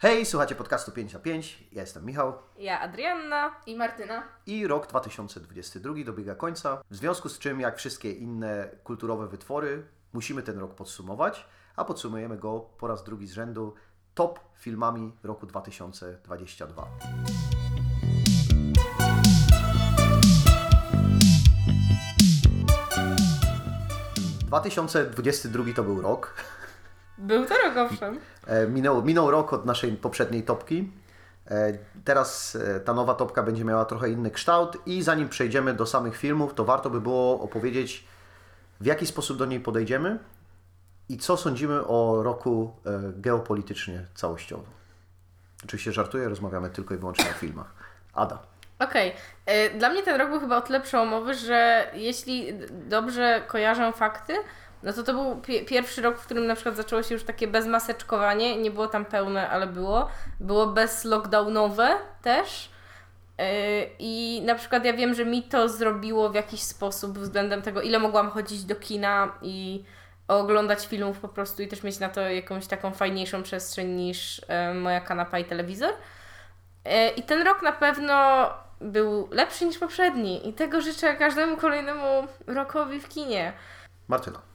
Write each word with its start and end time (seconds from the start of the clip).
Hej, 0.00 0.26
słuchacie 0.26 0.54
podcastu 0.54 0.92
5 0.92 1.12
na 1.12 1.18
5. 1.18 1.64
Ja 1.72 1.80
jestem 1.80 2.04
Michał 2.04 2.32
Ja, 2.58 2.80
Adrianna. 2.80 3.54
I 3.66 3.76
Martyna. 3.76 4.22
i 4.46 4.66
rok 4.66 4.86
2022 4.86 5.94
dobiega 6.04 6.34
końca, 6.34 6.82
w 6.90 6.96
związku 6.96 7.28
z 7.28 7.38
czym, 7.38 7.60
jak 7.60 7.76
wszystkie 7.78 8.12
inne 8.12 8.68
kulturowe 8.84 9.28
wytwory, 9.28 9.86
musimy 10.12 10.42
ten 10.42 10.58
rok 10.58 10.74
podsumować, 10.74 11.46
a 11.76 11.84
podsumujemy 11.84 12.36
go 12.36 12.60
po 12.60 12.86
raz 12.86 13.04
drugi 13.04 13.26
z 13.26 13.32
rzędu 13.32 13.74
top 14.14 14.40
filmami 14.54 15.12
roku 15.22 15.46
2022. 15.46 16.86
...2022 24.50 25.74
to 25.74 25.82
był 25.82 26.02
rok. 26.02 26.34
Był 27.18 27.44
to 27.46 27.54
rok, 27.64 27.76
owszem. 27.76 28.18
Minął, 28.68 29.02
minął 29.02 29.30
rok 29.30 29.52
od 29.52 29.66
naszej 29.66 29.92
poprzedniej 29.92 30.42
topki. 30.42 30.92
E, 31.50 31.72
Teraz 32.04 32.56
e, 32.56 32.80
ta 32.80 32.94
nowa 32.94 33.14
topka 33.14 33.42
będzie 33.42 33.64
miała 33.64 33.84
trochę 33.84 34.10
inny 34.10 34.30
kształt 34.30 34.78
i 34.86 35.02
zanim 35.02 35.28
przejdziemy 35.28 35.74
do 35.74 35.86
samych 35.86 36.16
filmów, 36.16 36.54
to 36.54 36.64
warto 36.64 36.90
by 36.90 37.00
było 37.00 37.40
opowiedzieć, 37.40 38.04
w 38.80 38.86
jaki 38.86 39.06
sposób 39.06 39.36
do 39.38 39.46
niej 39.46 39.60
podejdziemy 39.60 40.18
i 41.08 41.18
co 41.18 41.36
sądzimy 41.36 41.86
o 41.86 42.22
roku 42.22 42.74
e, 42.86 42.90
geopolitycznie 43.16 44.04
całościowo. 44.14 44.64
Oczywiście 45.64 45.92
żartuję, 45.92 46.28
rozmawiamy 46.28 46.70
tylko 46.70 46.94
i 46.94 46.98
wyłącznie 46.98 47.30
o 47.30 47.34
filmach. 47.34 47.74
Ada. 48.14 48.38
Okej. 48.78 49.12
Y, 49.74 49.78
Dla 49.78 49.88
mnie 49.90 50.02
ten 50.02 50.20
rok 50.20 50.30
był 50.30 50.40
chyba 50.40 50.56
o 50.56 50.60
tyle 50.60 50.80
przełomowy, 50.80 51.34
że 51.34 51.90
jeśli 51.94 52.52
dobrze 52.70 53.42
kojarzę 53.46 53.92
fakty, 53.92 54.34
no 54.82 54.92
to 54.92 55.02
to 55.02 55.12
był 55.12 55.40
pie- 55.40 55.64
pierwszy 55.64 56.02
rok, 56.02 56.18
w 56.18 56.24
którym 56.24 56.46
na 56.46 56.54
przykład 56.54 56.76
zaczęło 56.76 57.02
się 57.02 57.14
już 57.14 57.24
takie 57.24 57.48
bezmaseczkowanie. 57.48 58.56
Nie 58.56 58.70
było 58.70 58.86
tam 58.86 59.04
pełne, 59.04 59.50
ale 59.50 59.66
było. 59.66 60.08
Było 60.40 60.66
bez 60.66 61.04
lockdownowe 61.04 61.96
też. 62.22 62.70
Y, 63.40 63.44
I 63.98 64.42
na 64.44 64.54
przykład 64.54 64.84
ja 64.84 64.92
wiem, 64.92 65.14
że 65.14 65.24
mi 65.24 65.42
to 65.42 65.68
zrobiło 65.68 66.30
w 66.30 66.34
jakiś 66.34 66.62
sposób 66.62 67.18
względem 67.18 67.62
tego, 67.62 67.82
ile 67.82 67.98
mogłam 67.98 68.30
chodzić 68.30 68.64
do 68.64 68.74
kina 68.74 69.32
i 69.42 69.84
oglądać 70.28 70.86
filmów 70.86 71.18
po 71.20 71.28
prostu 71.28 71.62
i 71.62 71.68
też 71.68 71.82
mieć 71.82 71.98
na 71.98 72.08
to 72.08 72.20
jakąś 72.20 72.66
taką 72.66 72.92
fajniejszą 72.92 73.42
przestrzeń 73.42 73.88
niż 73.88 74.40
e, 74.48 74.74
moja 74.74 75.00
kanapa 75.00 75.38
i 75.38 75.44
telewizor. 75.44 75.92
E, 76.84 77.08
I 77.08 77.22
ten 77.22 77.42
rok 77.42 77.62
na 77.62 77.72
pewno 77.72 78.46
był 78.80 79.28
lepszy 79.32 79.64
niż 79.66 79.78
poprzedni 79.78 80.48
i 80.48 80.52
tego 80.52 80.80
życzę 80.80 81.14
każdemu 81.16 81.56
kolejnemu 81.56 82.26
rokowi 82.46 83.00
w 83.00 83.08
kinie. 83.08 83.52
Martyna. 84.08 84.47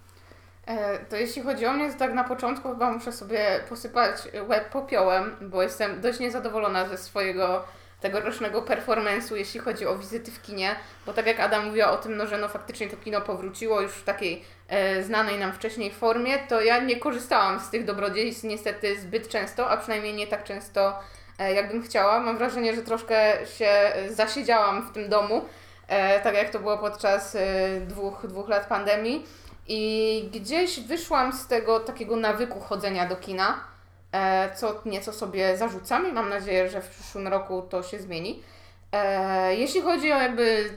E, 0.67 0.99
to 0.99 1.15
jeśli 1.15 1.41
chodzi 1.41 1.65
o 1.65 1.73
mnie, 1.73 1.91
to 1.91 1.99
tak 1.99 2.13
na 2.13 2.23
początku 2.23 2.69
chyba 2.69 2.91
muszę 2.91 3.11
sobie 3.11 3.59
posypać 3.69 4.15
łeb 4.47 4.69
popiołem, 4.69 5.35
bo 5.41 5.63
jestem 5.63 6.01
dość 6.01 6.19
niezadowolona 6.19 6.87
ze 6.87 6.97
swojego 6.97 7.63
tegorocznego 8.01 8.61
performance'u, 8.61 9.35
jeśli 9.35 9.59
chodzi 9.59 9.85
o 9.85 9.97
wizyty 9.97 10.31
w 10.31 10.41
kinie, 10.41 10.75
bo 11.05 11.13
tak 11.13 11.27
jak 11.27 11.39
Adam 11.39 11.65
mówiła 11.65 11.91
o 11.91 11.97
tym, 11.97 12.17
no, 12.17 12.27
że 12.27 12.37
no 12.37 12.49
faktycznie 12.49 12.89
to 12.89 12.97
kino 12.97 13.21
powróciło 13.21 13.81
już 13.81 13.91
w 13.91 14.03
takiej 14.03 14.43
e, 14.67 15.03
znanej 15.03 15.39
nam 15.39 15.53
wcześniej 15.53 15.91
formie, 15.91 16.39
to 16.39 16.61
ja 16.61 16.79
nie 16.79 16.99
korzystałam 16.99 17.59
z 17.59 17.69
tych 17.69 17.85
dobrodziejstw 17.85 18.43
niestety 18.43 18.99
zbyt 18.99 19.29
często, 19.29 19.69
a 19.69 19.77
przynajmniej 19.77 20.13
nie 20.13 20.27
tak 20.27 20.43
często, 20.43 20.99
e, 21.39 21.53
jakbym 21.53 21.83
chciała. 21.83 22.19
Mam 22.19 22.37
wrażenie, 22.37 22.75
że 22.75 22.81
troszkę 22.81 23.45
się 23.57 23.93
zasiedziałam 24.09 24.89
w 24.89 24.93
tym 24.93 25.09
domu, 25.09 25.45
e, 25.87 26.19
tak 26.19 26.35
jak 26.35 26.49
to 26.49 26.59
było 26.59 26.77
podczas 26.77 27.35
e, 27.35 27.39
dwóch, 27.81 28.27
dwóch 28.27 28.49
lat 28.49 28.65
pandemii. 28.67 29.25
I 29.67 30.29
gdzieś 30.33 30.79
wyszłam 30.79 31.33
z 31.33 31.47
tego 31.47 31.79
takiego 31.79 32.15
nawyku 32.15 32.59
chodzenia 32.59 33.07
do 33.07 33.15
kina, 33.15 33.63
e, 34.11 34.55
co 34.55 34.81
nieco 34.85 35.13
sobie 35.13 35.57
zarzucam 35.57 36.09
i 36.09 36.13
mam 36.13 36.29
nadzieję, 36.29 36.69
że 36.69 36.81
w 36.81 36.89
przyszłym 36.89 37.27
roku 37.27 37.61
to 37.69 37.83
się 37.83 37.99
zmieni. 37.99 38.43
E, 38.91 39.55
Jeśli 39.55 39.81
chodzi 39.81 40.13
o 40.13 40.17
jakby 40.21 40.69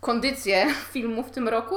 kondycję 0.00 0.66
filmu 0.92 1.22
w 1.22 1.30
tym 1.30 1.48
roku, 1.48 1.76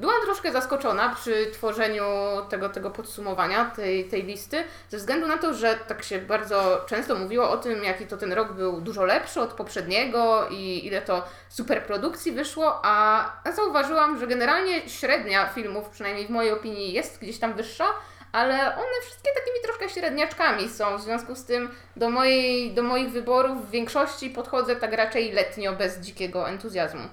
byłam 0.00 0.22
troszkę 0.24 0.52
zaskoczona 0.52 1.14
przy 1.14 1.50
tworzeniu 1.52 2.04
tego, 2.48 2.68
tego 2.68 2.90
podsumowania, 2.90 3.64
tej, 3.64 4.08
tej 4.08 4.22
listy, 4.22 4.64
ze 4.88 4.96
względu 4.96 5.26
na 5.26 5.38
to, 5.38 5.54
że 5.54 5.78
tak 5.88 6.02
się 6.04 6.18
bardzo 6.18 6.84
często 6.86 7.14
mówiło 7.14 7.50
o 7.50 7.56
tym, 7.56 7.84
jaki 7.84 8.06
to 8.06 8.16
ten 8.16 8.32
rok 8.32 8.52
był 8.52 8.80
dużo 8.80 9.04
lepszy 9.04 9.40
od 9.40 9.52
poprzedniego 9.52 10.48
i 10.50 10.86
ile 10.86 11.02
to 11.02 11.24
super 11.48 11.82
produkcji 11.82 12.32
wyszło, 12.32 12.80
a 12.82 13.30
zauważyłam, 13.56 14.18
że 14.18 14.26
generalnie 14.26 14.88
średnia 14.88 15.46
filmów, 15.46 15.88
przynajmniej 15.88 16.26
w 16.26 16.30
mojej 16.30 16.52
opinii, 16.52 16.92
jest 16.92 17.20
gdzieś 17.20 17.38
tam 17.38 17.54
wyższa, 17.54 17.86
ale 18.32 18.54
one 18.76 19.00
wszystkie 19.06 19.30
takimi 19.34 19.56
troszkę 19.64 19.88
średniaczkami 19.88 20.68
są. 20.68 20.98
W 20.98 21.02
związku 21.02 21.34
z 21.34 21.44
tym 21.44 21.70
do, 21.96 22.10
mojej, 22.10 22.74
do 22.74 22.82
moich 22.82 23.10
wyborów 23.10 23.66
w 23.66 23.70
większości 23.70 24.30
podchodzę 24.30 24.76
tak 24.76 24.92
raczej 24.92 25.32
letnio, 25.32 25.72
bez 25.72 25.98
dzikiego 25.98 26.48
entuzjazmu. 26.48 27.08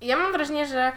Ja 0.00 0.16
mam 0.16 0.32
wrażenie, 0.32 0.66
że 0.66 0.92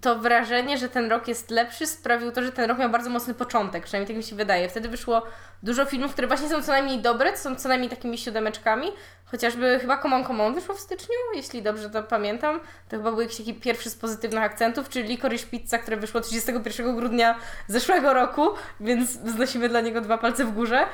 to 0.00 0.18
wrażenie, 0.18 0.78
że 0.78 0.88
ten 0.88 1.10
rok 1.10 1.28
jest 1.28 1.50
lepszy, 1.50 1.86
sprawił 1.86 2.32
to, 2.32 2.42
że 2.42 2.52
ten 2.52 2.70
rok 2.70 2.78
miał 2.78 2.90
bardzo 2.90 3.10
mocny 3.10 3.34
początek, 3.34 3.84
przynajmniej 3.84 4.06
tak 4.08 4.16
mi 4.16 4.22
się 4.22 4.36
wydaje. 4.36 4.68
Wtedy 4.68 4.88
wyszło 4.88 5.22
dużo 5.62 5.84
filmów, 5.84 6.12
które 6.12 6.28
właśnie 6.28 6.48
są 6.48 6.62
co 6.62 6.72
najmniej 6.72 6.98
dobre, 6.98 7.36
są 7.36 7.56
co 7.56 7.68
najmniej 7.68 7.90
takimi 7.90 8.18
siódemeczkami. 8.18 8.92
Chociażby 9.24 9.78
chyba 9.80 9.96
Common 9.96 10.24
Common 10.24 10.54
wyszło 10.54 10.74
w 10.74 10.80
styczniu, 10.80 11.14
jeśli 11.34 11.62
dobrze 11.62 11.90
to 11.90 12.02
pamiętam. 12.02 12.60
To 12.88 12.96
chyba 12.96 13.10
był 13.10 13.20
jakiś 13.20 13.36
taki 13.36 13.54
pierwszy 13.54 13.90
z 13.90 13.96
pozytywnych 13.96 14.42
akcentów, 14.42 14.88
czyli 14.88 15.08
Licorice 15.08 15.46
Pizza, 15.46 15.78
które 15.78 15.96
wyszło 15.96 16.20
31 16.20 16.96
grudnia 16.96 17.38
zeszłego 17.66 18.14
roku, 18.14 18.48
więc 18.80 19.16
wznosimy 19.16 19.68
dla 19.68 19.80
niego 19.80 20.00
dwa 20.00 20.18
palce 20.18 20.44
w 20.44 20.52
górze. 20.52 20.86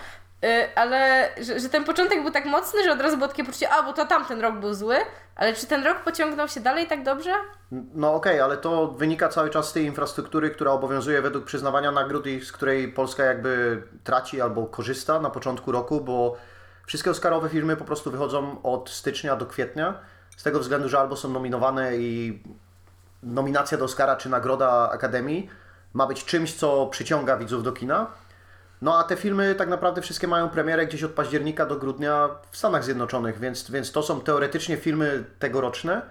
Y, 0.44 0.74
ale 0.74 1.28
że, 1.40 1.60
że 1.60 1.68
ten 1.68 1.84
początek 1.84 2.22
był 2.22 2.30
tak 2.30 2.44
mocny, 2.44 2.84
że 2.84 2.92
od 2.92 3.00
razu 3.00 3.16
było 3.16 3.28
takie 3.28 3.44
poczucie, 3.44 3.70
a 3.70 3.82
bo 3.82 3.92
to 3.92 4.06
tamten 4.06 4.40
rok 4.40 4.54
był 4.54 4.74
zły, 4.74 4.96
ale 5.36 5.54
czy 5.54 5.66
ten 5.66 5.84
rok 5.84 5.98
pociągnął 5.98 6.48
się 6.48 6.60
dalej 6.60 6.86
tak 6.86 7.02
dobrze? 7.02 7.30
No 7.94 8.14
okej, 8.14 8.40
ale 8.40 8.56
to 8.56 8.88
wynika 8.88 9.28
cały 9.28 9.50
czas 9.50 9.68
z 9.68 9.72
tej 9.72 9.84
infrastruktury, 9.84 10.50
która 10.50 10.70
obowiązuje 10.70 11.22
według 11.22 11.44
przyznawania 11.44 11.92
nagród 11.92 12.26
i 12.26 12.40
z 12.40 12.52
której 12.52 12.92
Polska 12.92 13.24
jakby 13.24 13.82
traci 14.04 14.40
albo 14.40 14.66
korzysta 14.66 15.20
na 15.20 15.30
początku 15.30 15.72
roku, 15.72 16.00
bo 16.00 16.36
wszystkie 16.86 17.10
Oscarowe 17.10 17.48
filmy 17.48 17.76
po 17.76 17.84
prostu 17.84 18.10
wychodzą 18.10 18.62
od 18.62 18.90
stycznia 18.90 19.36
do 19.36 19.46
kwietnia, 19.46 19.94
z 20.36 20.42
tego 20.42 20.60
względu, 20.60 20.88
że 20.88 20.98
albo 20.98 21.16
są 21.16 21.28
nominowane 21.28 21.96
i 21.96 22.42
nominacja 23.22 23.78
do 23.78 23.84
Oscara 23.84 24.16
czy 24.16 24.28
nagroda 24.28 24.90
Akademii 24.90 25.50
ma 25.92 26.06
być 26.06 26.24
czymś, 26.24 26.54
co 26.54 26.86
przyciąga 26.86 27.36
widzów 27.36 27.62
do 27.62 27.72
kina. 27.72 28.06
No 28.82 28.98
a 28.98 29.04
te 29.04 29.16
filmy 29.16 29.54
tak 29.54 29.68
naprawdę 29.68 30.02
wszystkie 30.02 30.28
mają 30.28 30.48
premierę 30.48 30.86
gdzieś 30.86 31.02
od 31.02 31.10
października 31.12 31.66
do 31.66 31.76
grudnia 31.76 32.28
w 32.50 32.56
Stanach 32.56 32.84
Zjednoczonych, 32.84 33.38
więc, 33.38 33.70
więc 33.70 33.92
to 33.92 34.02
są 34.02 34.20
teoretycznie 34.20 34.76
filmy 34.76 35.24
tegoroczne, 35.38 36.02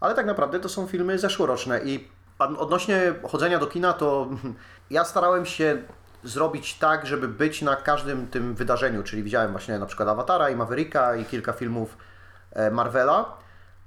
ale 0.00 0.14
tak 0.14 0.26
naprawdę 0.26 0.60
to 0.60 0.68
są 0.68 0.86
filmy 0.86 1.18
zeszłoroczne. 1.18 1.80
I 1.84 2.08
odnośnie 2.38 3.14
chodzenia 3.28 3.58
do 3.58 3.66
kina, 3.66 3.92
to 3.92 4.28
ja 4.90 5.04
starałem 5.04 5.46
się 5.46 5.82
zrobić 6.24 6.78
tak, 6.78 7.06
żeby 7.06 7.28
być 7.28 7.62
na 7.62 7.76
każdym 7.76 8.26
tym 8.26 8.54
wydarzeniu, 8.54 9.02
czyli 9.02 9.22
widziałem 9.22 9.50
właśnie 9.50 9.78
na 9.78 9.86
przykład 9.86 10.08
Awatara 10.08 10.50
i 10.50 10.56
Mavericka 10.56 11.16
i 11.16 11.24
kilka 11.24 11.52
filmów 11.52 11.96
e, 12.52 12.70
Marvela, 12.70 13.37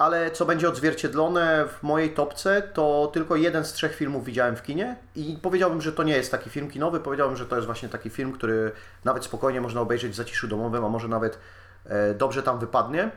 ale 0.01 0.31
co 0.31 0.45
będzie 0.45 0.69
odzwierciedlone 0.69 1.65
w 1.67 1.83
mojej 1.83 2.13
topce, 2.13 2.61
to 2.61 3.09
tylko 3.13 3.35
jeden 3.35 3.65
z 3.65 3.73
trzech 3.73 3.95
filmów 3.95 4.25
widziałem 4.25 4.55
w 4.55 4.63
kinie 4.63 4.95
i 5.15 5.39
powiedziałbym, 5.41 5.81
że 5.81 5.91
to 5.91 6.03
nie 6.03 6.13
jest 6.13 6.31
taki 6.31 6.49
film 6.49 6.69
kinowy, 6.69 6.99
powiedziałbym, 6.99 7.37
że 7.37 7.45
to 7.45 7.55
jest 7.55 7.65
właśnie 7.65 7.89
taki 7.89 8.09
film, 8.09 8.31
który 8.31 8.71
nawet 9.03 9.23
spokojnie 9.23 9.61
można 9.61 9.81
obejrzeć 9.81 10.11
w 10.11 10.15
zaciszu 10.15 10.47
domowym, 10.47 10.85
a 10.85 10.89
może 10.89 11.07
nawet 11.07 11.39
e, 11.85 12.13
dobrze 12.13 12.43
tam 12.43 12.59
wypadnie. 12.59 13.11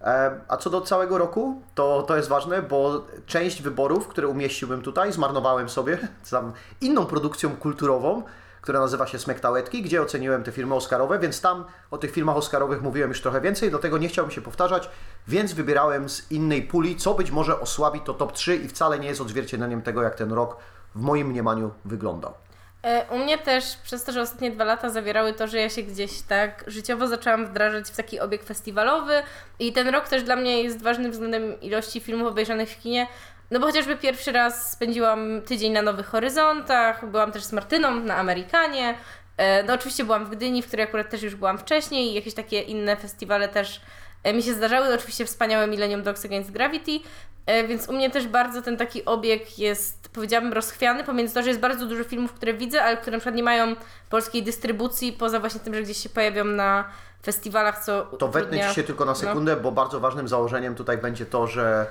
E, 0.00 0.40
A 0.48 0.56
co 0.56 0.70
do 0.70 0.80
całego 0.80 1.18
roku, 1.18 1.62
to, 1.74 2.02
to 2.02 2.16
jest 2.16 2.28
ważne, 2.28 2.62
bo 2.62 3.06
część 3.26 3.62
wyborów, 3.62 4.08
które 4.08 4.28
umieściłbym 4.28 4.82
tutaj, 4.82 5.12
zmarnowałem 5.12 5.68
sobie 5.68 5.98
inną 6.80 7.06
produkcją 7.06 7.56
kulturową, 7.56 8.22
która 8.62 8.80
nazywa 8.80 9.06
się 9.06 9.18
Smektałetki, 9.18 9.82
gdzie 9.82 10.02
oceniłem 10.02 10.44
te 10.44 10.52
filmy 10.52 10.74
Oscarowe, 10.74 11.18
więc 11.18 11.40
tam 11.40 11.64
o 11.90 11.98
tych 11.98 12.10
filmach 12.12 12.36
Oscarowych 12.36 12.82
mówiłem 12.82 13.10
już 13.10 13.20
trochę 13.20 13.40
więcej, 13.40 13.70
dlatego 13.70 13.98
nie 13.98 14.08
chciałbym 14.08 14.34
się 14.34 14.42
powtarzać, 14.42 14.90
więc 15.28 15.52
wybierałem 15.52 16.08
z 16.08 16.32
innej 16.32 16.62
puli, 16.62 16.96
co 16.96 17.14
być 17.14 17.30
może 17.30 17.60
osłabi 17.60 18.00
to 18.00 18.14
top 18.14 18.32
3 18.32 18.56
i 18.56 18.68
wcale 18.68 18.98
nie 18.98 19.08
jest 19.08 19.20
odzwierciedleniem 19.20 19.82
tego, 19.82 20.02
jak 20.02 20.14
ten 20.14 20.32
rok 20.32 20.56
w 20.94 21.00
moim 21.00 21.26
mniemaniu 21.26 21.70
wyglądał. 21.84 22.34
E, 22.82 23.06
U 23.10 23.18
mnie 23.18 23.38
też 23.38 23.76
przez 23.76 24.04
to, 24.04 24.12
że 24.12 24.22
ostatnie 24.22 24.50
dwa 24.50 24.64
lata 24.64 24.90
zawierały 24.90 25.32
to, 25.32 25.46
że 25.48 25.58
ja 25.58 25.68
się 25.70 25.82
gdzieś 25.82 26.22
tak 26.22 26.64
życiowo 26.66 27.08
zaczęłam 27.08 27.46
wdrażać 27.46 27.90
w 27.90 27.96
taki 27.96 28.20
obieg 28.20 28.44
festiwalowy 28.44 29.22
i 29.58 29.72
ten 29.72 29.88
rok 29.88 30.08
też 30.08 30.22
dla 30.22 30.36
mnie 30.36 30.62
jest 30.62 30.82
ważny 30.82 31.10
względem 31.10 31.60
ilości 31.60 32.00
filmów 32.00 32.28
obejrzanych 32.28 32.70
w 32.70 32.80
kinie, 32.80 33.06
no 33.52 33.60
bo 33.60 33.66
chociażby 33.66 33.96
pierwszy 33.96 34.32
raz 34.32 34.72
spędziłam 34.72 35.42
tydzień 35.42 35.72
na 35.72 35.82
Nowych 35.82 36.06
Horyzontach, 36.06 37.10
byłam 37.10 37.32
też 37.32 37.44
z 37.44 37.52
Martyną 37.52 38.00
na 38.00 38.16
Amerykanie, 38.16 38.94
e, 39.36 39.62
no 39.62 39.74
oczywiście 39.74 40.04
byłam 40.04 40.26
w 40.26 40.30
Gdyni, 40.30 40.62
w 40.62 40.66
której 40.66 40.84
akurat 40.84 41.10
też 41.10 41.22
już 41.22 41.34
byłam 41.34 41.58
wcześniej 41.58 42.10
i 42.10 42.14
jakieś 42.14 42.34
takie 42.34 42.60
inne 42.60 42.96
festiwale 42.96 43.48
też 43.48 43.80
e, 44.22 44.32
mi 44.32 44.42
się 44.42 44.54
zdarzały. 44.54 44.94
Oczywiście 44.94 45.24
wspaniałe 45.24 45.66
Millennium 45.66 46.02
Dogs 46.02 46.24
Against 46.24 46.50
Gravity, 46.50 47.00
e, 47.46 47.64
więc 47.64 47.88
u 47.88 47.92
mnie 47.92 48.10
też 48.10 48.26
bardzo 48.26 48.62
ten 48.62 48.76
taki 48.76 49.04
obieg 49.04 49.58
jest, 49.58 50.08
powiedziałabym, 50.08 50.52
rozchwiany 50.52 51.04
pomiędzy 51.04 51.34
to, 51.34 51.42
że 51.42 51.48
jest 51.48 51.60
bardzo 51.60 51.86
dużo 51.86 52.04
filmów, 52.04 52.32
które 52.32 52.54
widzę, 52.54 52.82
ale 52.82 52.96
które 52.96 53.16
na 53.16 53.18
przykład 53.18 53.36
nie 53.36 53.42
mają 53.42 53.76
polskiej 54.10 54.42
dystrybucji, 54.42 55.12
poza 55.12 55.40
właśnie 55.40 55.60
tym, 55.60 55.74
że 55.74 55.82
gdzieś 55.82 55.96
się 55.96 56.08
pojawią 56.08 56.44
na 56.44 56.84
festiwalach, 57.22 57.84
co 57.84 58.02
To 58.02 58.28
wetnę 58.28 58.50
utrudnia- 58.58 58.68
Ci 58.68 58.74
się 58.74 58.82
tylko 58.82 59.04
na 59.04 59.12
no. 59.12 59.16
sekundę, 59.16 59.56
bo 59.56 59.72
bardzo 59.72 60.00
ważnym 60.00 60.28
założeniem 60.28 60.74
tutaj 60.74 60.98
będzie 60.98 61.26
to, 61.26 61.46
że 61.46 61.86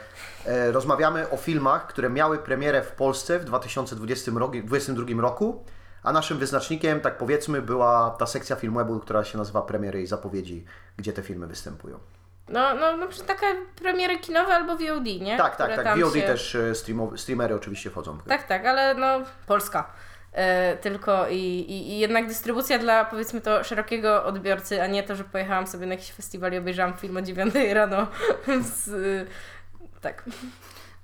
e, 0.46 0.72
rozmawiamy 0.72 1.30
o 1.30 1.38
filmach, 1.38 1.88
które 1.88 2.10
miały 2.10 2.38
premierę 2.38 2.82
w 2.82 2.92
Polsce 2.92 3.40
w 3.40 3.44
2020 3.46 4.32
roku, 4.32 4.52
2022 4.52 5.22
roku, 5.22 5.64
a 6.04 6.14
naszym 6.14 6.38
wyznacznikiem, 6.38 7.00
tak 7.00 7.18
powiedzmy, 7.18 7.62
była 7.62 8.16
ta 8.20 8.26
sekcja 8.26 8.56
Filmwebu, 8.56 9.00
która 9.00 9.24
się 9.24 9.38
nazywa 9.38 9.62
Premiery 9.62 10.02
i 10.02 10.08
Zapowiedzi, 10.08 10.66
gdzie 10.98 11.14
te 11.14 11.22
filmy 11.22 11.48
występują. 11.48 12.00
No, 12.50 12.76
no, 12.76 12.98
no 12.98 13.08
takie 13.28 13.46
premiery 13.76 14.20
kinowe 14.20 14.54
albo 14.56 14.74
VOD, 14.74 15.06
nie? 15.22 15.38
Tak, 15.38 15.56
tak, 15.56 15.72
Które 15.72 15.84
tak. 15.84 16.00
VOD 16.00 16.14
się... 16.14 16.22
też 16.22 16.56
e, 16.56 16.76
streamo, 16.76 17.18
streamery 17.18 17.56
oczywiście 17.56 17.90
wchodzą. 17.90 18.18
Tak, 18.28 18.48
tak, 18.48 18.66
ale 18.66 18.96
no 18.96 19.22
Polska. 19.48 19.92
E, 20.34 20.78
tylko 20.78 21.28
i, 21.30 21.36
i, 21.36 21.90
i 21.90 22.00
jednak 22.00 22.28
dystrybucja 22.28 22.80
dla 22.80 23.06
powiedzmy 23.06 23.42
to 23.42 23.64
szerokiego 23.64 24.26
odbiorcy, 24.26 24.82
a 24.82 24.88
nie 24.88 25.04
to, 25.04 25.16
że 25.16 25.24
pojechałam 25.24 25.68
sobie 25.68 25.86
na 25.86 25.94
jakiś 25.94 26.12
festiwal 26.12 26.54
i 26.54 26.58
obejrzałam 26.58 26.94
film 26.94 27.18
o 27.18 27.22
9 27.22 27.54
rano. 27.74 28.08
z, 28.74 28.88
y, 28.88 29.28
tak. 30.02 30.24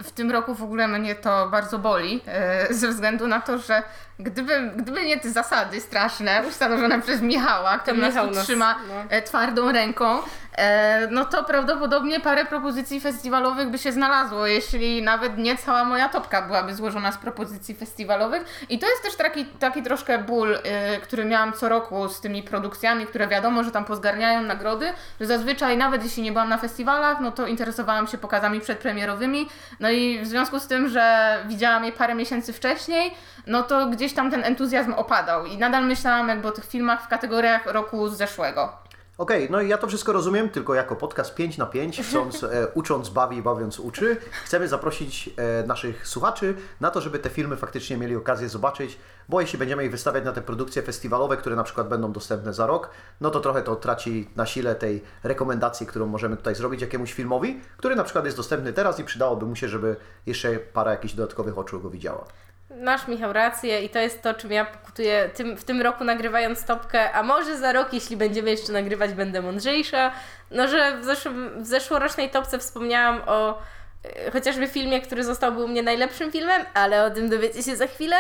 W 0.04 0.12
tym 0.12 0.32
roku 0.32 0.56
w 0.56 0.64
ogóle 0.64 0.88
mnie 0.88 1.16
to 1.16 1.50
bardzo 1.50 1.80
boli, 1.80 2.22
e, 2.28 2.74
ze 2.74 2.88
względu 2.88 3.28
na 3.28 3.42
to, 3.42 3.58
że 3.58 3.84
gdyby, 4.20 4.72
gdyby 4.76 5.06
nie 5.06 5.20
te 5.20 5.30
zasady 5.30 5.82
straszne 5.82 6.44
ustanowione 6.48 7.02
przez 7.02 7.22
Michała, 7.22 7.78
który 7.78 7.98
nas 7.98 8.10
Michał 8.10 8.28
tu 8.28 8.36
nas- 8.36 8.44
trzyma 8.44 8.76
no. 8.88 8.94
e, 9.10 9.22
twardą 9.22 9.72
ręką, 9.72 10.20
e, 10.58 11.08
no 11.12 11.26
to 11.26 11.44
prawdopodobnie 11.44 12.20
parę 12.20 12.46
propozycji 12.46 13.02
festiwalowych 13.02 13.70
by 13.70 13.78
się 13.78 13.92
znalazło, 13.92 14.48
jeśli 14.48 15.02
nawet 15.02 15.38
nie 15.38 15.58
cała 15.58 15.86
moja 15.86 16.10
topka 16.10 16.42
byłaby 16.42 16.76
złożona 16.76 17.12
z 17.12 17.18
propozycji 17.18 17.76
festiwalowych. 17.76 18.66
I 18.70 18.80
to 18.80 18.88
jest 18.90 19.04
też 19.04 19.16
taki, 19.16 19.46
taki 19.46 19.84
troszkę 19.84 20.18
ból, 20.20 20.56
e, 20.64 21.00
który 21.00 21.26
miałam 21.26 21.54
co 21.54 21.70
roku 21.70 22.10
z 22.10 22.22
tymi 22.22 22.44
produkcjami, 22.44 23.06
które 23.06 23.28
wiadomo, 23.28 23.64
że 23.64 23.72
tam 23.72 23.86
pozgarniają 23.86 24.42
nagrody, 24.42 24.94
że 25.20 25.26
zazwyczaj 25.28 25.78
nawet 25.78 26.04
jeśli 26.04 26.24
nie 26.24 26.32
byłam 26.32 26.50
na 26.50 26.58
festiwalach, 26.58 27.20
no 27.20 27.32
to 27.32 27.48
interesowałam 27.48 28.08
się 28.08 28.18
pokazami 28.18 28.62
przedpremierowymi, 28.62 29.50
no 29.88 29.92
i 29.92 30.20
w 30.20 30.28
związku 30.28 30.60
z 30.60 30.68
tym, 30.68 30.90
że 30.90 31.38
widziałam 31.48 31.86
je 31.86 31.92
parę 31.92 32.16
miesięcy 32.16 32.54
wcześniej, 32.54 33.12
no 33.48 33.64
to 33.64 33.88
gdzieś 33.88 34.14
tam 34.14 34.32
ten 34.32 34.44
entuzjazm 34.44 34.94
opadał 34.94 35.46
i 35.46 35.58
nadal 35.58 35.86
myślałam 35.86 36.30
jakby 36.30 36.48
o 36.48 36.52
tych 36.52 36.66
filmach 36.66 37.04
w 37.04 37.08
kategoriach 37.08 37.66
roku 37.66 38.10
zeszłego. 38.10 38.87
Okej, 39.18 39.48
no 39.52 39.62
i 39.62 39.68
ja 39.70 39.78
to 39.78 39.88
wszystko 39.88 40.14
rozumiem, 40.14 40.50
tylko 40.50 40.76
jako 40.76 40.96
podcast 40.96 41.36
5 41.36 41.58
na 41.58 41.66
5, 41.66 42.02
chcąc, 42.10 42.44
e, 42.44 42.68
ucząc 42.74 43.10
bawi, 43.10 43.42
bawiąc 43.42 43.80
uczy, 43.80 44.18
chcemy 44.44 44.68
zaprosić 44.68 45.30
e, 45.38 45.68
naszych 45.68 46.08
słuchaczy 46.08 46.56
na 46.82 46.92
to, 46.92 47.02
żeby 47.02 47.20
te 47.20 47.30
filmy 47.30 47.58
faktycznie 47.58 47.98
mieli 47.98 48.16
okazję 48.16 48.50
zobaczyć, 48.50 48.98
bo 49.30 49.42
jeśli 49.42 49.60
będziemy 49.60 49.86
ich 49.86 49.92
wystawiać 49.92 50.26
na 50.26 50.32
te 50.32 50.42
produkcje 50.42 50.82
festiwalowe, 50.82 51.38
które 51.38 51.56
na 51.56 51.64
przykład 51.64 51.88
będą 51.88 52.12
dostępne 52.12 52.54
za 52.54 52.68
rok, 52.68 52.90
no 53.22 53.30
to 53.30 53.40
trochę 53.40 53.62
to 53.62 53.76
traci 53.76 54.30
na 54.36 54.46
sile 54.46 54.76
tej 54.76 55.04
rekomendacji, 55.24 55.88
którą 55.88 56.06
możemy 56.06 56.38
tutaj 56.38 56.56
zrobić 56.56 56.82
jakiemuś 56.82 57.14
filmowi, 57.14 57.62
który 57.78 57.96
na 57.96 58.04
przykład 58.04 58.26
jest 58.26 58.38
dostępny 58.38 58.74
teraz 58.74 59.00
i 59.00 59.04
przydałoby 59.04 59.46
mu 59.46 59.56
się, 59.56 59.70
żeby 59.70 59.96
jeszcze 60.26 60.60
parę 60.60 60.92
jakichś 60.92 61.14
dodatkowych 61.14 61.58
oczu 61.58 61.80
go 61.80 61.90
widziała. 61.90 62.26
Masz 62.70 63.08
Michał 63.08 63.34
rację 63.34 63.82
i 63.82 63.90
to 63.90 64.00
jest 64.00 64.22
to, 64.22 64.34
czym 64.34 64.52
ja 64.52 64.66
pokutuję 64.66 65.30
tym, 65.34 65.58
w 65.58 65.64
tym 65.64 65.82
roku 65.82 66.04
nagrywając 66.04 66.66
topkę, 66.66 67.12
a 67.12 67.24
może 67.24 67.58
za 67.58 67.74
rok, 67.74 67.94
jeśli 67.94 68.18
będziemy 68.18 68.52
jeszcze 68.52 68.74
nagrywać, 68.74 69.14
będę 69.14 69.42
mądrzejsza. 69.42 70.12
No, 70.52 70.68
że 70.68 70.98
w, 70.98 71.04
zeszłym, 71.04 71.64
w 71.64 71.68
zeszłorocznej 71.68 72.30
topce 72.30 72.60
wspomniałam 72.60 73.22
o 73.26 73.60
e, 74.04 74.32
chociażby 74.32 74.68
filmie, 74.68 75.02
który 75.02 75.24
został 75.24 75.58
u 75.58 75.68
mnie 75.68 75.84
najlepszym 75.84 76.32
filmem, 76.32 76.62
ale 76.74 77.06
o 77.06 77.12
tym 77.12 77.30
dowiecie 77.30 77.64
się 77.64 77.76
za 77.76 77.88
chwilę. 77.88 78.16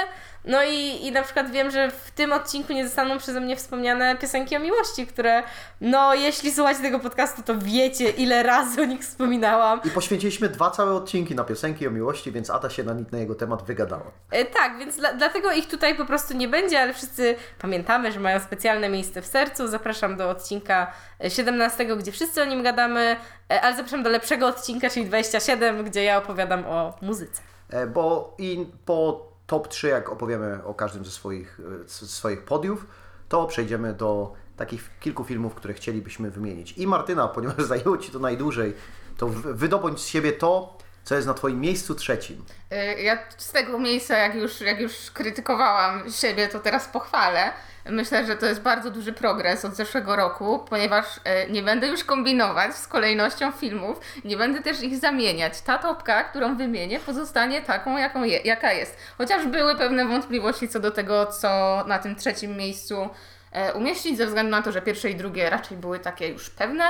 No 0.47 0.63
i, 0.63 1.05
i 1.05 1.11
na 1.11 1.23
przykład 1.23 1.51
wiem, 1.51 1.71
że 1.71 1.91
w 1.91 2.11
tym 2.11 2.33
odcinku 2.33 2.73
nie 2.73 2.85
zostaną 2.87 3.17
przeze 3.17 3.41
mnie 3.41 3.55
wspomniane 3.55 4.15
piosenki 4.15 4.55
o 4.55 4.59
miłości, 4.59 5.07
które, 5.07 5.43
no 5.81 6.13
jeśli 6.13 6.51
słuchacie 6.51 6.81
tego 6.81 6.99
podcastu, 6.99 7.43
to 7.43 7.53
wiecie, 7.57 8.09
ile 8.09 8.43
razy 8.43 8.81
o 8.81 8.85
nich 8.85 9.01
wspominałam. 9.01 9.81
I 9.85 9.89
poświęciliśmy 9.89 10.49
dwa 10.49 10.71
całe 10.71 10.93
odcinki 10.93 11.35
na 11.35 11.43
piosenki 11.43 11.87
o 11.87 11.91
miłości, 11.91 12.31
więc 12.31 12.49
Ada 12.49 12.69
się 12.69 12.83
na, 12.83 12.93
na 13.11 13.17
jego 13.17 13.35
temat 13.35 13.63
wygadała. 13.63 14.11
E, 14.31 14.45
tak, 14.45 14.77
więc 14.79 14.95
dla, 14.95 15.13
dlatego 15.13 15.51
ich 15.51 15.67
tutaj 15.67 15.95
po 15.95 16.05
prostu 16.05 16.33
nie 16.33 16.47
będzie, 16.47 16.81
ale 16.81 16.93
wszyscy 16.93 17.35
pamiętamy, 17.59 18.11
że 18.11 18.19
mają 18.19 18.39
specjalne 18.39 18.89
miejsce 18.89 19.21
w 19.21 19.25
sercu. 19.25 19.67
Zapraszam 19.67 20.17
do 20.17 20.29
odcinka 20.29 20.93
e, 21.23 21.29
17, 21.29 21.85
gdzie 21.85 22.11
wszyscy 22.11 22.41
o 22.41 22.45
nim 22.45 22.63
gadamy, 22.63 23.15
e, 23.51 23.61
ale 23.61 23.75
zapraszam 23.75 24.03
do 24.03 24.09
lepszego 24.09 24.47
odcinka, 24.47 24.89
czyli 24.89 25.05
27, 25.05 25.83
gdzie 25.83 26.03
ja 26.03 26.17
opowiadam 26.17 26.65
o 26.65 26.97
muzyce. 27.01 27.41
E, 27.69 27.87
Bo 27.87 28.35
i 28.37 28.65
po 28.85 29.27
top 29.47 29.67
3, 29.67 29.87
jak 29.87 30.09
opowiemy 30.09 30.63
o 30.63 30.73
każdym 30.73 31.05
ze 31.05 31.11
swoich, 31.11 31.59
ze 31.87 32.07
swoich 32.07 32.41
podiów, 32.41 32.85
to 33.29 33.45
przejdziemy 33.47 33.93
do 33.93 34.33
takich 34.57 34.89
kilku 34.99 35.23
filmów, 35.23 35.55
które 35.55 35.73
chcielibyśmy 35.73 36.31
wymienić. 36.31 36.71
I 36.77 36.87
Martyna, 36.87 37.27
ponieważ 37.27 37.57
zajęło 37.73 37.97
Ci 37.97 38.11
to 38.11 38.19
najdłużej, 38.19 38.73
to 39.17 39.27
wy- 39.27 39.53
wydobądź 39.53 39.99
z 40.01 40.07
siebie 40.07 40.31
to, 40.33 40.77
co 41.03 41.15
jest 41.15 41.27
na 41.27 41.33
Twoim 41.33 41.59
miejscu 41.61 41.95
trzecim. 41.95 42.45
Y, 42.71 43.01
Ja 43.01 43.17
z 43.37 43.51
tego 43.51 43.79
miejsca, 43.79 44.17
jak 44.17 44.35
już, 44.35 44.61
jak 44.61 44.79
już 44.81 45.11
krytykowałam 45.13 46.11
siebie, 46.11 46.47
to 46.47 46.59
teraz 46.59 46.87
pochwalę. 46.87 47.51
Myślę, 47.89 48.25
że 48.25 48.35
to 48.35 48.45
jest 48.45 48.61
bardzo 48.61 48.91
duży 48.91 49.13
progres 49.13 49.65
od 49.65 49.75
zeszłego 49.75 50.15
roku, 50.15 50.59
ponieważ 50.69 51.05
y, 51.17 51.51
nie 51.51 51.63
będę 51.63 51.87
już 51.87 52.03
kombinować 52.03 52.75
z 52.75 52.87
kolejnością 52.87 53.51
filmów, 53.51 53.99
nie 54.25 54.37
będę 54.37 54.61
też 54.61 54.83
ich 54.83 54.97
zamieniać. 54.97 55.61
Ta 55.61 55.77
topka, 55.77 56.23
którą 56.23 56.57
wymienię, 56.57 56.99
pozostanie 56.99 57.61
taką, 57.61 57.97
jaką 57.97 58.23
je, 58.23 58.37
jaka 58.37 58.73
jest. 58.73 58.97
Chociaż 59.17 59.45
były 59.45 59.75
pewne 59.75 60.05
wątpliwości 60.05 60.67
co 60.67 60.79
do 60.79 60.91
tego, 60.91 61.25
co 61.25 61.83
na 61.87 61.99
tym 61.99 62.15
trzecim 62.15 62.57
miejscu 62.57 63.09
e, 63.51 63.73
umieścić, 63.73 64.17
ze 64.17 64.25
względu 64.25 64.51
na 64.51 64.61
to, 64.61 64.71
że 64.71 64.81
pierwsze 64.81 65.09
i 65.09 65.15
drugie 65.15 65.49
raczej 65.49 65.77
były 65.77 65.99
takie 65.99 66.27
już 66.27 66.49
pewne. 66.49 66.83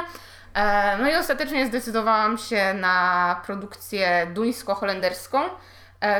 E, 0.54 0.98
No 0.98 1.10
i 1.10 1.16
ostatecznie 1.16 1.66
zdecydowałam 1.66 2.38
się 2.38 2.74
na 2.74 3.42
produkcję 3.46 4.28
duńsko-holenderską, 4.34 5.40
e, 5.46 5.50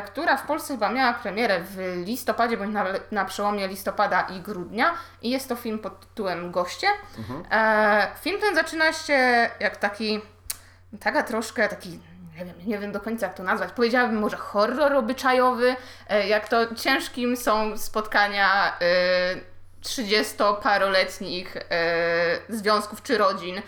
która 0.06 0.38
w 0.38 0.46
Polsce 0.46 0.74
chyba 0.74 0.90
miała 0.90 1.14
premierę 1.14 1.60
w 1.60 2.04
listopadzie, 2.06 2.58
bądź 2.58 2.74
na, 2.74 2.86
na 3.12 3.26
przełomie 3.26 3.68
listopada 3.68 4.22
i 4.22 4.40
grudnia. 4.40 4.94
I 5.22 5.30
jest 5.30 5.50
to 5.50 5.56
film 5.56 5.80
pod 5.80 6.00
tytułem 6.00 6.52
Goście. 6.52 6.88
E, 7.52 8.08
Film 8.22 8.42
ten 8.42 8.56
zaczyna 8.56 8.94
się 8.94 9.50
jak 9.60 9.78
taki, 9.78 10.22
taka 11.00 11.24
troszkę 11.24 11.70
taki 11.70 12.00
nie 12.40 12.46
wiem, 12.46 12.56
nie 12.66 12.80
wiem 12.80 12.92
do 12.92 13.00
końca 13.00 13.26
jak 13.26 13.36
to 13.36 13.44
nazwać. 13.44 13.72
Powiedziałabym 13.72 14.20
może 14.20 14.38
horror 14.38 14.94
obyczajowy, 14.94 15.76
e, 16.10 16.28
jak 16.28 16.48
to 16.48 16.76
ciężkim 16.76 17.38
są 17.38 17.78
spotkania 17.78 18.78
e, 18.82 19.58
30-paroletnich 19.84 21.58
e, 21.58 22.40
związków 22.50 23.04
czy 23.04 23.18
rodzin 23.18 23.58
e, 23.58 23.62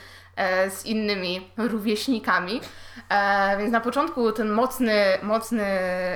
z 0.69 0.85
innymi 0.85 1.51
rówieśnikami. 1.57 2.61
E, 3.09 3.57
więc 3.57 3.71
na 3.71 3.81
początku 3.81 4.31
ten 4.31 4.49
mocny, 4.49 4.93
mocny 5.23 5.63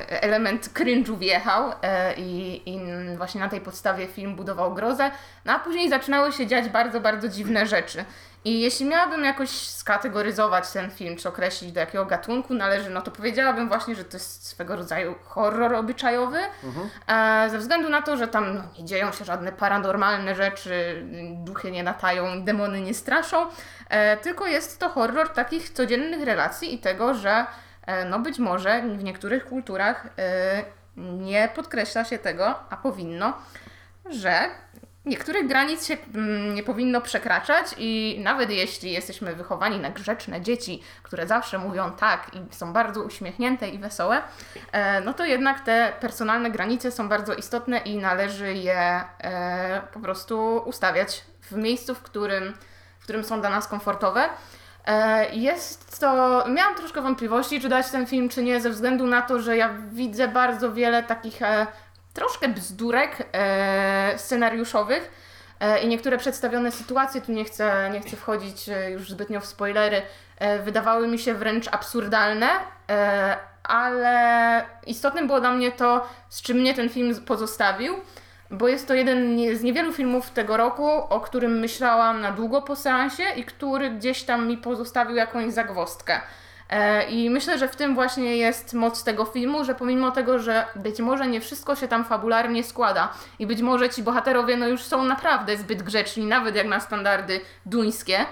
element 0.07 0.69
cringe'u 0.73 1.17
wjechał 1.17 1.71
e, 1.81 2.13
i, 2.13 2.61
i 2.69 2.79
właśnie 3.17 3.41
na 3.41 3.49
tej 3.49 3.61
podstawie 3.61 4.07
film 4.07 4.35
budował 4.35 4.73
grozę, 4.73 5.11
no 5.45 5.53
a 5.53 5.59
później 5.59 5.89
zaczynały 5.89 6.31
się 6.31 6.47
dziać 6.47 6.69
bardzo, 6.69 7.01
bardzo 7.01 7.29
dziwne 7.29 7.67
rzeczy. 7.67 8.05
I 8.45 8.61
jeśli 8.61 8.85
miałabym 8.85 9.23
jakoś 9.23 9.49
skategoryzować 9.49 10.71
ten 10.71 10.91
film, 10.91 11.17
czy 11.17 11.29
określić 11.29 11.71
do 11.71 11.79
jakiego 11.79 12.05
gatunku 12.05 12.53
należy, 12.53 12.89
no 12.89 13.01
to 13.01 13.11
powiedziałabym 13.11 13.67
właśnie, 13.67 13.95
że 13.95 14.05
to 14.05 14.17
jest 14.17 14.47
swego 14.47 14.75
rodzaju 14.75 15.15
horror 15.23 15.75
obyczajowy, 15.75 16.39
e, 17.07 17.49
ze 17.49 17.57
względu 17.57 17.89
na 17.89 18.01
to, 18.01 18.17
że 18.17 18.27
tam 18.27 18.55
no, 18.55 18.63
nie 18.79 18.85
dzieją 18.85 19.11
się 19.11 19.25
żadne 19.25 19.51
paranormalne 19.51 20.35
rzeczy, 20.35 21.03
duchy 21.33 21.71
nie 21.71 21.83
latają, 21.83 22.43
demony 22.43 22.81
nie 22.81 22.93
straszą, 22.93 23.45
e, 23.89 24.17
tylko 24.17 24.47
jest 24.47 24.79
to 24.79 24.89
horror 24.89 25.29
takich 25.29 25.69
codziennych 25.69 26.23
relacji 26.23 26.73
i 26.75 26.79
tego, 26.79 27.13
że 27.13 27.45
e, 27.85 28.05
no 28.05 28.19
być 28.19 28.39
może 28.39 28.81
w 28.81 29.03
niektórych 29.03 29.45
kulturach 29.45 30.07
e, 30.17 30.63
nie 30.97 31.49
podkreśla 31.55 32.05
się 32.05 32.17
tego, 32.17 32.59
a 32.69 32.77
powinno, 32.77 33.33
że 34.05 34.49
niektórych 35.05 35.47
granic 35.47 35.87
się 35.87 35.97
mm, 36.15 36.55
nie 36.55 36.63
powinno 36.63 37.01
przekraczać 37.01 37.65
i 37.77 38.19
nawet 38.23 38.49
jeśli 38.49 38.91
jesteśmy 38.91 39.35
wychowani 39.35 39.79
na 39.79 39.89
grzeczne 39.89 40.41
dzieci, 40.41 40.83
które 41.03 41.27
zawsze 41.27 41.57
mówią 41.57 41.91
tak 41.91 42.31
i 42.33 42.55
są 42.55 42.73
bardzo 42.73 43.01
uśmiechnięte 43.03 43.69
i 43.69 43.79
wesołe, 43.79 44.21
e, 44.71 45.01
no 45.01 45.13
to 45.13 45.25
jednak 45.25 45.59
te 45.59 45.93
personalne 45.99 46.51
granice 46.51 46.91
są 46.91 47.09
bardzo 47.09 47.33
istotne 47.33 47.77
i 47.77 47.97
należy 47.97 48.53
je 48.53 49.03
e, 49.19 49.81
po 49.93 49.99
prostu 49.99 50.61
ustawiać 50.65 51.23
w 51.41 51.55
miejscu, 51.55 51.95
w 51.95 52.01
którym, 52.01 52.53
w 52.99 53.03
którym 53.03 53.23
są 53.23 53.41
dla 53.41 53.49
nas 53.49 53.67
komfortowe. 53.67 54.29
E, 54.85 55.35
Jest 55.35 55.99
to. 55.99 56.43
Miałam 56.49 56.75
troszkę 56.75 57.01
wątpliwości, 57.01 57.61
czy 57.61 57.69
dać 57.69 57.89
ten 57.89 58.05
film, 58.05 58.29
czy 58.29 58.43
nie, 58.43 58.61
ze 58.61 58.69
względu 58.69 59.07
na 59.07 59.21
to, 59.21 59.39
że 59.39 59.57
ja 59.57 59.69
widzę 59.91 60.27
bardzo 60.27 60.73
wiele 60.73 61.03
takich 61.03 61.39
troszkę 62.13 62.49
bzdurek 62.49 63.17
e, 63.33 64.13
scenariuszowych. 64.17 65.11
E, 65.59 65.79
I 65.79 65.87
niektóre 65.87 66.17
przedstawione 66.17 66.71
sytuacje, 66.71 67.21
tu 67.21 67.31
nie 67.31 67.45
chcę, 67.45 67.89
nie 67.93 68.01
chcę 68.01 68.15
wchodzić 68.15 68.69
e, 68.69 68.91
już 68.91 69.09
zbytnio 69.09 69.41
w 69.41 69.45
spoilery, 69.45 70.01
e, 70.37 70.59
wydawały 70.59 71.07
mi 71.07 71.19
się 71.19 71.33
wręcz 71.33 71.67
absurdalne, 71.67 72.49
e, 72.89 73.37
ale 73.63 74.65
istotnym 74.87 75.27
było 75.27 75.39
dla 75.39 75.51
mnie 75.51 75.71
to, 75.71 76.07
z 76.29 76.41
czym 76.41 76.57
mnie 76.57 76.73
ten 76.73 76.89
film 76.89 77.15
pozostawił, 77.25 77.95
bo 78.51 78.67
jest 78.67 78.87
to 78.87 78.93
jeden 78.93 79.37
z 79.55 79.63
niewielu 79.63 79.93
filmów 79.93 80.31
tego 80.31 80.57
roku, 80.57 80.87
o 80.89 81.19
którym 81.19 81.59
myślałam 81.59 82.21
na 82.21 82.31
długo 82.31 82.61
po 82.61 82.75
seansie 82.75 83.23
i 83.35 83.43
który 83.43 83.89
gdzieś 83.89 84.23
tam 84.23 84.47
mi 84.47 84.57
pozostawił 84.57 85.15
jakąś 85.15 85.53
zagwozdkę. 85.53 86.21
E, 86.69 87.09
I 87.09 87.29
myślę, 87.29 87.57
że 87.57 87.67
w 87.67 87.75
tym 87.75 87.95
właśnie 87.95 88.37
jest 88.37 88.73
moc 88.73 89.03
tego 89.03 89.25
filmu, 89.25 89.65
że 89.65 89.75
pomimo 89.75 90.11
tego, 90.11 90.39
że 90.39 90.65
być 90.75 90.99
może 90.99 91.27
nie 91.27 91.41
wszystko 91.41 91.75
się 91.75 91.87
tam 91.87 92.05
fabularnie 92.05 92.63
składa 92.63 93.13
i 93.39 93.47
być 93.47 93.61
może 93.61 93.89
ci 93.89 94.03
bohaterowie 94.03 94.57
no 94.57 94.67
już 94.67 94.83
są 94.83 95.03
naprawdę 95.03 95.57
zbyt 95.57 95.83
grzeczni, 95.83 96.25
nawet 96.25 96.55
jak 96.55 96.67
na 96.67 96.79
standardy 96.79 97.41
duńskie, 97.65 98.25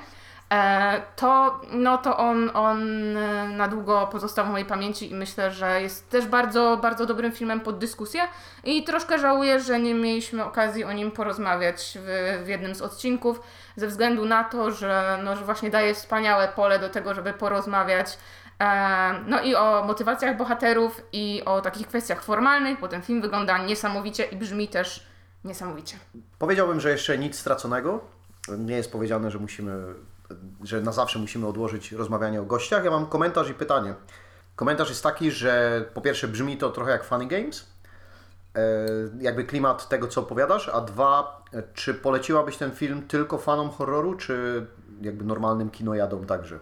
to, 1.15 1.61
no 1.71 1.97
to 1.97 2.17
on, 2.17 2.51
on 2.53 2.81
e, 3.17 3.49
na 3.49 3.67
długo 3.67 4.07
pozostał 4.11 4.45
w 4.45 4.49
mojej 4.49 4.65
pamięci 4.65 5.11
i 5.11 5.15
myślę, 5.15 5.51
że 5.51 5.81
jest 5.81 6.09
też 6.09 6.27
bardzo, 6.27 6.77
bardzo 6.81 7.05
dobrym 7.05 7.31
filmem 7.31 7.61
pod 7.61 7.77
dyskusję 7.77 8.21
i 8.63 8.83
troszkę 8.83 9.19
żałuję, 9.19 9.59
że 9.59 9.79
nie 9.79 9.93
mieliśmy 9.93 10.45
okazji 10.45 10.83
o 10.83 10.91
nim 10.93 11.11
porozmawiać 11.11 11.97
w, 12.01 12.41
w 12.45 12.47
jednym 12.47 12.75
z 12.75 12.81
odcinków, 12.81 13.41
ze 13.75 13.87
względu 13.87 14.25
na 14.25 14.43
to, 14.43 14.71
że, 14.71 15.19
no, 15.23 15.35
że 15.35 15.45
właśnie 15.45 15.69
daje 15.69 15.93
wspaniałe 15.93 16.47
pole 16.47 16.79
do 16.79 16.89
tego, 16.89 17.13
żeby 17.13 17.33
porozmawiać 17.33 18.17
e, 18.59 19.13
no 19.27 19.41
i 19.41 19.55
o 19.55 19.83
motywacjach 19.87 20.37
bohaterów 20.37 21.01
i 21.13 21.41
o 21.45 21.61
takich 21.61 21.87
kwestiach 21.87 22.23
formalnych, 22.23 22.79
bo 22.79 22.87
ten 22.87 23.01
film 23.01 23.21
wygląda 23.21 23.57
niesamowicie 23.57 24.23
i 24.23 24.35
brzmi 24.35 24.67
też 24.67 25.07
niesamowicie. 25.43 25.97
Powiedziałbym, 26.39 26.79
że 26.79 26.91
jeszcze 26.91 27.17
nic 27.17 27.39
straconego. 27.39 27.99
Nie 28.57 28.75
jest 28.75 28.91
powiedziane, 28.91 29.31
że 29.31 29.39
musimy, 29.39 29.93
że 30.63 30.81
na 30.81 30.91
zawsze 30.91 31.19
musimy 31.19 31.47
odłożyć 31.47 31.91
rozmawianie 31.91 32.41
o 32.41 32.45
gościach. 32.45 32.83
Ja 32.85 32.91
mam 32.91 33.05
komentarz 33.05 33.49
i 33.49 33.53
pytanie. 33.53 33.93
Komentarz 34.55 34.89
jest 34.89 35.03
taki, 35.03 35.31
że 35.31 35.85
po 35.93 36.01
pierwsze 36.01 36.27
brzmi 36.27 36.57
to 36.57 36.69
trochę 36.69 36.91
jak 36.91 37.03
Funny 37.03 37.27
Games, 37.27 37.73
e, 38.55 38.61
jakby 39.19 39.43
klimat 39.43 39.89
tego, 39.89 40.07
co 40.07 40.21
opowiadasz, 40.21 40.69
a 40.69 40.81
dwa, 40.81 41.43
czy 41.73 41.93
poleciłabyś 41.93 42.57
ten 42.57 42.71
film 42.71 43.07
tylko 43.07 43.37
fanom 43.37 43.69
horroru, 43.69 44.15
czy 44.15 44.65
jakby 45.01 45.25
normalnym 45.25 45.69
kinojadom 45.69 46.25
także? 46.25 46.59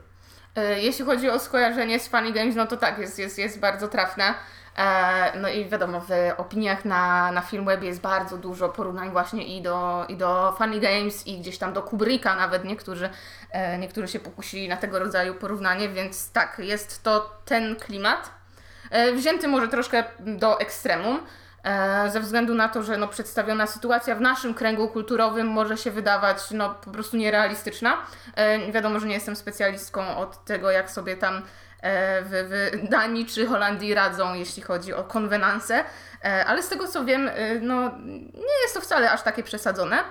E, 0.56 0.82
Jeśli 0.82 1.06
chodzi 1.06 1.30
o 1.30 1.40
skojarzenie 1.40 2.00
z 2.00 2.08
Funny 2.08 2.32
Games, 2.32 2.56
no 2.56 2.68
to 2.68 2.78
tak, 2.78 3.00
jest, 3.00 3.20
jest, 3.20 3.38
jest 3.38 3.60
bardzo 3.60 3.88
trafne. 3.88 4.34
E, 4.78 5.40
No 5.40 5.50
i 5.50 5.70
wiadomo, 5.70 6.02
w 6.02 6.10
opiniach 6.38 6.86
na, 6.86 7.32
na 7.32 7.42
Filmwebie 7.42 7.88
jest 7.88 8.02
bardzo 8.02 8.38
dużo 8.38 8.70
porównań 8.70 9.12
właśnie 9.12 9.58
i 9.58 9.62
do, 9.62 10.06
i 10.10 10.16
do 10.16 10.56
Funny 10.58 10.80
Games 10.80 11.28
i 11.28 11.40
gdzieś 11.40 11.58
tam 11.58 11.74
do 11.74 11.82
Kubricka 11.82 12.36
nawet 12.36 12.66
niektórzy, 12.66 13.10
e, 13.52 13.78
niektórzy 13.78 14.08
się 14.08 14.20
pokusili 14.20 14.68
na 14.70 14.78
tego 14.78 15.00
rodzaju 15.00 15.36
porównanie, 15.36 15.90
więc 15.90 16.32
tak, 16.32 16.60
jest 16.60 17.04
to 17.04 17.42
ten 17.46 17.76
klimat. 17.76 18.32
E, 18.92 19.12
Wzięty 19.14 19.48
może 19.48 19.68
troszkę 19.68 20.04
do 20.20 20.60
ekstremum, 20.60 21.20
ze 22.08 22.20
względu 22.20 22.56
na 22.56 22.70
to, 22.70 22.84
że 22.84 22.98
no, 22.98 23.08
przedstawiona 23.08 23.68
sytuacja 23.68 24.16
w 24.16 24.22
naszym 24.22 24.54
kręgu 24.54 24.88
kulturowym 24.88 25.48
może 25.48 25.78
się 25.78 25.92
wydawać 25.92 26.38
no, 26.52 26.70
po 26.70 26.92
prostu 26.92 27.18
nierealistyczna. 27.18 27.98
Wiadomo, 28.72 29.00
że 29.00 29.08
nie 29.08 29.14
jestem 29.14 29.36
specjalistką 29.36 30.18
od 30.18 30.46
tego, 30.46 30.72
jak 30.72 30.92
sobie 30.92 31.18
tam 31.18 31.42
w, 31.82 32.72
w 32.84 32.90
Danii 32.90 33.26
czy 33.26 33.48
Holandii 33.48 33.94
radzą, 33.94 34.34
jeśli 34.34 34.64
chodzi 34.64 34.94
o 34.94 35.04
konwenanse, 35.04 35.84
e, 36.24 36.46
ale 36.46 36.64
z 36.64 36.70
tego 36.70 36.88
co 36.88 37.06
wiem, 37.06 37.28
e, 37.28 37.60
no, 37.60 37.92
nie 38.34 38.62
jest 38.64 38.74
to 38.74 38.82
wcale 38.82 39.12
aż 39.12 39.22
takie 39.22 39.44
przesadzone. 39.44 40.04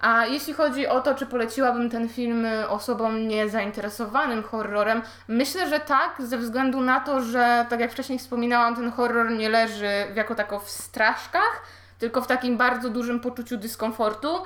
A 0.00 0.26
jeśli 0.26 0.54
chodzi 0.54 0.86
o 0.86 1.00
to, 1.00 1.14
czy 1.14 1.26
poleciłabym 1.26 1.90
ten 1.90 2.08
film 2.08 2.46
osobom 2.68 3.28
niezainteresowanym 3.28 4.42
horrorem, 4.42 5.02
myślę, 5.28 5.68
że 5.68 5.80
tak, 5.80 6.14
ze 6.18 6.38
względu 6.38 6.80
na 6.80 7.00
to, 7.00 7.20
że 7.20 7.66
tak 7.68 7.80
jak 7.80 7.92
wcześniej 7.92 8.18
wspominałam, 8.18 8.76
ten 8.76 8.92
horror 8.92 9.30
nie 9.30 9.48
leży 9.48 10.06
jako 10.14 10.34
tako 10.34 10.60
w 10.60 10.70
straszkach, 10.70 11.62
tylko 11.98 12.22
w 12.22 12.26
takim 12.26 12.56
bardzo 12.56 12.90
dużym 12.90 13.20
poczuciu 13.20 13.56
dyskomfortu. 13.56 14.42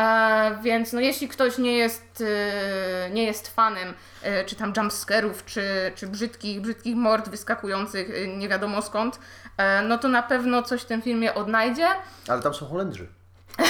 E, 0.00 0.58
więc 0.62 0.92
no, 0.92 1.00
jeśli 1.00 1.28
ktoś 1.28 1.58
nie 1.58 1.78
jest, 1.78 2.20
y, 2.20 3.10
nie 3.10 3.24
jest 3.24 3.54
fanem 3.54 3.88
y, 3.88 4.44
czy 4.46 4.56
tam 4.56 4.72
jumpscarów, 4.76 5.44
czy, 5.44 5.92
czy 5.94 6.06
brzydkich, 6.06 6.60
brzydkich 6.60 6.96
mord 6.96 7.28
wyskakujących 7.28 8.10
y, 8.10 8.28
nie 8.28 8.48
wiadomo 8.48 8.82
skąd, 8.82 9.18
e, 9.56 9.82
no 9.82 9.98
to 9.98 10.08
na 10.08 10.22
pewno 10.22 10.62
coś 10.62 10.82
w 10.82 10.84
tym 10.84 11.02
filmie 11.02 11.34
odnajdzie. 11.34 11.86
Ale 12.28 12.42
tam 12.42 12.54
są 12.54 12.66
Holendrzy. 12.66 13.08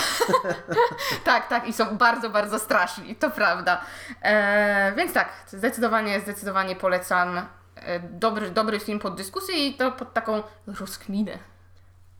Tak, 1.24 1.48
tak, 1.48 1.68
i 1.68 1.72
są 1.72 1.96
bardzo, 1.96 2.30
bardzo 2.30 2.58
straszni, 2.58 3.16
to 3.16 3.30
prawda. 3.30 3.80
E, 4.22 4.92
więc 4.96 5.12
tak, 5.12 5.28
zdecydowanie, 5.46 6.20
zdecydowanie 6.20 6.76
polecam. 6.76 7.46
E, 7.76 8.00
dobry, 8.00 8.50
dobry 8.50 8.80
film 8.80 8.98
pod 8.98 9.14
dyskusję 9.14 9.68
i 9.68 9.74
to 9.74 9.92
pod 9.92 10.12
taką 10.12 10.42
rozkminę. 10.66 11.38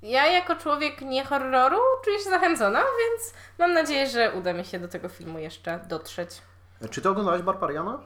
Ja 0.03 0.27
jako 0.27 0.57
człowiek 0.57 1.01
nie 1.01 1.25
horroru 1.25 1.79
czuję 2.05 2.19
się 2.19 2.31
zachęcona, 2.31 2.79
więc 2.79 3.35
mam 3.59 3.73
nadzieję, 3.73 4.07
że 4.07 4.33
uda 4.33 4.53
mi 4.53 4.65
się 4.65 4.79
do 4.79 4.89
tego 4.89 5.09
filmu 5.09 5.39
jeszcze 5.39 5.81
dotrzeć. 5.89 6.43
Czy 6.91 7.03
ty 7.03 7.09
oglądałeś 7.09 7.43
Barbariana? 7.43 7.99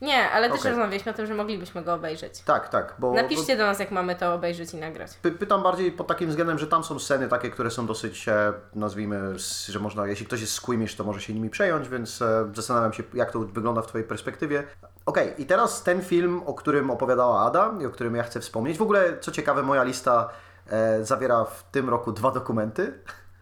Nie, 0.00 0.30
ale 0.30 0.50
też 0.50 0.60
Okej. 0.60 0.70
rozmawialiśmy 0.70 1.12
o 1.12 1.14
tym, 1.14 1.26
że 1.26 1.34
moglibyśmy 1.34 1.82
go 1.82 1.94
obejrzeć. 1.94 2.40
Tak, 2.40 2.68
tak. 2.68 2.94
Bo, 2.98 3.12
Napiszcie 3.12 3.56
do 3.56 3.66
nas, 3.66 3.78
jak 3.78 3.90
mamy 3.90 4.14
to 4.14 4.34
obejrzeć 4.34 4.74
i 4.74 4.76
nagrać. 4.76 5.10
Py- 5.22 5.30
Pytam 5.38 5.62
bardziej 5.62 5.92
pod 5.92 6.06
takim 6.06 6.28
względem, 6.28 6.58
że 6.58 6.66
tam 6.66 6.84
są 6.84 6.98
sceny 6.98 7.28
takie, 7.28 7.50
które 7.50 7.70
są 7.70 7.86
dosyć, 7.86 8.28
e, 8.28 8.52
nazwijmy, 8.74 9.38
że 9.68 9.78
można, 9.78 10.06
jeśli 10.06 10.26
ktoś 10.26 10.40
jest 10.40 10.52
squeamish, 10.52 10.96
to 10.96 11.04
może 11.04 11.20
się 11.20 11.34
nimi 11.34 11.50
przejąć, 11.50 11.88
więc 11.88 12.22
e, 12.22 12.50
zastanawiam 12.54 12.92
się, 12.92 13.02
jak 13.14 13.30
to 13.30 13.40
wygląda 13.40 13.82
w 13.82 13.86
Twojej 13.86 14.06
perspektywie. 14.08 14.64
Okej, 15.06 15.42
i 15.42 15.46
teraz 15.46 15.82
ten 15.82 16.02
film, 16.02 16.42
o 16.46 16.54
którym 16.54 16.90
opowiadała 16.90 17.46
Ada 17.46 17.74
i 17.80 17.86
o 17.86 17.90
którym 17.90 18.16
ja 18.16 18.22
chcę 18.22 18.40
wspomnieć. 18.40 18.78
W 18.78 18.82
ogóle, 18.82 19.18
co 19.20 19.30
ciekawe, 19.32 19.62
moja 19.62 19.82
lista 19.82 20.28
e, 20.70 21.04
zawiera 21.04 21.44
w 21.44 21.70
tym 21.70 21.88
roku 21.88 22.12
dwa 22.12 22.30
dokumenty. 22.30 22.92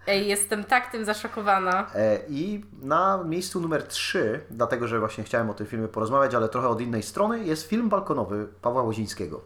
Ej, 0.07 0.29
jestem 0.29 0.65
tak 0.65 0.93
tym 0.93 1.05
zaszokowana. 1.05 1.87
E, 1.95 2.19
I 2.29 2.65
na 2.83 3.25
miejscu 3.25 3.61
numer 3.61 3.83
3, 3.83 4.41
dlatego 4.51 4.89
że 4.89 4.99
właśnie 4.99 5.25
chciałem 5.25 5.51
o 5.51 5.55
tym 5.55 5.67
filmie 5.67 5.89
porozmawiać, 5.89 6.35
ale 6.35 6.49
trochę 6.49 6.69
od 6.69 6.81
innej 6.81 7.03
strony, 7.03 7.45
jest 7.45 7.67
film 7.69 7.89
balkonowy 7.89 8.49
Pawła 8.63 8.83
Łozińskiego, 8.83 9.41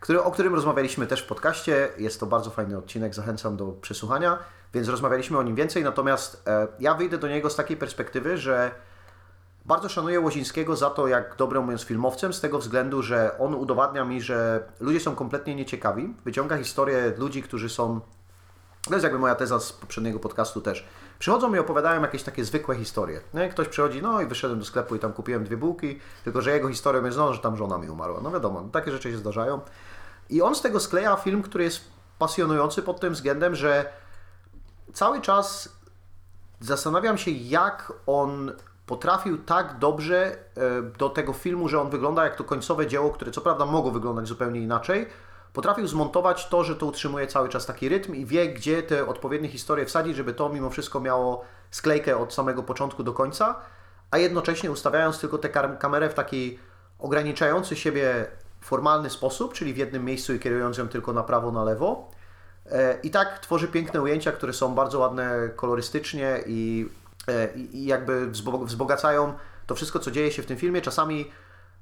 który, 0.00 0.22
o 0.22 0.30
którym 0.30 0.54
rozmawialiśmy 0.54 1.06
też 1.06 1.22
w 1.22 1.26
podcaście. 1.26 1.88
Jest 1.98 2.20
to 2.20 2.26
bardzo 2.26 2.50
fajny 2.50 2.78
odcinek, 2.78 3.14
zachęcam 3.14 3.56
do 3.56 3.66
przesłuchania, 3.66 4.38
więc 4.74 4.88
rozmawialiśmy 4.88 5.38
o 5.38 5.42
nim 5.42 5.54
więcej. 5.54 5.84
Natomiast 5.84 6.42
e, 6.46 6.68
ja 6.80 6.94
wyjdę 6.94 7.18
do 7.18 7.28
niego 7.28 7.50
z 7.50 7.56
takiej 7.56 7.76
perspektywy, 7.76 8.36
że 8.38 8.70
bardzo 9.68 9.88
szanuję 9.88 10.20
Łozińskiego 10.20 10.76
za 10.76 10.90
to, 10.90 11.08
jak 11.08 11.36
dobrym 11.36 11.70
jest 11.70 11.84
filmowcem, 11.84 12.32
z 12.32 12.40
tego 12.40 12.58
względu, 12.58 13.02
że 13.02 13.38
on 13.38 13.54
udowadnia 13.54 14.04
mi, 14.04 14.22
że 14.22 14.68
ludzie 14.80 15.00
są 15.00 15.14
kompletnie 15.14 15.54
nieciekawi. 15.54 16.14
Wyciąga 16.24 16.56
historię 16.56 17.12
ludzi, 17.16 17.42
którzy 17.42 17.68
są 17.68 18.00
to 18.82 18.94
jest 18.94 19.04
jakby 19.04 19.18
moja 19.18 19.34
teza 19.34 19.60
z 19.60 19.72
poprzedniego 19.72 20.18
podcastu 20.18 20.60
też. 20.60 20.86
Przychodzą 21.18 21.54
i 21.54 21.58
opowiadają 21.58 22.02
jakieś 22.02 22.22
takie 22.22 22.44
zwykłe 22.44 22.76
historie. 22.76 23.20
Nie? 23.34 23.48
Ktoś 23.48 23.68
przychodzi, 23.68 24.02
no 24.02 24.20
i 24.20 24.26
wyszedłem 24.26 24.58
do 24.58 24.64
sklepu 24.64 24.96
i 24.96 24.98
tam 24.98 25.12
kupiłem 25.12 25.44
dwie 25.44 25.56
bułki, 25.56 26.00
tylko 26.24 26.42
że 26.42 26.50
jego 26.50 26.68
historią 26.68 27.04
jest, 27.04 27.18
no, 27.18 27.34
że 27.34 27.40
tam 27.40 27.56
żona 27.56 27.78
mi 27.78 27.90
umarła. 27.90 28.20
No 28.20 28.30
wiadomo, 28.30 28.68
takie 28.72 28.90
rzeczy 28.90 29.10
się 29.10 29.16
zdarzają. 29.16 29.60
I 30.30 30.42
on 30.42 30.54
z 30.54 30.60
tego 30.60 30.80
skleja 30.80 31.16
film, 31.16 31.42
który 31.42 31.64
jest 31.64 31.80
pasjonujący 32.18 32.82
pod 32.82 33.00
tym 33.00 33.12
względem, 33.12 33.54
że 33.54 33.92
cały 34.92 35.20
czas 35.20 35.78
zastanawiam 36.60 37.18
się, 37.18 37.30
jak 37.30 37.92
on 38.06 38.52
potrafił 38.88 39.38
tak 39.38 39.78
dobrze 39.78 40.16
e, 40.26 40.82
do 40.98 41.08
tego 41.08 41.32
filmu, 41.32 41.68
że 41.68 41.80
on 41.80 41.90
wygląda 41.90 42.24
jak 42.24 42.36
to 42.36 42.44
końcowe 42.44 42.86
dzieło, 42.86 43.10
które 43.10 43.30
co 43.30 43.40
prawda 43.40 43.66
mogło 43.66 43.90
wyglądać 43.90 44.26
zupełnie 44.26 44.60
inaczej, 44.60 45.06
potrafił 45.52 45.86
zmontować 45.86 46.48
to, 46.48 46.64
że 46.64 46.76
to 46.76 46.86
utrzymuje 46.86 47.26
cały 47.26 47.48
czas 47.48 47.66
taki 47.66 47.88
rytm 47.88 48.14
i 48.14 48.26
wie, 48.26 48.48
gdzie 48.48 48.82
te 48.82 49.06
odpowiednie 49.06 49.48
historie 49.48 49.86
wsadzić, 49.86 50.16
żeby 50.16 50.34
to 50.34 50.48
mimo 50.48 50.70
wszystko 50.70 51.00
miało 51.00 51.44
sklejkę 51.70 52.16
od 52.16 52.34
samego 52.34 52.62
początku 52.62 53.02
do 53.02 53.12
końca, 53.12 53.56
a 54.10 54.18
jednocześnie 54.18 54.70
ustawiając 54.70 55.20
tylko 55.20 55.38
tę 55.38 55.48
kamerę 55.78 56.08
w 56.08 56.14
taki 56.14 56.58
ograniczający 56.98 57.76
siebie 57.76 58.26
formalny 58.60 59.10
sposób, 59.10 59.52
czyli 59.52 59.74
w 59.74 59.76
jednym 59.76 60.04
miejscu 60.04 60.34
i 60.34 60.38
kierując 60.38 60.78
ją 60.78 60.88
tylko 60.88 61.12
na 61.12 61.22
prawo, 61.22 61.52
na 61.52 61.64
lewo. 61.64 62.10
E, 62.66 62.98
I 63.02 63.10
tak 63.10 63.38
tworzy 63.38 63.68
piękne 63.68 64.02
ujęcia, 64.02 64.32
które 64.32 64.52
są 64.52 64.74
bardzo 64.74 64.98
ładne 64.98 65.48
kolorystycznie 65.56 66.40
i, 66.46 66.88
i 67.56 67.76
i 67.76 67.86
jakby 67.86 68.30
wzbo- 68.30 68.64
wzbogacają 68.66 69.32
to 69.66 69.74
wszystko, 69.74 69.98
co 69.98 70.10
dzieje 70.10 70.32
się 70.32 70.42
w 70.42 70.46
tym 70.46 70.56
filmie. 70.56 70.80
Czasami 70.80 71.30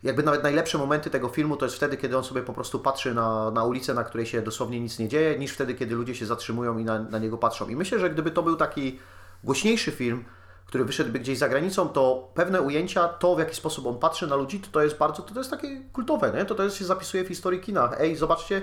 jakby 0.03 0.23
nawet 0.23 0.43
najlepsze 0.43 0.79
momenty 0.79 1.11
tego 1.11 1.29
filmu 1.29 1.57
to 1.57 1.65
jest 1.67 1.77
wtedy, 1.77 1.97
kiedy 1.97 2.17
on 2.19 2.25
sobie 2.25 2.43
po 2.43 2.53
prostu 2.53 2.79
patrzy 2.79 3.15
na, 3.15 3.51
na 3.51 3.65
ulicę, 3.65 3.95
na 3.95 4.05
której 4.05 4.27
się 4.27 4.43
dosłownie 4.43 4.81
nic 4.81 4.99
nie 4.99 5.09
dzieje, 5.09 5.39
niż 5.39 5.53
wtedy, 5.53 5.75
kiedy 5.75 5.95
ludzie 5.95 6.15
się 6.15 6.27
zatrzymują 6.27 6.79
i 6.79 6.85
na, 6.85 6.99
na 6.99 7.19
niego 7.19 7.39
patrzą. 7.39 7.69
I 7.69 7.77
myślę, 7.77 7.99
że 7.99 8.11
gdyby 8.11 8.31
to 8.31 8.43
był 8.43 8.57
taki 8.57 8.99
głośniejszy 9.45 9.91
film, 9.91 10.25
który 10.67 10.85
wyszedłby 10.85 11.19
gdzieś 11.19 11.39
za 11.39 11.49
granicą, 11.49 11.89
to 11.89 12.31
pewne 12.35 12.63
ujęcia, 12.63 13.09
to 13.09 13.37
w 13.37 13.39
jaki 13.39 13.55
sposób 13.57 13.87
on 13.87 13.99
patrzy 13.99 14.27
na 14.27 14.37
ludzi, 14.37 14.61
to, 14.61 14.69
to 14.71 14.83
jest 14.83 14.99
bardzo, 14.99 15.23
to, 15.23 15.35
to 15.35 15.41
jest 15.41 15.51
takie 15.51 15.81
kultowe, 15.93 16.33
nie? 16.37 16.45
To, 16.45 16.55
to 16.55 16.63
jest, 16.63 16.77
się 16.77 16.85
zapisuje 16.85 17.25
w 17.25 17.29
historii 17.29 17.61
kina. 17.61 17.93
Ej, 17.99 18.17
zobaczcie, 18.17 18.63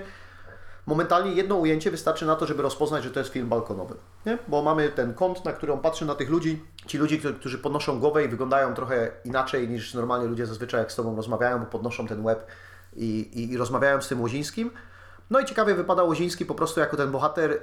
momentalnie 0.86 1.32
jedno 1.32 1.56
ujęcie 1.56 1.90
wystarczy 1.90 2.26
na 2.26 2.36
to, 2.36 2.46
żeby 2.46 2.62
rozpoznać, 2.62 3.04
że 3.04 3.10
to 3.10 3.20
jest 3.20 3.32
film 3.32 3.48
balkonowy. 3.48 3.94
Nie? 4.26 4.38
Bo 4.48 4.62
mamy 4.62 4.88
ten 4.88 5.14
kąt, 5.14 5.44
na 5.44 5.52
który 5.52 5.72
on 5.72 5.80
patrzy 5.80 6.06
na 6.06 6.14
tych 6.14 6.30
ludzi. 6.30 6.62
Ci 6.86 6.98
ludzie, 6.98 7.18
którzy- 7.18 7.58
podnoszą 7.58 8.00
głowę 8.00 8.24
i 8.24 8.28
wyglądają 8.28 8.74
trochę 8.74 9.10
inaczej 9.24 9.68
niż 9.68 9.94
normalnie 9.94 10.26
ludzie 10.28 10.46
zazwyczaj 10.46 10.80
jak 10.80 10.92
z 10.92 10.96
Tobą 10.96 11.16
rozmawiają, 11.16 11.58
bo 11.58 11.66
podnoszą 11.66 12.06
ten 12.06 12.24
łeb 12.24 12.46
i, 12.96 13.20
i, 13.20 13.52
i 13.52 13.56
rozmawiają 13.56 14.02
z 14.02 14.08
tym 14.08 14.20
Łozińskim. 14.20 14.70
No 15.30 15.40
i 15.40 15.44
ciekawie 15.44 15.74
wypada 15.74 16.02
Łoziński 16.02 16.46
po 16.46 16.54
prostu 16.54 16.80
jako 16.80 16.96
ten 16.96 17.10
bohater 17.10 17.60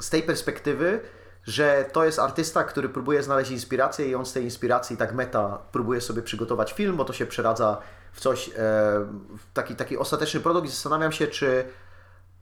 z 0.00 0.10
tej 0.10 0.22
perspektywy, 0.22 1.00
że 1.44 1.84
to 1.92 2.04
jest 2.04 2.18
artysta, 2.18 2.64
który 2.64 2.88
próbuje 2.88 3.22
znaleźć 3.22 3.50
inspirację 3.50 4.08
i 4.08 4.14
on 4.14 4.26
z 4.26 4.32
tej 4.32 4.44
inspiracji 4.44 4.96
tak 4.96 5.14
meta 5.14 5.58
próbuje 5.72 6.00
sobie 6.00 6.22
przygotować 6.22 6.72
film, 6.72 6.96
bo 6.96 7.04
to 7.04 7.12
się 7.12 7.26
przeradza 7.26 7.78
w 8.12 8.20
coś, 8.20 8.50
w 9.36 9.52
taki, 9.54 9.76
taki 9.76 9.98
ostateczny 9.98 10.40
produkt 10.40 10.66
i 10.66 10.70
zastanawiam 10.70 11.12
się, 11.12 11.26
czy 11.26 11.64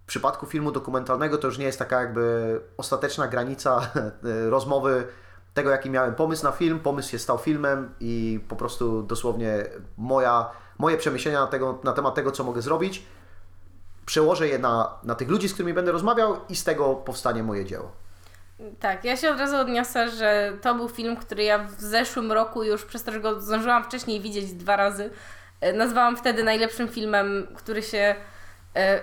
w 0.06 0.08
przypadku 0.08 0.46
filmu 0.46 0.72
dokumentalnego 0.72 1.38
to 1.38 1.46
już 1.46 1.58
nie 1.58 1.64
jest 1.64 1.78
taka 1.78 2.00
jakby 2.00 2.60
ostateczna 2.76 3.28
granica 3.28 3.90
rozmowy 4.50 5.06
tego, 5.54 5.70
jaki 5.70 5.90
miałem 5.90 6.14
pomysł 6.14 6.44
na 6.44 6.52
film, 6.52 6.80
pomysł 6.80 7.10
się 7.10 7.18
stał 7.18 7.38
filmem 7.38 7.94
i 8.00 8.40
po 8.48 8.56
prostu 8.56 9.02
dosłownie 9.02 9.64
moja, 9.98 10.50
moje 10.78 10.96
przemyślenia 10.96 11.40
na, 11.40 11.46
tego, 11.46 11.78
na 11.84 11.92
temat 11.92 12.14
tego, 12.14 12.32
co 12.32 12.44
mogę 12.44 12.62
zrobić, 12.62 13.02
przełożę 14.06 14.48
je 14.48 14.58
na, 14.58 14.98
na 15.02 15.14
tych 15.14 15.28
ludzi, 15.28 15.48
z 15.48 15.52
którymi 15.54 15.74
będę 15.74 15.92
rozmawiał 15.92 16.36
i 16.48 16.56
z 16.56 16.64
tego 16.64 16.94
powstanie 16.94 17.42
moje 17.42 17.64
dzieło. 17.64 17.92
Tak, 18.80 19.04
ja 19.04 19.16
się 19.16 19.30
od 19.30 19.38
razu 19.38 19.56
odniosę, 19.56 20.10
że 20.10 20.52
to 20.62 20.74
był 20.74 20.88
film, 20.88 21.16
który 21.16 21.42
ja 21.42 21.58
w 21.58 21.80
zeszłym 21.80 22.32
roku 22.32 22.62
już, 22.62 22.84
przez 22.84 23.04
to, 23.04 23.12
że 23.12 23.20
go 23.20 23.40
zdążyłam 23.40 23.84
wcześniej 23.84 24.20
widzieć 24.20 24.52
dwa 24.52 24.76
razy, 24.76 25.10
e, 25.60 25.72
nazwałam 25.72 26.16
wtedy 26.16 26.44
najlepszym 26.44 26.88
filmem, 26.88 27.46
który 27.54 27.82
się 27.82 28.14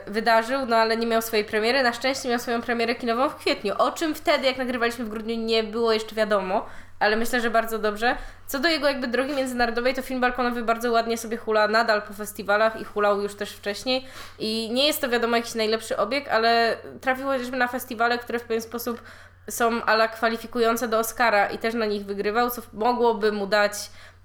wydarzył, 0.08 0.65
no 0.65 0.75
ale 0.75 0.98
nie 0.98 1.08
miał 1.08 1.22
swojej 1.22 1.46
premiery. 1.46 1.84
Na 1.84 1.94
szczęście 1.94 2.30
miał 2.30 2.39
swoją 2.39 2.62
premierę 2.62 2.96
kinową 2.96 3.30
w 3.30 3.36
kwietniu, 3.36 3.74
o 3.77 3.92
czym 3.92 4.15
wtedy, 4.15 4.46
jak 4.46 4.58
nagrywaliśmy 4.58 5.06
w 5.06 5.10
grudniu, 5.10 5.36
nie 5.36 5.63
było 5.63 5.94
jeszcze 5.94 6.15
wiadomo, 6.15 6.65
ale 7.00 7.15
myślę, 7.15 7.42
że 7.42 7.50
bardzo 7.50 7.80
dobrze. 7.80 8.18
Co 8.48 8.60
do 8.60 8.70
jego 8.70 8.88
jakby 8.88 9.08
drogi 9.08 9.34
międzynarodowej, 9.34 9.94
to 9.94 10.01
film 10.01 10.22
balkonowy 10.22 10.63
bardzo 10.63 10.92
ładnie 10.92 11.18
sobie 11.18 11.38
hula 11.38 11.68
nadal 11.68 12.01
po 12.01 12.13
festiwalach 12.13 12.82
i 12.82 12.84
hulał 12.84 13.22
już 13.22 13.36
też 13.36 13.51
wcześniej. 13.51 14.08
I 14.39 14.70
nie 14.72 14.88
jest 14.88 15.01
to 15.01 15.10
wiadomo 15.10 15.38
jakiś 15.38 15.56
najlepszy 15.56 15.98
obieg, 15.98 16.27
ale 16.27 16.77
trafił 17.01 17.25
chociażby 17.25 17.58
na 17.58 17.68
festiwale, 17.68 18.18
które 18.18 18.39
w 18.39 18.44
pewien 18.44 18.62
sposób 18.62 19.01
są 19.50 19.84
ala 19.84 20.08
kwalifikujące 20.08 20.88
do 20.88 21.00
Oscara 21.00 21.48
i 21.48 21.58
też 21.58 21.74
na 21.74 21.86
nich 21.86 22.06
wygrywał, 22.06 22.50
co 22.50 22.62
mogłoby 22.74 23.32
mu 23.32 23.48
dać 23.48 23.74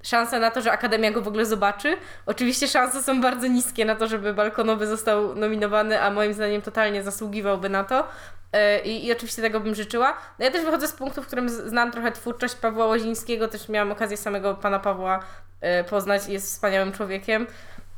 szansę 0.02 0.40
na 0.40 0.50
to, 0.50 0.60
że 0.60 0.72
Akademia 0.72 1.10
go 1.10 1.22
w 1.22 1.28
ogóle 1.28 1.46
zobaczy. 1.46 1.96
Oczywiście 2.26 2.68
szanse 2.68 3.02
są 3.02 3.20
bardzo 3.20 3.46
niskie 3.46 3.84
na 3.84 3.96
to, 3.96 4.06
żeby 4.06 4.34
Balkonowy 4.34 4.86
został 4.86 5.34
nominowany, 5.34 6.02
a 6.02 6.10
moim 6.10 6.34
zdaniem 6.34 6.62
totalnie 6.62 7.02
zasługiwałby 7.02 7.68
na 7.68 7.84
to. 7.84 8.06
E, 8.52 8.80
I, 8.80 9.06
I 9.06 9.12
oczywiście 9.12 9.42
tego 9.42 9.60
bym 9.60 9.74
życzyła. 9.74 10.16
No 10.38 10.44
ja 10.44 10.50
też 10.50 10.64
wychodzę 10.64 10.88
z 10.88 10.92
punktu, 10.92 11.22
w 11.22 11.26
którym 11.26 11.48
znam 11.48 11.92
trochę 11.92 12.12
twórczość 12.12 12.54
Pawła 12.54 12.86
Łozińskiego, 12.86 13.48
też 13.48 13.68
miałam 13.68 13.92
okazję 13.92 14.16
samego 14.16 14.54
pana 14.54 14.78
Pawła 14.78 15.20
e, 15.60 15.84
poznać, 15.84 16.28
jest 16.28 16.46
wspaniałym 16.46 16.92
człowiekiem. 16.92 17.46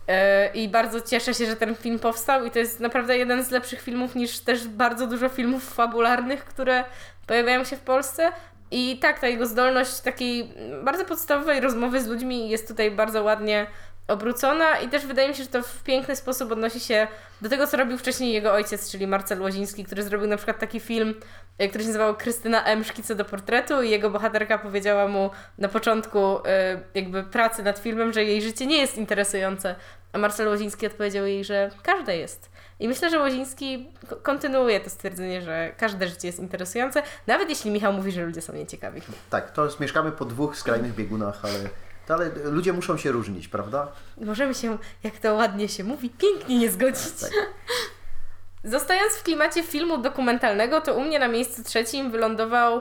E, 0.09 0.50
I 0.54 0.69
bardzo 0.69 1.00
cieszę 1.00 1.35
się, 1.35 1.47
że 1.47 1.57
ten 1.57 1.75
film 1.75 1.99
powstał 1.99 2.45
i 2.45 2.50
to 2.50 2.59
jest 2.59 2.80
naprawdę 2.80 3.19
jeden 3.19 3.45
z 3.45 3.50
lepszych 3.50 3.80
filmów 3.80 4.14
niż 4.14 4.38
też 4.38 4.69
bardzo 4.69 5.07
dużo 5.07 5.28
filmów 5.28 5.75
fabularnych, 5.75 6.45
które 6.45 6.85
pojawiają 7.26 7.64
się 7.64 7.76
w 7.76 7.80
Polsce. 7.80 8.33
I 8.70 8.98
tak, 8.98 9.18
ta 9.18 9.28
jego 9.28 9.46
zdolność 9.46 10.00
takiej 10.00 10.52
bardzo 10.84 11.04
podstawowej 11.04 11.60
rozmowy 11.60 12.00
z 12.00 12.06
ludźmi 12.06 12.48
jest 12.48 12.68
tutaj 12.68 12.90
bardzo 12.90 13.22
ładnie 13.22 13.66
obrócona 14.10 14.78
i 14.78 14.88
też 14.88 15.06
wydaje 15.06 15.28
mi 15.28 15.34
się, 15.34 15.42
że 15.42 15.48
to 15.48 15.62
w 15.62 15.82
piękny 15.82 16.16
sposób 16.16 16.52
odnosi 16.52 16.80
się 16.80 17.06
do 17.40 17.48
tego, 17.48 17.66
co 17.66 17.76
robił 17.76 17.98
wcześniej 17.98 18.32
jego 18.32 18.52
ojciec, 18.52 18.90
czyli 18.90 19.06
Marcel 19.06 19.42
Łoziński, 19.42 19.84
który 19.84 20.02
zrobił 20.02 20.28
na 20.28 20.36
przykład 20.36 20.58
taki 20.58 20.80
film, 20.80 21.14
e, 21.58 21.68
który 21.68 21.84
się 21.84 21.88
nazywał 21.88 22.16
Krystyna 22.16 22.64
M. 22.64 22.84
Szkice 22.84 23.14
do 23.14 23.24
portretu 23.24 23.82
i 23.82 23.90
jego 23.90 24.10
bohaterka 24.10 24.58
powiedziała 24.58 25.08
mu 25.08 25.30
na 25.58 25.68
początku 25.68 26.18
e, 26.46 26.80
jakby 26.94 27.22
pracy 27.22 27.62
nad 27.62 27.78
filmem, 27.78 28.12
że 28.12 28.24
jej 28.24 28.42
życie 28.42 28.66
nie 28.66 28.78
jest 28.78 28.98
interesujące, 28.98 29.74
a 30.12 30.18
Marcel 30.18 30.48
Łoziński 30.48 30.86
odpowiedział 30.86 31.26
jej, 31.26 31.44
że 31.44 31.70
każde 31.82 32.16
jest. 32.16 32.50
I 32.80 32.88
myślę, 32.88 33.10
że 33.10 33.18
Łoziński 33.18 33.90
ko- 34.08 34.16
kontynuuje 34.16 34.80
to 34.80 34.90
stwierdzenie, 34.90 35.42
że 35.42 35.72
każde 35.76 36.08
życie 36.08 36.28
jest 36.28 36.38
interesujące, 36.38 37.02
nawet 37.26 37.48
jeśli 37.48 37.70
Michał 37.70 37.92
mówi, 37.92 38.12
że 38.12 38.24
ludzie 38.26 38.42
są 38.42 38.52
nieciekawi. 38.52 39.00
Tak, 39.30 39.50
to 39.50 39.64
jest, 39.64 39.80
mieszkamy 39.80 40.12
po 40.12 40.24
dwóch 40.24 40.56
skrajnych 40.56 40.94
biegunach, 40.94 41.38
ale, 41.42 41.54
ale 42.08 42.50
ludzie 42.50 42.72
muszą 42.72 42.96
się 42.96 43.12
różnić, 43.12 43.48
prawda? 43.48 43.92
Możemy 44.20 44.54
się, 44.54 44.78
jak 45.02 45.18
to 45.18 45.34
ładnie 45.34 45.68
się 45.68 45.84
mówi, 45.84 46.10
pięknie 46.10 46.58
nie 46.58 46.70
zgodzić. 46.70 47.12
Tak. 47.20 47.30
Zostając 48.64 49.12
w 49.12 49.23
klimacie 49.23 49.62
filmu 49.62 49.99
dokumentalnego, 49.99 50.80
to 50.80 50.94
u 50.94 51.00
mnie 51.00 51.18
na 51.18 51.28
miejscu 51.28 51.64
trzecim 51.64 52.10
wylądował 52.10 52.80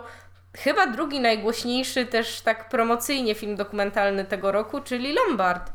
chyba 0.57 0.87
drugi 0.87 1.19
najgłośniejszy 1.19 2.05
też 2.05 2.41
tak 2.41 2.69
promocyjnie 2.69 3.35
film 3.35 3.55
dokumentalny 3.55 4.25
tego 4.25 4.51
roku, 4.51 4.81
czyli 4.81 5.13
Lombard, 5.13 5.71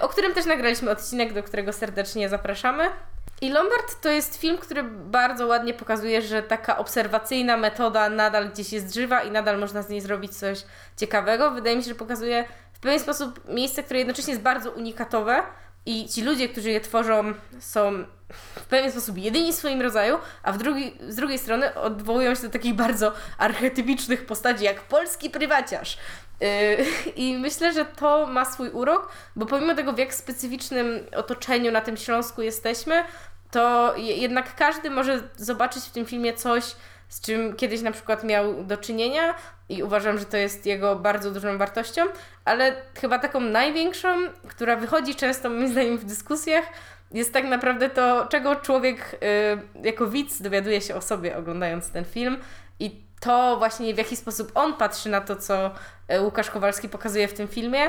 o 0.00 0.08
którym 0.08 0.34
też 0.34 0.46
nagraliśmy 0.46 0.90
odcinek, 0.90 1.32
do 1.32 1.42
którego 1.42 1.72
serdecznie 1.72 2.28
zapraszamy. 2.28 2.90
I 3.40 3.50
Lombard 3.50 4.00
to 4.00 4.08
jest 4.08 4.36
film, 4.36 4.58
który 4.58 4.82
bardzo 4.82 5.46
ładnie 5.46 5.74
pokazuje, 5.74 6.22
że 6.22 6.42
taka 6.42 6.78
obserwacyjna 6.78 7.56
metoda 7.56 8.08
nadal 8.08 8.50
gdzieś 8.50 8.72
jest 8.72 8.94
żywa 8.94 9.22
i 9.22 9.30
nadal 9.30 9.58
można 9.58 9.82
z 9.82 9.88
niej 9.88 10.00
zrobić 10.00 10.36
coś 10.36 10.64
ciekawego. 10.96 11.50
Wydaje 11.50 11.76
mi 11.76 11.82
się, 11.82 11.88
że 11.88 11.94
pokazuje 11.94 12.44
w 12.72 12.78
pewien 12.78 13.00
sposób 13.00 13.48
miejsce, 13.48 13.82
które 13.82 13.98
jednocześnie 13.98 14.32
jest 14.32 14.42
bardzo 14.42 14.70
unikatowe 14.70 15.42
i 15.86 16.08
ci 16.08 16.22
ludzie, 16.22 16.48
którzy 16.48 16.70
je 16.70 16.80
tworzą, 16.80 17.34
są 17.60 18.04
w 18.56 18.66
pewien 18.66 18.92
sposób 18.92 19.18
jedyni 19.18 19.52
w 19.52 19.56
swoim 19.56 19.82
rodzaju, 19.82 20.18
a 20.42 20.52
w 20.52 20.58
drugi, 20.58 20.98
z 21.08 21.16
drugiej 21.16 21.38
strony 21.38 21.74
odwołują 21.74 22.34
się 22.34 22.42
do 22.42 22.50
takich 22.50 22.74
bardzo 22.74 23.12
archetypicznych 23.38 24.26
postaci, 24.26 24.64
jak 24.64 24.80
polski 24.80 25.30
prywaciarz. 25.30 25.98
Yy, 26.40 26.46
I 27.24 27.38
myślę, 27.38 27.72
że 27.72 27.84
to 27.84 28.26
ma 28.26 28.44
swój 28.44 28.70
urok, 28.70 29.12
bo 29.36 29.46
pomimo 29.46 29.74
tego, 29.74 29.92
w 29.92 29.98
jak 29.98 30.14
specyficznym 30.14 31.06
otoczeniu 31.16 31.72
na 31.72 31.80
tym 31.80 31.96
Śląsku 31.96 32.42
jesteśmy, 32.42 33.04
to 33.50 33.94
je- 33.96 34.16
jednak 34.16 34.54
każdy 34.56 34.90
może 34.90 35.22
zobaczyć 35.36 35.84
w 35.84 35.90
tym 35.90 36.06
filmie 36.06 36.32
coś, 36.32 36.64
z 37.08 37.20
czym 37.20 37.56
kiedyś 37.56 37.82
na 37.82 37.92
przykład 37.92 38.24
miał 38.24 38.64
do 38.64 38.76
czynienia 38.76 39.34
i 39.68 39.82
uważam, 39.82 40.18
że 40.18 40.24
to 40.24 40.36
jest 40.36 40.66
jego 40.66 40.96
bardzo 40.96 41.30
dużą 41.30 41.58
wartością, 41.58 42.02
ale 42.44 42.76
chyba 43.00 43.18
taką 43.18 43.40
największą, 43.40 44.08
która 44.48 44.76
wychodzi 44.76 45.14
często 45.14 45.50
moim 45.50 45.68
zdaniem 45.68 45.98
w 45.98 46.04
dyskusjach, 46.04 46.64
jest 47.10 47.32
tak 47.32 47.44
naprawdę 47.44 47.90
to, 47.90 48.26
czego 48.30 48.56
człowiek 48.56 49.18
y, 49.82 49.86
jako 49.88 50.06
widz 50.06 50.42
dowiaduje 50.42 50.80
się 50.80 50.94
o 50.94 51.00
sobie 51.00 51.36
oglądając 51.36 51.90
ten 51.90 52.04
film 52.04 52.36
i 52.80 53.04
to 53.24 53.56
właśnie 53.56 53.94
w 53.94 53.98
jaki 53.98 54.16
sposób 54.16 54.52
on 54.54 54.74
patrzy 54.74 55.08
na 55.08 55.20
to, 55.20 55.36
co 55.36 55.70
y, 56.12 56.20
Łukasz 56.20 56.50
Kowalski 56.50 56.88
pokazuje 56.88 57.28
w 57.28 57.34
tym 57.34 57.48
filmie, 57.48 57.80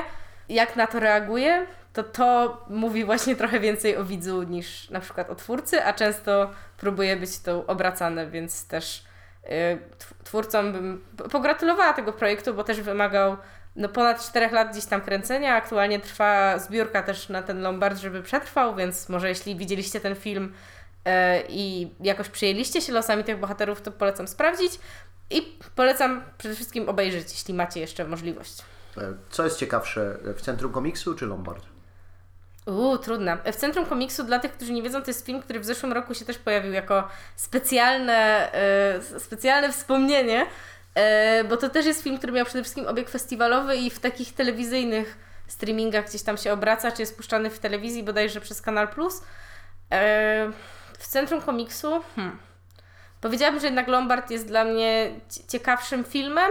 jak 0.48 0.76
na 0.76 0.86
to 0.86 1.00
reaguje, 1.00 1.66
to 1.92 2.02
to 2.02 2.60
mówi 2.70 3.04
właśnie 3.04 3.36
trochę 3.36 3.60
więcej 3.60 3.96
o 3.96 4.04
widzu 4.04 4.42
niż 4.42 4.90
na 4.90 5.00
przykład 5.00 5.30
o 5.30 5.34
twórcy, 5.34 5.84
a 5.84 5.92
często 5.92 6.50
próbuje 6.76 7.16
być 7.16 7.38
to 7.38 7.66
obracane, 7.66 8.26
więc 8.26 8.68
też 8.68 9.04
tw- 9.98 10.24
twórcom 10.24 10.72
bym 10.72 11.04
pogratulowała 11.32 11.92
tego 11.92 12.12
projektu, 12.12 12.54
bo 12.54 12.64
też 12.64 12.80
wymagał 12.80 13.36
no, 13.76 13.88
ponad 13.88 14.28
4 14.28 14.50
lat 14.50 14.72
gdzieś 14.72 14.84
tam 14.84 15.00
kręcenia. 15.00 15.54
Aktualnie 15.54 16.00
trwa 16.00 16.58
zbiórka 16.58 17.02
też 17.02 17.28
na 17.28 17.42
ten 17.42 17.62
Lombard, 17.62 17.98
żeby 17.98 18.22
przetrwał, 18.22 18.74
więc 18.74 19.08
może 19.08 19.28
jeśli 19.28 19.56
widzieliście 19.56 20.00
ten 20.00 20.14
film 20.14 20.54
e, 21.04 21.42
i 21.48 21.94
jakoś 22.00 22.28
przyjęliście 22.28 22.80
się 22.80 22.92
losami 22.92 23.24
tych 23.24 23.38
bohaterów, 23.38 23.82
to 23.82 23.92
polecam 23.92 24.28
sprawdzić 24.28 24.72
i 25.30 25.58
polecam 25.74 26.22
przede 26.38 26.54
wszystkim 26.54 26.88
obejrzeć, 26.88 27.32
jeśli 27.32 27.54
macie 27.54 27.80
jeszcze 27.80 28.04
możliwość. 28.04 28.62
E, 28.98 29.14
Co 29.30 29.44
jest 29.44 29.58
ciekawsze, 29.58 30.18
w 30.36 30.40
centrum 30.40 30.72
komiksu 30.72 31.14
czy 31.14 31.26
Lombard? 31.26 31.66
Uuu, 32.66 32.98
trudna. 32.98 33.38
W 33.52 33.56
Centrum 33.56 33.86
Komiksu, 33.86 34.24
dla 34.24 34.38
tych, 34.38 34.52
którzy 34.52 34.72
nie 34.72 34.82
wiedzą, 34.82 35.02
to 35.02 35.10
jest 35.10 35.26
film, 35.26 35.42
który 35.42 35.60
w 35.60 35.64
zeszłym 35.64 35.92
roku 35.92 36.14
się 36.14 36.24
też 36.24 36.38
pojawił 36.38 36.72
jako 36.72 37.08
specjalne, 37.36 38.52
e, 38.52 39.20
specjalne 39.20 39.72
wspomnienie, 39.72 40.46
e, 40.94 41.44
bo 41.44 41.56
to 41.56 41.68
też 41.68 41.86
jest 41.86 42.02
film, 42.02 42.18
który 42.18 42.32
miał 42.32 42.44
przede 42.44 42.62
wszystkim 42.62 42.86
obieg 42.86 43.10
festiwalowy 43.10 43.76
i 43.76 43.90
w 43.90 44.00
takich 44.00 44.34
telewizyjnych 44.34 45.18
streamingach 45.46 46.08
gdzieś 46.08 46.22
tam 46.22 46.36
się 46.36 46.52
obraca, 46.52 46.92
czy 46.92 47.02
jest 47.02 47.16
puszczany 47.16 47.50
w 47.50 47.58
telewizji 47.58 48.02
bodajże 48.02 48.40
przez 48.40 48.62
Kanal 48.62 48.88
Plus. 48.88 49.22
E, 49.92 50.50
w 50.98 51.06
Centrum 51.06 51.42
Komiksu, 51.42 52.02
hmm. 52.16 52.38
Powiedziałabym, 53.20 53.60
że 53.60 53.66
jednak 53.66 53.88
Lombard 53.88 54.30
jest 54.30 54.46
dla 54.46 54.64
mnie 54.64 55.10
cie- 55.30 55.44
ciekawszym 55.48 56.04
filmem, 56.04 56.50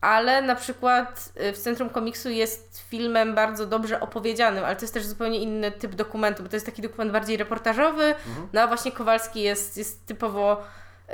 ale 0.00 0.42
na 0.42 0.54
przykład 0.54 1.28
y, 1.40 1.52
w 1.52 1.58
Centrum 1.58 1.90
Komiksu 1.90 2.30
jest 2.30 2.84
filmem 2.88 3.34
bardzo 3.34 3.66
dobrze 3.66 4.00
opowiedzianym, 4.00 4.64
ale 4.64 4.76
to 4.76 4.82
jest 4.82 4.94
też 4.94 5.06
zupełnie 5.06 5.38
inny 5.38 5.72
typ 5.72 5.94
dokumentu, 5.94 6.42
bo 6.42 6.48
to 6.48 6.56
jest 6.56 6.66
taki 6.66 6.82
dokument 6.82 7.12
bardziej 7.12 7.36
reportażowy, 7.36 8.14
no 8.52 8.60
a 8.60 8.66
właśnie 8.66 8.92
Kowalski 8.92 9.40
jest, 9.42 9.76
jest 9.76 10.06
typowo 10.06 10.62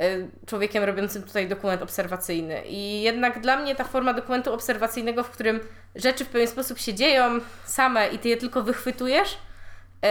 y, 0.01 0.29
człowiekiem 0.45 0.83
robiącym 0.83 1.23
tutaj 1.23 1.47
dokument 1.47 1.81
obserwacyjny. 1.81 2.61
I 2.65 3.01
jednak 3.01 3.41
dla 3.41 3.57
mnie 3.57 3.75
ta 3.75 3.83
forma 3.83 4.13
dokumentu 4.13 4.53
obserwacyjnego, 4.53 5.23
w 5.23 5.29
którym 5.29 5.59
rzeczy 5.95 6.25
w 6.25 6.29
pewien 6.29 6.47
sposób 6.47 6.79
się 6.79 6.93
dzieją 6.93 7.39
same 7.65 8.07
i 8.07 8.19
ty 8.19 8.29
je 8.29 8.37
tylko 8.37 8.63
wychwytujesz, 8.63 9.33
y, 9.33 10.07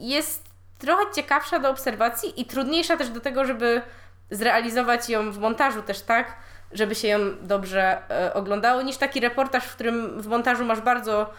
jest 0.00 0.43
trochę 0.84 1.02
ciekawsza 1.14 1.58
do 1.58 1.70
obserwacji 1.70 2.40
i 2.40 2.44
trudniejsza 2.44 2.96
też 2.96 3.08
do 3.08 3.20
tego, 3.20 3.44
żeby 3.44 3.82
zrealizować 4.30 5.08
ją 5.08 5.32
w 5.32 5.38
montażu 5.38 5.82
też 5.82 6.00
tak, 6.00 6.36
żeby 6.72 6.94
się 6.94 7.08
ją 7.08 7.18
dobrze 7.42 7.98
e, 8.10 8.34
oglądało, 8.34 8.82
niż 8.82 8.96
taki 8.96 9.20
reportaż, 9.20 9.64
w 9.64 9.74
którym 9.74 10.22
w 10.22 10.26
montażu 10.26 10.64
masz 10.64 10.80
bardzo 10.80 11.30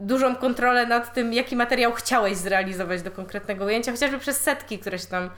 dużą 0.00 0.36
kontrolę 0.36 0.86
nad 0.86 1.14
tym, 1.14 1.32
jaki 1.32 1.56
materiał 1.56 1.92
chciałeś 1.92 2.36
zrealizować 2.36 3.02
do 3.02 3.10
konkretnego 3.10 3.64
ujęcia, 3.64 3.92
chociażby 3.92 4.18
przez 4.18 4.40
setki, 4.40 4.78
które 4.78 4.98
się 4.98 5.06
tam 5.06 5.30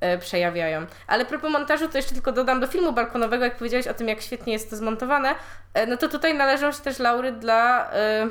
e, 0.00 0.18
przejawiają. 0.18 0.86
Ale 1.06 1.24
propos 1.24 1.50
montażu, 1.50 1.88
to 1.88 1.98
jeszcze 1.98 2.14
tylko 2.14 2.32
dodam 2.32 2.60
do 2.60 2.66
filmu 2.66 2.92
balkonowego, 2.92 3.44
jak 3.44 3.56
powiedziałeś 3.56 3.86
o 3.86 3.94
tym, 3.94 4.08
jak 4.08 4.20
świetnie 4.20 4.52
jest 4.52 4.70
to 4.70 4.76
zmontowane, 4.76 5.34
e, 5.74 5.86
no 5.86 5.96
to 5.96 6.08
tutaj 6.08 6.34
należą 6.34 6.72
się 6.72 6.82
też 6.82 6.98
laury 6.98 7.32
dla... 7.32 7.90
E, 7.92 8.28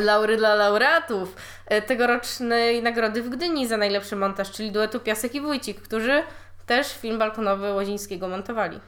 Laury 0.00 0.36
dla 0.36 0.54
laureatów 0.54 1.36
e, 1.66 1.82
tegorocznej 1.82 2.82
nagrody 2.82 3.22
w 3.22 3.28
Gdyni 3.28 3.68
za 3.68 3.76
najlepszy 3.76 4.16
montaż, 4.16 4.50
czyli 4.50 4.72
duetu 4.72 5.00
Piasek 5.00 5.34
i 5.34 5.40
Wójcik, 5.40 5.82
którzy 5.82 6.22
też 6.66 6.96
film 6.98 7.18
balkonowy 7.18 7.72
Łozińskiego 7.72 8.28
montowali. 8.28 8.80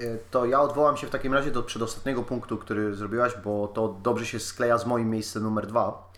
Y, 0.00 0.18
To 0.30 0.46
ja 0.46 0.60
odwołam 0.60 0.96
się 0.96 1.06
w 1.06 1.10
takim 1.10 1.34
razie 1.34 1.50
do 1.50 1.62
przedostatniego 1.62 2.22
punktu, 2.22 2.58
który 2.58 2.94
zrobiłaś, 2.94 3.32
bo 3.44 3.68
to 3.68 3.96
dobrze 4.02 4.26
się 4.26 4.40
skleja 4.40 4.78
z 4.78 4.86
moim 4.86 5.10
miejscem 5.10 5.42
numer 5.42 5.66
dwa, 5.66 6.08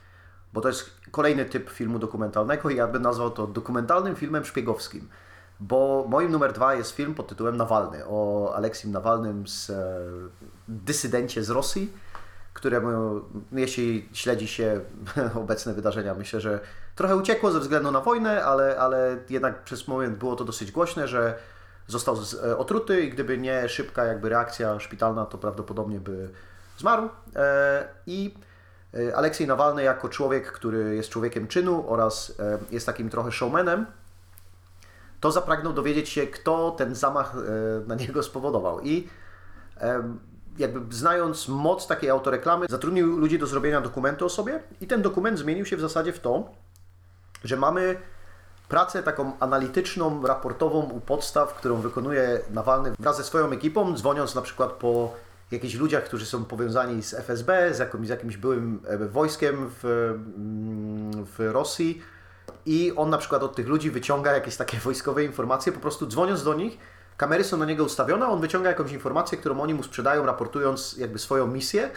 bo 0.53 0.61
to 0.61 0.69
jest 0.69 0.91
kolejny 1.11 1.45
typ 1.45 1.71
filmu 1.71 1.99
dokumentalnego 1.99 2.71
i 2.71 2.77
ja 2.77 2.87
bym 2.87 3.03
nazwał 3.03 3.31
to 3.31 3.47
dokumentalnym 3.47 4.17
filmem 4.17 4.45
szpiegowskim. 4.45 5.09
Bo 5.61 6.07
moim 6.09 6.31
numer 6.31 6.53
dwa 6.53 6.75
jest 6.75 6.91
film 6.91 7.15
pod 7.15 7.29
tytułem 7.29 7.57
Nawalny, 7.57 8.05
o 8.07 8.53
Aleksim 8.55 8.93
Nawalnym 8.93 9.49
z 9.49 9.71
e, 9.71 9.75
dysydencie 10.69 11.45
z 11.45 11.51
Rosji, 11.51 11.93
któremu, 12.57 13.21
jeśli 13.53 14.09
śledzi 14.13 14.49
się 14.49 14.81
obecne 15.43 15.75
wydarzenia, 15.75 16.15
myślę, 16.15 16.41
że 16.41 16.61
trochę 16.95 17.17
uciekło 17.17 17.51
ze 17.51 17.61
względu 17.61 17.91
na 17.91 18.01
wojnę, 18.01 18.45
ale, 18.45 18.79
ale 18.79 19.19
jednak 19.31 19.65
przez 19.65 19.89
moment 19.89 20.19
było 20.19 20.37
to 20.37 20.45
dosyć 20.45 20.73
głośne, 20.73 21.09
że 21.09 21.39
został 21.87 22.17
e, 22.45 22.59
otruty 22.59 23.01
i 23.01 23.11
gdyby 23.11 23.39
nie 23.39 23.69
szybka 23.69 24.05
jakby 24.05 24.29
reakcja 24.29 24.81
szpitalna, 24.81 25.27
to 25.27 25.39
prawdopodobnie 25.39 26.01
by 26.01 26.31
zmarł. 26.79 27.09
E, 27.37 27.89
I 28.07 28.35
e, 28.95 29.17
Aleksiej 29.17 29.47
Nawalny 29.47 29.83
jako 29.83 30.09
człowiek, 30.09 30.53
który 30.53 30.97
jest 30.97 31.09
człowiekiem 31.09 31.49
czynu 31.49 31.85
oraz 31.89 32.33
jest 32.71 32.87
takim 32.87 33.11
trochę 33.11 33.33
showmanem, 33.33 33.87
to 35.21 35.33
zapragnął 35.33 35.73
dowiedzieć 35.73 36.09
się, 36.09 36.27
kto 36.27 36.71
ten 36.71 36.95
zamach 36.95 37.35
na 37.87 37.95
niego 37.95 38.23
spowodował. 38.23 38.81
I 38.81 39.09
jakby 40.59 40.95
znając 40.95 41.49
moc 41.49 41.87
takiej 41.87 42.11
autoreklamy, 42.11 42.67
zatrudnił 42.69 43.17
ludzi 43.17 43.39
do 43.39 43.47
zrobienia 43.47 43.81
dokumentu 43.81 44.27
o 44.27 44.29
sobie 44.29 44.63
i 44.81 44.87
ten 44.87 45.03
dokument 45.03 45.39
zmienił 45.39 45.67
się 45.67 45.77
w 45.77 45.81
zasadzie 45.81 46.13
w 46.13 46.21
to, 46.21 46.51
że 47.45 47.57
mamy 47.57 47.97
pracę 48.69 49.03
taką 49.03 49.39
analityczną, 49.41 50.27
raportową 50.27 50.81
u 50.81 51.01
podstaw, 51.01 51.55
którą 51.55 51.77
wykonuje 51.77 52.41
Nawalny 52.51 52.93
wraz 52.99 53.17
ze 53.17 53.25
swoją 53.25 53.51
ekipą, 53.51 53.95
dzwoniąc 53.97 54.35
na 54.35 54.43
przykład 54.43 54.73
po 54.73 55.15
jakichś 55.51 55.75
ludziach, 55.75 56.05
którzy 56.05 56.27
są 56.27 56.45
powiązani 56.45 57.03
z 57.03 57.15
FSB, 57.15 57.75
z 57.75 57.79
jakimś, 57.79 58.07
z 58.07 58.11
jakimś 58.11 58.37
byłym 58.37 58.81
e, 58.87 58.99
wojskiem 58.99 59.71
w, 59.83 59.85
mm, 59.85 61.25
w 61.25 61.53
Rosji 61.53 62.03
i 62.67 62.93
on 62.97 63.11
na 63.11 63.19
przykład 63.19 63.43
od 63.43 63.57
tych 63.57 63.69
ludzi 63.69 63.91
wyciąga 63.91 64.33
jakieś 64.33 64.57
takie 64.57 64.79
wojskowe 64.79 65.25
informacje, 65.25 65.73
po 65.73 65.81
prostu 65.81 66.07
dzwoniąc 66.07 66.45
do 66.45 66.55
nich, 66.55 66.79
kamery 67.17 67.45
są 67.45 67.57
na 67.57 67.65
niego 67.65 67.85
ustawione, 67.85 68.27
on 68.27 68.41
wyciąga 68.41 68.69
jakąś 68.69 68.93
informację, 68.93 69.39
którą 69.39 69.61
oni 69.61 69.75
mu 69.75 69.83
sprzedają, 69.83 70.27
raportując 70.27 70.97
jakby 70.99 71.19
swoją 71.19 71.47
misję 71.47 71.91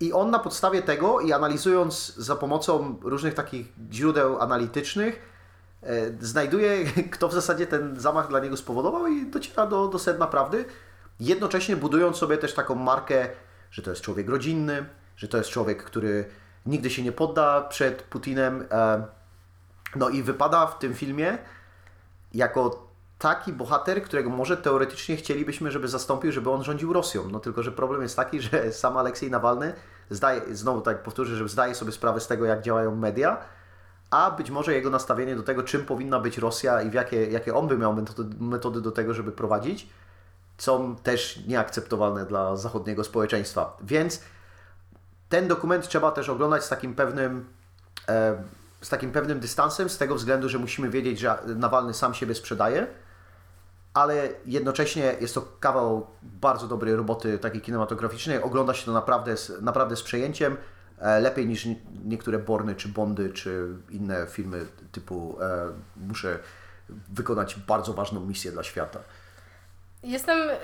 i 0.00 0.12
on 0.12 0.30
na 0.30 0.38
podstawie 0.38 0.82
tego 0.82 1.20
i 1.20 1.32
analizując 1.32 2.16
za 2.16 2.36
pomocą 2.36 2.98
różnych 3.02 3.34
takich 3.34 3.72
źródeł 3.92 4.40
analitycznych, 4.40 5.34
e, 5.82 6.10
znajduje, 6.20 6.84
kto 7.14 7.28
w 7.28 7.32
zasadzie 7.32 7.66
ten 7.66 8.00
zamach 8.00 8.28
dla 8.28 8.40
niego 8.40 8.56
spowodował 8.56 9.06
i 9.06 9.26
dociera 9.26 9.66
do, 9.66 9.88
do 9.88 9.98
sedna 9.98 10.26
prawdy, 10.26 10.64
jednocześnie 11.20 11.76
budując 11.76 12.16
sobie 12.16 12.38
też 12.38 12.54
taką 12.54 12.74
markę, 12.74 13.28
że 13.70 13.82
to 13.82 13.90
jest 13.90 14.02
człowiek 14.02 14.28
rodzinny, 14.28 14.86
że 15.16 15.28
to 15.28 15.36
jest 15.36 15.50
człowiek, 15.50 15.84
który 15.84 16.24
nigdy 16.66 16.90
się 16.90 17.02
nie 17.02 17.12
podda 17.12 17.60
przed 17.60 18.02
Putinem. 18.02 18.66
e, 18.70 19.06
No 19.96 20.08
i 20.08 20.22
wypada 20.22 20.66
w 20.66 20.78
tym 20.78 20.94
filmie 20.94 21.38
jako 22.34 22.88
taki 23.18 23.52
bohater, 23.52 24.02
którego 24.02 24.30
może 24.30 24.56
teoretycznie 24.56 25.16
chcielibyśmy, 25.16 25.70
żeby 25.70 25.88
zastąpił, 25.88 26.32
żeby 26.32 26.50
on 26.50 26.64
rządził 26.64 26.92
Rosją. 26.92 27.28
No 27.28 27.40
tylko, 27.40 27.62
że 27.62 27.72
problem 27.72 28.02
jest 28.02 28.16
taki, 28.16 28.40
że 28.40 28.72
sam 28.72 28.96
Aleksiej 28.96 29.30
Nawalny 29.30 29.74
zdaje, 30.10 30.56
znowu 30.56 30.80
tak 30.80 31.02
powtórzę, 31.02 31.36
że 31.36 31.48
zdaje 31.48 31.74
sobie 31.74 31.92
sprawę 31.92 32.20
z 32.20 32.26
tego, 32.26 32.44
jak 32.44 32.62
działają 32.62 32.96
media, 32.96 33.38
a 34.10 34.30
być 34.30 34.50
może 34.50 34.74
jego 34.74 34.90
nastawienie 34.90 35.36
do 35.36 35.42
tego, 35.42 35.62
czym 35.62 35.84
powinna 35.84 36.20
być 36.20 36.38
Rosja 36.38 36.82
i 36.82 36.90
w 36.90 36.94
jakie, 36.94 37.26
jakie 37.26 37.54
on 37.54 37.68
by 37.68 37.78
miał 37.78 37.94
metody, 37.94 38.36
metody 38.40 38.80
do 38.80 38.90
tego, 38.90 39.14
żeby 39.14 39.32
prowadzić, 39.32 39.88
są 40.58 40.96
też 40.96 41.46
nieakceptowalne 41.46 42.26
dla 42.26 42.56
zachodniego 42.56 43.04
społeczeństwa. 43.04 43.76
Więc 43.82 44.20
ten 45.28 45.48
dokument 45.48 45.88
trzeba 45.88 46.10
też 46.10 46.28
oglądać 46.28 46.64
z 46.64 46.68
takim 46.68 46.94
pewnym, 46.94 47.46
e, 48.08 48.42
z 48.80 48.88
takim 48.88 49.12
pewnym 49.12 49.40
dystansem, 49.40 49.88
z 49.88 49.98
tego 49.98 50.14
względu, 50.14 50.48
że 50.48 50.58
musimy 50.58 50.90
wiedzieć, 50.90 51.18
że 51.18 51.38
Nawalny 51.56 51.94
sam 51.94 52.14
siebie 52.14 52.34
sprzedaje, 52.34 52.86
ale 53.94 54.28
jednocześnie 54.46 55.14
jest 55.20 55.34
to 55.34 55.42
kawał 55.60 56.06
bardzo 56.22 56.68
dobrej 56.68 56.96
roboty 56.96 57.38
takiej 57.38 57.60
kinematograficznej. 57.60 58.42
Ogląda 58.42 58.74
się 58.74 58.86
to 58.86 58.92
naprawdę 58.92 59.36
z, 59.36 59.62
naprawdę 59.62 59.96
z 59.96 60.02
przejęciem, 60.02 60.56
e, 60.98 61.20
lepiej 61.20 61.46
niż 61.46 61.64
nie- 61.64 61.76
niektóre 62.04 62.38
Borny, 62.38 62.74
czy 62.74 62.88
Bondy, 62.88 63.30
czy 63.32 63.68
inne 63.90 64.26
filmy 64.30 64.66
typu 64.92 65.38
e, 65.40 65.68
muszę 65.96 66.38
wykonać 67.08 67.56
bardzo 67.56 67.92
ważną 67.92 68.20
misję 68.20 68.52
dla 68.52 68.62
świata. 68.62 68.98
Jestem 70.02 70.38
y, 70.50 70.54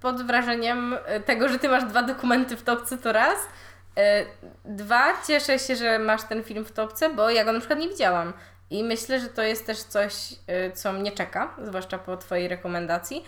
pod 0.00 0.22
wrażeniem 0.26 0.92
y, 0.92 1.20
tego, 1.20 1.48
że 1.48 1.58
ty 1.58 1.68
masz 1.68 1.84
dwa 1.84 2.02
dokumenty 2.02 2.56
w 2.56 2.62
topce, 2.62 2.98
to 2.98 3.12
raz. 3.12 3.38
Y, 3.38 4.26
dwa, 4.64 5.22
cieszę 5.26 5.58
się, 5.58 5.76
że 5.76 5.98
masz 5.98 6.22
ten 6.22 6.44
film 6.44 6.64
w 6.64 6.72
topce, 6.72 7.10
bo 7.14 7.30
ja 7.30 7.44
go 7.44 7.52
na 7.52 7.58
przykład 7.58 7.78
nie 7.78 7.88
widziałam. 7.88 8.32
I 8.72 8.84
myślę, 8.84 9.20
że 9.20 9.28
to 9.28 9.42
jest 9.42 9.66
też 9.66 9.82
coś, 9.82 10.32
y, 10.32 10.72
co 10.74 10.92
mnie 10.92 11.12
czeka, 11.12 11.56
zwłaszcza 11.64 11.98
po 11.98 12.16
Twojej 12.16 12.48
rekomendacji. 12.48 13.24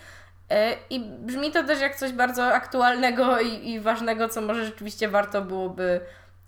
Y, 0.52 0.54
I 0.90 1.00
brzmi 1.00 1.52
to 1.52 1.64
też 1.64 1.80
jak 1.80 1.96
coś 1.96 2.12
bardzo 2.12 2.46
aktualnego 2.54 3.40
i, 3.40 3.70
i 3.70 3.80
ważnego, 3.80 4.28
co 4.28 4.40
może 4.40 4.64
rzeczywiście 4.64 5.08
warto 5.08 5.42
byłoby 5.42 6.00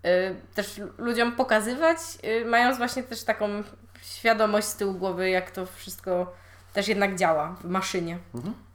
y, 0.07 0.37
też 0.55 0.81
ludziom 0.99 1.33
pokazywać, 1.33 1.99
mając 2.47 2.79
właśnie 2.79 3.03
też 3.03 3.25
taką 3.25 3.63
świadomość 4.03 4.67
z 4.67 4.77
tyłu 4.77 4.95
głowy, 4.95 5.31
jak 5.31 5.51
to 5.51 5.67
wszystko 5.67 6.35
też 6.73 6.89
jednak 6.89 7.17
działa 7.17 7.57
w 7.61 7.65
maszynie. 7.65 8.19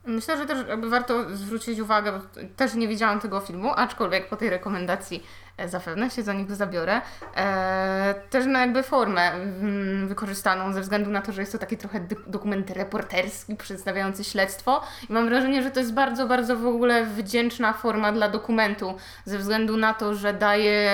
Myślę, 0.05 0.37
że 0.37 0.45
też 0.45 0.67
jakby 0.67 0.89
warto 0.89 1.35
zwrócić 1.35 1.79
uwagę, 1.79 2.11
bo 2.11 2.19
też 2.55 2.73
nie 2.73 2.87
widziałam 2.87 3.19
tego 3.19 3.39
filmu, 3.39 3.71
aczkolwiek 3.75 4.29
po 4.29 4.35
tej 4.35 4.49
rekomendacji 4.49 5.23
e, 5.57 5.69
zapewne 5.69 6.09
się 6.09 6.23
za 6.23 6.33
niego 6.33 6.55
zabiorę. 6.55 7.01
E, 7.35 8.15
też 8.29 8.45
na 8.45 8.59
jakby 8.59 8.83
formę 8.83 9.31
mm, 9.31 10.07
wykorzystaną 10.07 10.73
ze 10.73 10.81
względu 10.81 11.09
na 11.09 11.21
to, 11.21 11.31
że 11.31 11.41
jest 11.41 11.51
to 11.51 11.57
taki 11.57 11.77
trochę 11.77 11.99
dokument 12.27 12.69
reporterski 12.69 13.55
przedstawiający 13.55 14.23
śledztwo 14.23 14.81
i 15.09 15.13
mam 15.13 15.29
wrażenie, 15.29 15.63
że 15.63 15.71
to 15.71 15.79
jest 15.79 15.93
bardzo, 15.93 16.27
bardzo 16.27 16.55
w 16.57 16.65
ogóle 16.65 17.05
wdzięczna 17.05 17.73
forma 17.73 18.11
dla 18.11 18.29
dokumentu 18.29 18.97
ze 19.25 19.37
względu 19.37 19.77
na 19.77 19.93
to, 19.93 20.15
że 20.15 20.33
daje 20.33 20.91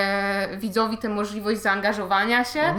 widzowi 0.56 0.98
tę 0.98 1.08
możliwość 1.08 1.62
zaangażowania 1.62 2.44
się 2.44 2.60
e, 2.60 2.74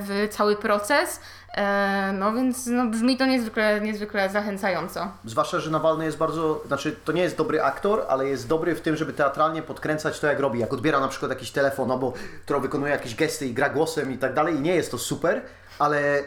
w 0.00 0.28
cały 0.30 0.56
proces. 0.56 1.20
E, 1.56 2.12
no 2.12 2.32
więc 2.32 2.66
no, 2.66 2.86
brzmi 2.86 3.16
to 3.16 3.26
niezwykle, 3.26 3.80
niezwykle 3.80 4.30
zachęcająco. 4.30 5.08
Zwłaszcza, 5.24 5.60
że 5.60 5.70
Nawalny 5.70 6.04
jest 6.04 6.18
bardzo, 6.18 6.62
znaczy 6.66 6.96
to 7.04 7.12
nie 7.12 7.22
jest 7.22 7.36
dobry 7.36 7.62
aktor, 7.62 8.04
ale 8.08 8.28
jest 8.28 8.48
dobry 8.48 8.74
w 8.74 8.80
tym, 8.80 8.96
żeby 8.96 9.12
teatralnie 9.12 9.62
podkręcać 9.62 10.20
to, 10.20 10.26
jak 10.26 10.40
robi. 10.40 10.58
Jak 10.58 10.72
odbiera 10.72 11.00
na 11.00 11.08
przykład 11.08 11.30
jakiś 11.30 11.50
telefon, 11.50 11.90
albo 11.90 12.12
którą 12.44 12.60
wykonuje 12.60 12.92
jakieś 12.92 13.14
gesty 13.14 13.46
i 13.46 13.54
gra 13.54 13.68
głosem 13.68 14.12
i 14.12 14.18
tak 14.18 14.34
dalej. 14.34 14.56
I 14.56 14.60
nie 14.60 14.74
jest 14.74 14.90
to 14.90 14.98
super, 14.98 15.42
ale 15.78 16.18
e, 16.18 16.24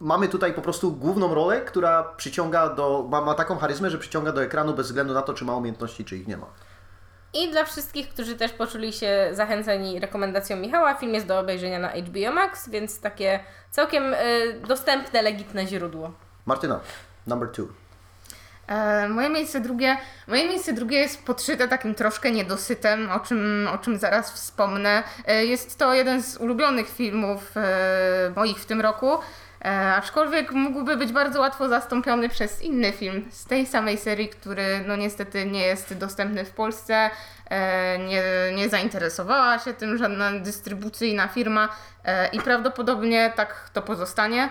mamy 0.00 0.28
tutaj 0.28 0.54
po 0.54 0.62
prostu 0.62 0.92
główną 0.92 1.34
rolę, 1.34 1.60
która 1.60 2.02
przyciąga 2.02 2.68
do, 2.68 3.06
ma, 3.10 3.20
ma 3.20 3.34
taką 3.34 3.56
charyzmę, 3.56 3.90
że 3.90 3.98
przyciąga 3.98 4.32
do 4.32 4.42
ekranu 4.42 4.74
bez 4.74 4.86
względu 4.86 5.14
na 5.14 5.22
to, 5.22 5.34
czy 5.34 5.44
ma 5.44 5.56
umiejętności, 5.56 6.04
czy 6.04 6.16
ich 6.16 6.28
nie 6.28 6.36
ma. 6.36 6.46
I 7.34 7.50
dla 7.50 7.64
wszystkich, 7.64 8.08
którzy 8.08 8.36
też 8.36 8.52
poczuli 8.52 8.92
się 8.92 9.28
zachęceni 9.32 10.00
rekomendacją 10.00 10.56
Michała, 10.56 10.94
film 10.94 11.14
jest 11.14 11.26
do 11.26 11.38
obejrzenia 11.38 11.78
na 11.78 11.88
HBO 11.88 12.32
Max, 12.32 12.68
więc 12.68 13.00
takie 13.00 13.40
całkiem 13.70 14.14
y, 14.14 14.16
dostępne, 14.68 15.22
legitne 15.22 15.66
źródło. 15.66 16.12
Martyna, 16.46 16.80
number 17.26 17.48
two. 17.48 17.66
E, 18.66 19.08
moje 19.08 19.30
miejsce 19.30 19.60
drugie, 19.60 19.96
moje 20.28 20.48
miejsce 20.48 20.72
drugie 20.72 20.98
jest 20.98 21.24
podszyte 21.24 21.68
takim 21.68 21.94
troszkę 21.94 22.30
niedosytem, 22.30 23.10
o 23.10 23.20
czym, 23.20 23.68
o 23.74 23.78
czym 23.78 23.98
zaraz 23.98 24.32
wspomnę. 24.32 25.02
E, 25.26 25.44
jest 25.44 25.78
to 25.78 25.94
jeden 25.94 26.22
z 26.22 26.36
ulubionych 26.36 26.88
filmów 26.88 27.56
e, 27.56 28.32
moich 28.36 28.58
w 28.58 28.66
tym 28.66 28.80
roku. 28.80 29.18
E, 29.64 29.94
aczkolwiek 29.94 30.52
mógłby 30.52 30.96
być 30.96 31.12
bardzo 31.12 31.40
łatwo 31.40 31.68
zastąpiony 31.68 32.28
przez 32.28 32.62
inny 32.62 32.92
film 32.92 33.28
z 33.30 33.44
tej 33.44 33.66
samej 33.66 33.98
serii, 33.98 34.28
który 34.28 34.84
no 34.86 34.96
niestety 34.96 35.46
nie 35.46 35.66
jest 35.66 35.94
dostępny 35.94 36.44
w 36.44 36.50
Polsce. 36.50 37.10
E, 37.50 37.98
nie, 37.98 38.22
nie 38.56 38.68
zainteresowała 38.68 39.58
się 39.58 39.74
tym 39.74 39.98
żadna 39.98 40.32
dystrybucyjna 40.32 41.28
firma 41.28 41.68
e, 42.04 42.28
i 42.28 42.40
prawdopodobnie 42.40 43.32
tak 43.36 43.70
to 43.72 43.82
pozostanie, 43.82 44.48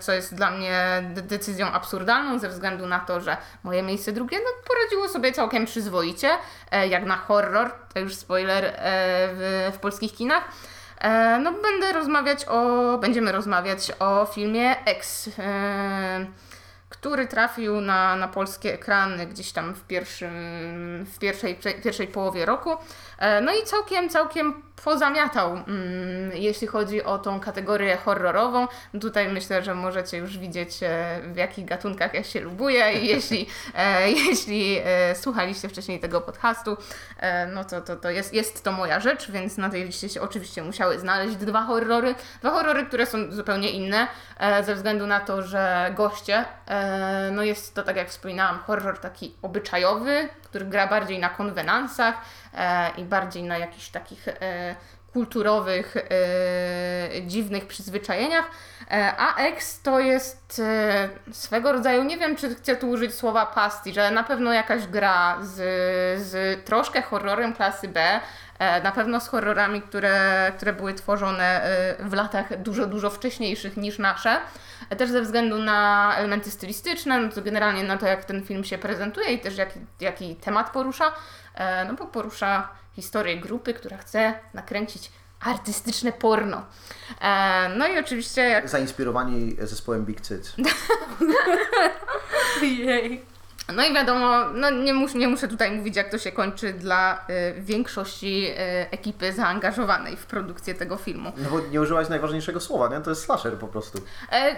co 0.00 0.12
jest 0.12 0.34
dla 0.34 0.50
mnie 0.50 1.02
de- 1.14 1.22
decyzją 1.22 1.72
absurdalną 1.72 2.38
ze 2.38 2.48
względu 2.48 2.86
na 2.86 3.00
to, 3.00 3.20
że 3.20 3.36
moje 3.62 3.82
miejsce 3.82 4.12
drugie 4.12 4.38
no, 4.38 4.50
poradziło 4.68 5.08
sobie 5.08 5.32
całkiem 5.32 5.66
przyzwoicie, 5.66 6.30
jak 6.88 7.04
na 7.04 7.16
horror, 7.16 7.70
to 7.94 8.00
już 8.00 8.14
spoiler 8.14 8.72
w, 9.34 9.70
w 9.74 9.78
polskich 9.78 10.14
kinach. 10.14 10.44
E, 11.00 11.38
no 11.38 11.52
będę 11.52 11.92
rozmawiać 11.92 12.44
o, 12.44 12.98
będziemy 12.98 13.32
rozmawiać 13.32 13.92
o 13.98 14.26
filmie 14.26 14.84
X, 14.84 15.30
e, 15.38 16.26
który 16.88 17.26
trafił 17.26 17.80
na, 17.80 18.16
na 18.16 18.28
polskie 18.28 18.74
ekrany 18.74 19.26
gdzieś 19.26 19.52
tam 19.52 19.74
w, 19.74 19.82
pierwszym, 19.82 20.32
w 21.14 21.18
pierwszej, 21.18 21.56
pierwszej 21.56 22.06
połowie 22.06 22.46
roku. 22.46 22.70
E, 23.18 23.40
no 23.40 23.52
i 23.54 23.62
całkiem, 23.62 24.08
całkiem 24.08 24.62
pozamiatał, 24.84 25.52
mm, 25.52 25.66
jeśli 26.34 26.66
chodzi 26.66 27.04
o 27.04 27.18
tą 27.18 27.40
kategorię 27.40 27.96
horrorową. 27.96 28.68
Tutaj 29.00 29.28
myślę, 29.28 29.62
że 29.62 29.74
możecie 29.74 30.16
już 30.16 30.38
widzieć, 30.38 30.82
e, 30.82 31.20
w 31.32 31.36
jakich 31.36 31.64
gatunkach 31.64 32.14
ja 32.14 32.22
się 32.22 32.40
lubuję 32.40 32.92
i 32.92 33.06
jeśli, 33.14 33.46
e, 33.74 34.10
jeśli 34.10 34.80
słuchaliście 35.14 35.68
wcześniej 35.68 36.00
tego 36.00 36.20
podcastu, 36.20 36.76
no 37.54 37.64
to, 37.64 37.80
to, 37.80 37.96
to 37.96 38.10
jest, 38.10 38.34
jest 38.34 38.64
to 38.64 38.72
moja 38.72 39.00
rzecz, 39.00 39.30
więc 39.30 39.56
na 39.56 39.70
tej 39.70 39.84
liście 39.84 40.08
się 40.08 40.20
oczywiście 40.20 40.62
musiały 40.62 40.98
znaleźć 40.98 41.36
dwa 41.36 41.62
horrory. 41.62 42.14
Dwa 42.40 42.50
horrory, 42.50 42.86
które 42.86 43.06
są 43.06 43.32
zupełnie 43.32 43.70
inne, 43.70 44.06
ze 44.62 44.74
względu 44.74 45.06
na 45.06 45.20
to, 45.20 45.42
że 45.42 45.92
goście, 45.96 46.44
no 47.32 47.42
jest 47.42 47.74
to, 47.74 47.82
tak 47.82 47.96
jak 47.96 48.08
wspominałam, 48.08 48.58
horror 48.58 48.98
taki 48.98 49.34
obyczajowy, 49.42 50.28
który 50.44 50.64
gra 50.64 50.86
bardziej 50.86 51.18
na 51.18 51.28
konwenansach 51.28 52.14
i 52.96 53.04
bardziej 53.04 53.42
na 53.42 53.58
jakichś 53.58 53.88
takich 53.88 54.28
e, 54.28 54.74
kulturowych, 55.16 55.96
e, 55.96 57.22
dziwnych 57.26 57.66
przyzwyczajeniach. 57.66 58.44
E, 58.90 59.12
a 59.18 59.36
X 59.36 59.82
to 59.82 60.00
jest 60.00 60.62
e, 60.64 61.08
swego 61.32 61.72
rodzaju, 61.72 62.04
nie 62.04 62.18
wiem 62.18 62.36
czy 62.36 62.54
chcę 62.54 62.76
tu 62.76 62.90
użyć 62.90 63.14
słowa 63.14 63.46
pastisz, 63.46 63.98
ale 63.98 64.10
na 64.10 64.24
pewno 64.24 64.52
jakaś 64.52 64.86
gra 64.86 65.38
z, 65.40 65.54
z 66.22 66.64
troszkę 66.64 67.02
horrorem 67.02 67.54
klasy 67.54 67.88
B, 67.88 68.00
e, 68.00 68.20
na 68.58 68.92
pewno 68.92 69.20
z 69.20 69.28
horrorami, 69.28 69.82
które, 69.82 70.52
które 70.56 70.72
były 70.72 70.94
tworzone 70.94 71.62
e, 71.62 71.96
w 72.08 72.12
latach 72.12 72.62
dużo, 72.62 72.86
dużo 72.86 73.10
wcześniejszych 73.10 73.76
niż 73.76 73.98
nasze. 73.98 74.40
E, 74.90 74.96
Też 74.96 75.10
ze 75.10 75.22
względu 75.22 75.58
na 75.58 76.12
elementy 76.16 76.50
stylistyczne, 76.50 77.20
no 77.20 77.28
to 77.32 77.42
generalnie 77.42 77.84
na 77.84 77.96
to, 77.98 78.06
jak 78.06 78.24
ten 78.24 78.44
film 78.44 78.64
się 78.64 78.78
prezentuje 78.78 79.32
i 79.32 79.38
też 79.38 79.56
jaki, 79.56 79.80
jaki 80.00 80.36
temat 80.36 80.70
porusza. 80.70 81.12
E, 81.54 81.84
No 81.84 81.94
bo 81.94 82.06
porusza 82.06 82.68
historię 82.92 83.36
grupy, 83.40 83.74
która 83.74 83.96
chce 83.96 84.34
nakręcić 84.54 85.10
artystyczne 85.40 86.12
porno. 86.12 86.64
E, 87.20 87.68
No 87.76 87.86
i 87.86 87.98
oczywiście 87.98 88.40
jak 88.40 88.68
Zainspirowani 88.68 89.56
zespołem 89.60 90.04
Big 90.04 90.20
Cyt. 90.20 90.52
Jej. 92.62 93.24
No 93.74 93.84
i 93.84 93.94
wiadomo, 93.94 94.44
no 94.54 94.70
nie, 94.70 94.94
mus, 94.94 95.14
nie 95.14 95.28
muszę 95.28 95.48
tutaj 95.48 95.70
mówić, 95.70 95.96
jak 95.96 96.10
to 96.10 96.18
się 96.18 96.32
kończy 96.32 96.72
dla 96.72 97.26
y, 97.30 97.60
większości 97.60 98.46
y, 98.46 98.54
ekipy 98.90 99.32
zaangażowanej 99.32 100.16
w 100.16 100.26
produkcję 100.26 100.74
tego 100.74 100.96
filmu. 100.96 101.32
No 101.36 101.50
bo 101.50 101.60
nie 101.60 101.80
użyłaś 101.80 102.08
najważniejszego 102.08 102.60
słowa, 102.60 102.96
nie? 102.96 103.02
To 103.02 103.10
jest 103.10 103.24
slasher 103.24 103.58
po 103.58 103.68
prostu. 103.68 103.98
E, 104.32 104.34
e, 104.34 104.56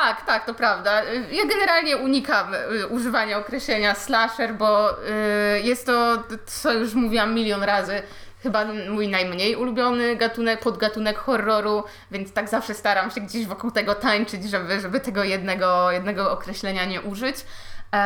tak, 0.00 0.26
tak, 0.26 0.46
to 0.46 0.54
prawda. 0.54 1.02
Ja 1.32 1.46
generalnie 1.46 1.96
unikam 1.96 2.54
y, 2.54 2.86
używania 2.86 3.38
określenia 3.38 3.94
slasher, 3.94 4.54
bo 4.54 4.90
y, 4.90 5.60
jest 5.60 5.86
to, 5.86 6.22
co 6.46 6.72
już 6.72 6.94
mówiłam 6.94 7.34
milion 7.34 7.62
razy, 7.62 8.02
chyba 8.42 8.64
mój 8.90 9.08
najmniej 9.08 9.56
ulubiony 9.56 10.16
gatunek, 10.16 10.60
podgatunek 10.60 11.18
horroru, 11.18 11.84
więc 12.10 12.32
tak 12.32 12.48
zawsze 12.48 12.74
staram 12.74 13.10
się 13.10 13.20
gdzieś 13.20 13.46
wokół 13.46 13.70
tego 13.70 13.94
tańczyć, 13.94 14.44
żeby, 14.44 14.80
żeby 14.80 15.00
tego 15.00 15.24
jednego, 15.24 15.90
jednego 15.90 16.30
określenia 16.32 16.84
nie 16.84 17.02
użyć. 17.02 17.36
E, 17.92 17.96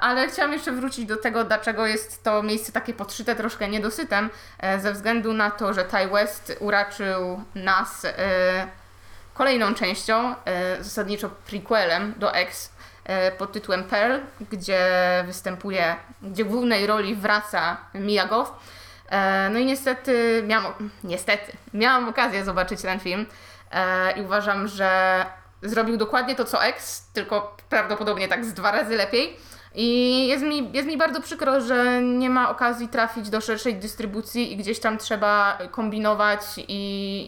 ale 0.00 0.28
chciałam 0.28 0.52
jeszcze 0.52 0.72
wrócić 0.72 1.06
do 1.06 1.16
tego, 1.16 1.44
dlaczego 1.44 1.86
jest 1.86 2.24
to 2.24 2.42
miejsce 2.42 2.72
takie 2.72 2.94
podszyte 2.94 3.36
troszkę 3.36 3.68
niedosytem, 3.68 4.30
e, 4.58 4.80
ze 4.80 4.92
względu 4.92 5.32
na 5.32 5.50
to, 5.50 5.74
że 5.74 5.84
Ty 5.84 6.08
West 6.08 6.56
uraczył 6.60 7.44
nas 7.54 8.04
e, 8.04 8.12
kolejną 9.34 9.74
częścią, 9.74 10.34
zasadniczo 10.80 11.30
prequelem 11.46 12.14
do 12.16 12.34
X 12.34 12.72
pod 13.38 13.52
tytułem 13.52 13.84
Pearl, 13.84 14.14
gdzie 14.50 14.80
występuje, 15.26 15.96
gdzie 16.22 16.44
w 16.44 16.48
głównej 16.48 16.86
roli 16.86 17.14
wraca 17.14 17.76
Mia. 17.94 18.28
E, 19.08 19.48
no 19.52 19.58
i 19.58 19.64
niestety 19.64 20.42
miałam, 20.46 20.90
niestety, 21.04 21.52
miałam 21.74 22.08
okazję 22.08 22.44
zobaczyć 22.44 22.82
ten 22.82 23.00
film 23.00 23.26
i 24.16 24.20
uważam, 24.20 24.68
że 24.68 25.26
zrobił 25.64 25.96
dokładnie 25.96 26.34
to 26.34 26.44
co 26.44 26.64
X, 26.64 27.06
tylko 27.12 27.56
prawdopodobnie 27.68 28.28
tak 28.28 28.44
z 28.44 28.54
dwa 28.54 28.72
razy 28.72 28.96
lepiej. 28.96 29.36
I 29.74 30.26
jest 30.28 30.44
mi, 30.44 30.70
jest 30.72 30.88
mi 30.88 30.96
bardzo 30.96 31.20
przykro, 31.20 31.60
że 31.60 32.02
nie 32.02 32.30
ma 32.30 32.50
okazji 32.50 32.88
trafić 32.88 33.30
do 33.30 33.40
szerszej 33.40 33.74
dystrybucji 33.74 34.52
i 34.52 34.56
gdzieś 34.56 34.80
tam 34.80 34.98
trzeba 34.98 35.58
kombinować 35.70 36.40
i, 36.58 36.64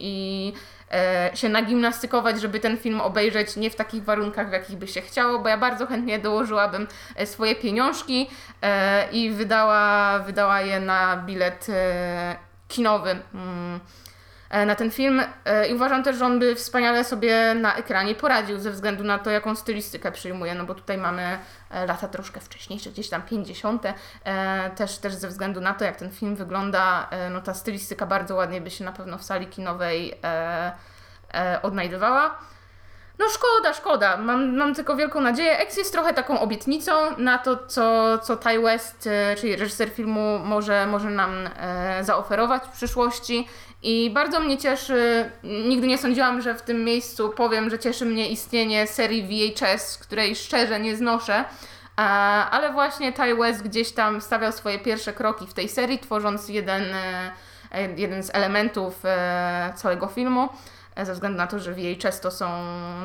i 0.01 0.53
e, 0.93 1.31
się 1.35 1.49
nagimnastykować, 1.49 2.41
żeby 2.41 2.61
ten 2.61 2.77
film 2.77 3.01
obejrzeć 3.01 3.57
nie 3.57 3.71
w 3.71 3.77
takich 3.77 4.05
warunkach, 4.05 4.49
w 4.49 4.53
jakich 4.53 4.77
by 4.77 4.89
się 4.89 5.01
chciało, 5.01 5.39
bo 5.39 5.49
ja 5.49 5.59
bardzo 5.59 5.87
chętnie 5.87 6.19
dołożyłabym 6.19 6.87
e, 7.17 7.27
swoje 7.27 7.55
pieniążki 7.55 8.31
e, 8.63 9.09
i 9.13 9.31
wydała, 9.31 10.19
wydała 10.19 10.61
je 10.61 10.81
na 10.81 11.17
bilet 11.17 11.67
e, 11.69 12.37
kinowy. 12.69 13.17
Mm 13.35 13.81
na 14.51 14.75
ten 14.75 14.91
film 14.91 15.23
e, 15.45 15.69
i 15.69 15.75
uważam 15.75 16.03
też, 16.03 16.17
że 16.17 16.27
on 16.27 16.39
by 16.39 16.55
wspaniale 16.55 17.05
sobie 17.05 17.55
na 17.55 17.77
ekranie 17.77 18.15
poradził 18.15 18.59
ze 18.59 18.71
względu 18.71 19.05
na 19.05 19.19
to, 19.19 19.31
jaką 19.31 19.57
stylistykę 19.57 20.13
przyjmuje, 20.13 20.55
no 20.55 20.65
bo 20.65 20.75
tutaj 20.75 20.99
mamy 20.99 21.39
e, 21.71 21.87
lata 21.87 22.09
troszkę 22.09 22.41
wcześniejsze, 22.41 22.91
gdzieś 22.91 23.09
tam 23.09 23.23
50. 23.23 23.83
e, 24.25 24.71
Też, 24.71 24.99
też 24.99 25.15
ze 25.15 25.29
względu 25.29 25.61
na 25.61 25.75
to, 25.75 25.85
jak 25.85 25.97
ten 25.97 26.11
film 26.11 26.37
wygląda, 26.37 27.09
e, 27.11 27.31
no 27.31 27.41
ta 27.41 27.55
stylistyka 27.55 28.07
bardzo 28.07 28.35
ładnie 28.35 28.61
by 28.61 28.71
się 28.71 28.85
na 28.85 28.93
pewno 28.93 29.19
w 29.19 29.23
sali 29.23 29.47
kinowej 29.47 30.19
e, 30.25 30.73
e, 31.35 31.63
odnajdywała. 31.63 32.39
No 33.19 33.27
szkoda, 33.29 33.75
szkoda. 33.75 34.17
Mam, 34.17 34.57
mam 34.57 34.75
tylko 34.75 34.97
wielką 34.97 35.21
nadzieję. 35.21 35.59
X 35.59 35.77
jest 35.77 35.93
trochę 35.93 36.15
taką 36.15 36.41
obietnicą 36.41 36.93
na 37.19 37.39
to, 37.39 37.67
co, 37.67 38.19
co 38.19 38.37
Ty 38.37 38.61
West, 38.61 39.07
e, 39.07 39.37
czyli 39.37 39.57
reżyser 39.57 39.91
filmu, 39.91 40.39
może, 40.39 40.87
może 40.87 41.11
nam 41.11 41.49
e, 41.57 42.05
zaoferować 42.05 42.63
w 42.63 42.77
przyszłości. 42.77 43.49
I 43.83 44.11
bardzo 44.15 44.41
mnie 44.41 44.59
cieszy, 44.59 45.31
nigdy 45.43 45.87
nie 45.87 45.99
sądziłam, 45.99 46.43
że 46.43 46.55
w 46.55 46.63
tym 46.63 46.85
miejscu 46.85 47.29
powiem, 47.29 47.71
że 47.71 47.79
cieszy 47.79 48.05
mnie 48.05 48.29
istnienie 48.31 48.87
serii 48.87 49.53
VHS, 49.55 49.99
której 49.99 50.37
szczerze 50.37 50.81
nie 50.81 50.97
znoszę. 50.97 51.45
Ale 52.51 52.73
właśnie 52.73 53.13
Ty 53.13 53.35
West 53.35 53.63
gdzieś 53.63 53.93
tam 53.93 54.21
stawiał 54.21 54.53
swoje 54.53 54.79
pierwsze 54.79 55.13
kroki 55.13 55.47
w 55.47 55.55
tej 55.55 55.69
serii, 55.69 55.99
tworząc 55.99 56.49
jeden, 56.49 56.83
e, 56.83 57.33
e, 57.73 57.93
jeden 57.97 58.23
z 58.23 58.31
elementów 58.35 59.03
całego 59.77 60.07
filmu 60.07 60.49
ze 61.05 61.13
względu 61.15 61.39
na 61.39 61.47
to, 61.47 61.59
że 61.59 61.73
VHS 61.75 62.21
to 62.21 62.31
są, 62.31 62.49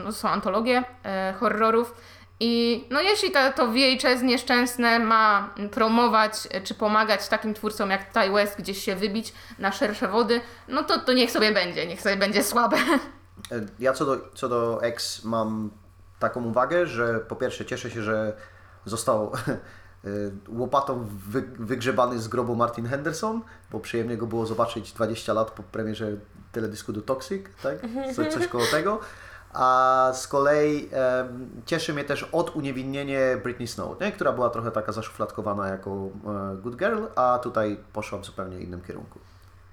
no, 0.04 0.12
są 0.12 0.30
antologie 0.30 0.84
e, 1.04 1.34
horrorów. 1.39 1.93
I 2.39 2.86
no 2.89 3.01
jeśli 3.01 3.32
to, 3.32 3.39
to 3.56 3.67
VHS 3.67 4.21
nieszczęsne 4.21 4.99
ma 4.99 5.54
promować 5.71 6.34
e, 6.51 6.62
czy 6.62 6.73
pomagać 6.75 7.27
takim 7.27 7.54
twórcom 7.54 7.89
jak 7.89 8.13
Ty 8.13 8.32
West 8.32 8.58
gdzieś 8.58 8.84
się 8.84 8.95
wybić 8.95 9.34
na 9.60 9.71
szersze 9.71 10.08
wody, 10.08 10.41
no 10.67 10.84
to, 10.84 10.99
to 10.99 11.13
niech 11.13 11.32
sobie 11.32 11.51
będzie, 11.51 11.88
niech 11.88 12.01
sobie 12.01 12.17
będzie 12.17 12.43
słabe. 12.43 12.77
E, 13.51 13.62
Ja 13.80 13.93
co 13.93 14.06
do, 14.06 14.17
co 14.34 14.49
do 14.49 14.84
X 14.84 15.23
mam 15.23 15.69
taką 16.19 16.43
uwagę, 16.43 16.88
że 16.88 17.19
po 17.19 17.36
pierwsze 17.36 17.65
cieszę 17.65 17.91
się, 17.91 18.01
że 18.01 18.34
został 18.86 19.32
e, 19.34 20.10
łopatą 20.47 21.08
wy, 21.27 21.41
wygrzebany 21.41 22.19
z 22.19 22.27
grobu 22.27 22.56
Martin 22.56 22.86
Henderson, 22.88 23.41
bo 23.71 23.80
przyjemnie 23.80 24.17
go 24.17 24.27
było 24.27 24.45
zobaczyć 24.45 24.93
20 24.93 25.34
lat 25.34 25.51
po 25.51 25.63
premierze 25.63 26.08
teledysku 26.52 26.94
do 26.94 27.02
Toxic, 27.02 27.44
tak? 27.64 27.76
Co, 28.16 28.26
coś 28.26 28.48
koło 28.48 28.64
tego. 28.72 29.00
A 29.54 30.12
z 30.14 30.28
kolei 30.28 30.90
em, 30.92 31.50
cieszy 31.66 31.94
mnie 31.94 32.04
też 32.04 32.24
oduniewinnienie 32.24 33.38
Britney 33.44 33.68
Snow, 33.68 34.00
nie? 34.02 34.12
która 34.12 34.32
była 34.32 34.50
trochę 34.50 34.72
taka 34.72 34.92
zaszufladkowana 34.92 35.68
jako 35.68 35.90
e, 35.92 36.56
good 36.56 36.76
girl, 36.76 37.04
a 37.16 37.40
tutaj 37.44 37.78
poszła 37.94 38.20
w 38.20 38.26
zupełnie 38.26 38.60
innym 38.60 38.82
kierunku. 38.82 39.20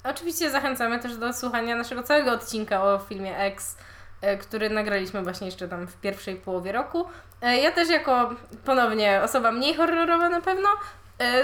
Oczywiście 0.05 0.51
zachęcamy 0.51 0.99
też 0.99 1.17
do 1.17 1.33
słuchania 1.33 1.77
naszego 1.77 2.03
całego 2.03 2.33
odcinka 2.33 2.83
o 2.85 2.99
filmie 2.99 3.38
X, 3.38 3.77
e, 4.21 4.37
który 4.38 4.71
nagraliśmy 4.71 5.23
właśnie 5.23 5.47
jeszcze 5.47 5.69
tam 5.69 5.87
w 5.87 5.97
pierwszej 5.97 6.37
połowie 6.37 6.73
roku. 6.73 7.05
E, 7.43 7.57
Ja 7.57 7.73
też 7.73 7.88
jako 7.88 8.31
ponownie 8.64 9.21
osoba 9.25 9.53
mniej 9.53 9.75
horrorowa 9.75 10.29
na 10.29 10.41
pewno, 10.41 10.69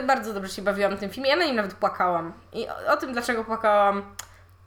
bardzo 0.06 0.32
dobrze 0.32 0.52
się 0.52 0.62
bawiłam 0.62 0.96
w 0.96 1.00
tym 1.00 1.10
filmie. 1.10 1.30
Ja 1.30 1.36
na 1.36 1.44
nim 1.44 1.56
nawet 1.56 1.74
płakałam. 1.74 2.32
I 2.52 2.68
o, 2.68 2.92
o 2.92 2.96
tym, 2.96 3.12
dlaczego 3.12 3.44
płakałam, 3.44 4.02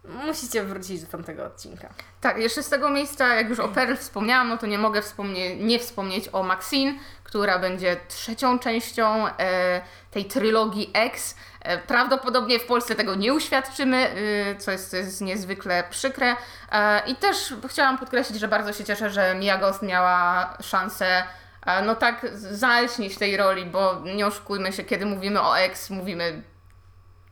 musicie 0.08 0.64
wrócić 0.64 1.02
do 1.02 1.08
tamtego 1.08 1.46
odcinka. 1.46 1.90
Tak, 2.22 2.38
jeszcze 2.38 2.64
z 2.64 2.70
tego 2.70 2.90
miejsca, 2.90 3.36
jak 3.36 3.50
już 3.50 3.60
o 3.60 3.68
Pearl 3.68 3.96
wspomniałam, 3.96 4.50
no 4.50 4.58
to 4.58 4.68
nie 4.68 4.78
mogę 4.78 5.02
wspomnie- 5.02 5.56
nie 5.56 5.80
wspomnieć 5.80 6.30
o 6.34 6.44
Maxine, 6.44 6.94
która 7.24 7.60
będzie 7.60 7.98
trzecią 8.08 8.60
częścią 8.60 9.28
e, 9.28 9.82
tej 10.12 10.26
trylogii 10.26 10.92
X. 10.94 11.36
E, 11.62 11.78
prawdopodobnie 11.78 12.60
w 12.60 12.66
Polsce 12.66 12.96
tego 12.96 13.16
nie 13.16 13.34
uświadczymy, 13.34 13.98
e, 13.98 14.56
co, 14.56 14.72
jest, 14.72 14.94
jest 14.94 15.22
niezwykle 15.22 15.84
przykre. 15.90 16.36
E, 16.72 17.02
I 17.08 17.16
też 17.16 17.54
chciałam 17.68 17.98
podkreślić, 17.98 18.40
że 18.40 18.48
bardzo 18.48 18.74
się 18.74 18.84
cieszę, 18.84 19.10
że 19.10 19.36
Mia 19.36 19.58
Goth 19.58 19.82
miała 19.82 20.54
szansę 20.62 21.24
e, 21.66 21.82
no 21.82 21.96
tak 21.96 22.26
zalśnić 22.34 23.18
tej 23.18 23.38
roli, 23.38 23.66
bo 23.66 24.02
nie 24.16 24.28
oszukujmy 24.28 24.74
się, 24.74 24.84
kiedy 24.84 25.06
mówimy 25.06 25.42
o 25.42 25.60
X, 25.60 25.90
mówimy 25.90 26.42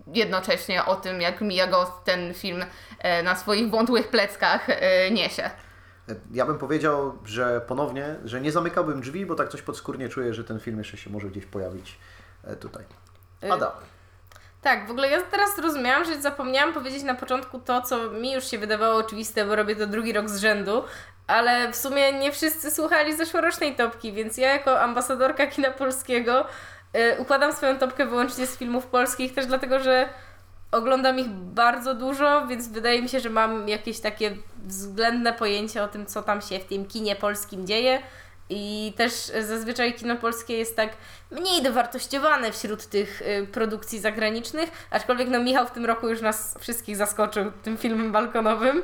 jednocześnie 0.08 0.86
o 0.86 0.96
tym, 0.96 1.22
jak 1.22 1.42
Mia 1.42 1.68
Goth 1.68 2.04
ten 2.04 2.34
film 2.34 2.66
e, 3.00 3.24
na 3.24 3.36
swoich 3.36 3.70
wątłych 3.70 4.08
pleckach 4.08 4.70
e, 4.70 5.12
niesie. 5.12 5.50
Ja 6.32 6.46
bym 6.46 6.58
powiedział, 6.58 7.18
że 7.26 7.62
ponownie, 7.68 8.16
że 8.26 8.42
nie 8.42 8.52
zamykałbym 8.52 9.02
drzwi, 9.02 9.26
bo 9.26 9.36
tak 9.36 9.50
coś 9.50 9.62
podskórnie 9.62 10.10
czuję, 10.10 10.34
że 10.34 10.44
ten 10.44 10.60
film 10.60 10.78
jeszcze 10.78 10.98
się 10.98 11.10
może 11.10 11.28
gdzieś 11.28 11.46
pojawić 11.46 11.98
e, 12.44 12.56
tutaj. 12.56 12.84
Y, 13.44 13.54
Ada, 13.54 13.72
Tak, 14.62 14.88
w 14.88 14.92
ogóle 14.92 15.10
ja 15.10 15.22
teraz 15.22 15.56
zrozumiałam, 15.56 16.06
że 16.06 16.22
zapomniałam 16.22 16.74
powiedzieć 16.74 17.04
na 17.04 17.16
początku 17.16 17.60
to, 17.60 17.82
co 17.82 18.10
mi 18.10 18.34
już 18.34 18.52
się 18.52 18.58
wydawało 18.58 18.96
oczywiste, 18.96 19.46
bo 19.46 19.56
robię 19.56 19.76
to 19.76 19.88
drugi 19.88 20.14
rok 20.14 20.30
z 20.30 20.38
rzędu, 20.38 20.84
ale 21.28 21.72
w 21.72 21.76
sumie 21.76 22.14
nie 22.14 22.32
wszyscy 22.32 22.72
słuchali 22.72 23.18
zeszłorocznej 23.18 23.76
topki, 23.76 24.14
więc 24.14 24.38
ja 24.38 24.54
jako 24.54 24.82
ambasadorka 24.82 25.48
kina 25.48 25.72
polskiego 25.72 26.46
układam 27.18 27.54
swoją 27.54 27.78
topkę 27.78 28.06
wyłącznie 28.06 28.48
z 28.48 28.58
filmów 28.58 28.86
polskich, 28.86 29.34
też 29.34 29.46
dlatego, 29.46 29.80
że 29.80 30.10
oglądam 30.72 31.20
ich 31.20 31.30
bardzo 31.30 31.96
dużo, 31.96 32.48
więc 32.48 32.68
wydaje 32.68 33.02
mi 33.02 33.10
się, 33.10 33.20
że 33.20 33.30
mam 33.30 33.70
jakieś 33.70 34.00
takie 34.00 34.38
względne 34.66 35.34
pojęcie 35.34 35.84
o 35.84 35.88
tym, 35.88 36.06
co 36.06 36.24
tam 36.24 36.42
się 36.42 36.60
w 36.60 36.66
tym 36.66 36.86
kinie 36.86 37.16
polskim 37.16 37.68
dzieje. 37.68 38.00
I 38.50 38.94
też 38.98 39.14
zazwyczaj 39.42 39.94
kino 39.94 40.16
polskie 40.16 40.58
jest 40.58 40.76
tak 40.76 40.90
mniej 41.32 41.64
dowartościowane 41.64 42.52
wśród 42.52 42.86
tych 42.86 43.22
y, 43.22 43.48
produkcji 43.52 44.00
zagranicznych, 44.00 44.88
aczkolwiek 44.92 45.30
no 45.30 45.40
Michał 45.40 45.68
w 45.68 45.72
tym 45.72 45.86
roku 45.86 46.10
już 46.10 46.22
nas 46.22 46.58
wszystkich 46.60 46.96
zaskoczył 46.96 47.52
tym 47.64 47.78
filmem 47.78 48.12
balkonowym. 48.12 48.78
Y, 48.78 48.84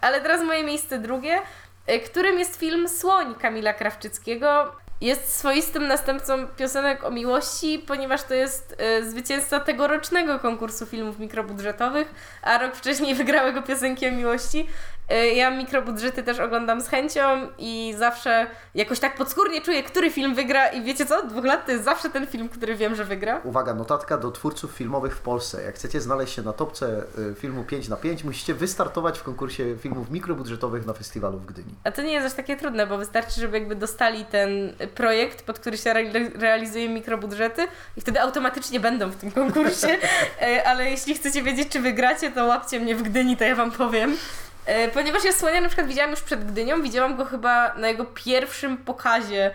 ale 0.00 0.20
teraz 0.20 0.42
moje 0.42 0.64
miejsce 0.64 0.98
drugie, 0.98 1.38
y, 1.90 2.00
którym 2.00 2.38
jest 2.38 2.56
film 2.56 2.88
Słoń 2.88 3.34
Kamila 3.34 3.72
Krawczyckiego. 3.72 4.76
Jest 5.00 5.38
swoistym 5.38 5.86
następcą 5.86 6.46
piosenek 6.46 7.04
o 7.04 7.10
miłości, 7.10 7.78
ponieważ 7.78 8.22
to 8.22 8.34
jest 8.34 8.76
y, 9.00 9.10
zwycięzca 9.10 9.60
tegorocznego 9.60 10.38
konkursu 10.38 10.86
filmów 10.86 11.18
mikrobudżetowych, 11.18 12.14
a 12.42 12.58
rok 12.58 12.76
wcześniej 12.76 13.14
wygrały 13.14 13.52
go 13.52 13.62
piosenki 13.62 14.08
o 14.08 14.12
miłości. 14.12 14.66
Y, 15.12 15.30
ja 15.34 15.50
mikrobudżety 15.50 16.22
też 16.22 16.38
oglądam 16.40 16.80
z 16.80 16.88
chęcią 16.88 17.48
i 17.58 17.94
zawsze 17.98 18.46
jakoś 18.74 19.00
tak 19.00 19.14
podskórnie 19.16 19.60
czuję, 19.62 19.82
który 19.82 20.10
film 20.10 20.34
wygra 20.34 20.66
i 20.68 20.82
wiecie 20.82 21.06
co? 21.06 21.18
Od 21.18 21.26
dwóch 21.26 21.44
lat 21.44 21.66
to 21.66 21.72
jest 21.72 21.84
zawsze 21.84 22.10
ten 22.10 22.26
film, 22.26 22.48
który 22.48 22.76
wiem, 22.76 22.94
że 22.94 23.04
wygra. 23.04 23.40
uwaga, 23.44 23.74
notatka 23.74 24.18
do 24.18 24.30
twórców 24.30 24.70
filmowych 24.72 25.16
w 25.16 25.20
Polsce. 25.20 25.62
Jak 25.62 25.74
chcecie 25.74 26.00
znaleźć 26.00 26.34
się 26.34 26.42
na 26.42 26.52
topce 26.52 27.02
e, 27.30 27.34
filmu 27.34 27.64
5 27.64 27.88
na 27.88 27.96
5, 27.96 28.24
musicie 28.24 28.54
wystartować 28.54 29.18
w 29.18 29.22
konkursie 29.22 29.76
filmów 29.78 30.10
mikrobudżetowych 30.10 30.86
na 30.86 30.92
festiwalu 30.92 31.38
w 31.38 31.46
Gdyni. 31.46 31.74
A 31.84 31.90
to 31.92 32.02
nie 32.02 32.12
jest 32.12 32.26
aż 32.26 32.32
takie 32.32 32.56
trudne, 32.56 32.86
bo 32.86 32.98
wystarczy, 32.98 33.40
żeby 33.40 33.58
jakby 33.58 33.74
dostali 33.74 34.24
ten 34.24 34.72
projekt, 34.94 35.42
pod 35.42 35.58
który 35.58 35.78
się 35.78 35.90
re- 35.90 36.30
realizuje 36.34 36.88
mikrobudżety 36.88 37.66
i 37.96 38.00
wtedy 38.00 38.20
automatycznie 38.20 38.80
będą 38.80 39.10
w 39.10 39.16
tym 39.16 39.30
konkursie. 39.30 39.88
E, 40.42 40.64
Ale 40.68 40.90
jeśli 40.90 41.14
chcecie 41.14 41.42
wiedzieć, 41.42 41.68
czy 41.68 41.80
wygracie, 41.80 42.30
to 42.30 42.44
łapcie 42.44 42.80
mnie 42.80 42.94
w 42.96 43.02
Gdyni, 43.02 43.36
to 43.36 43.44
ja 43.44 43.54
Wam 43.54 43.70
powiem. 43.70 44.16
E, 44.66 44.88
Ponieważ 44.88 45.24
ja 45.24 45.32
Słonia 45.32 45.60
na 45.60 45.68
przykład 45.68 45.88
widziałam 45.88 46.10
już 46.10 46.20
przed 46.20 46.52
Gdynią, 46.52 46.82
widziałam 46.82 47.16
go 47.16 47.24
chyba 47.24 47.74
na 47.74 47.88
jego 47.88 48.04
pierwszym 48.04 48.76
pokazie 48.76 49.50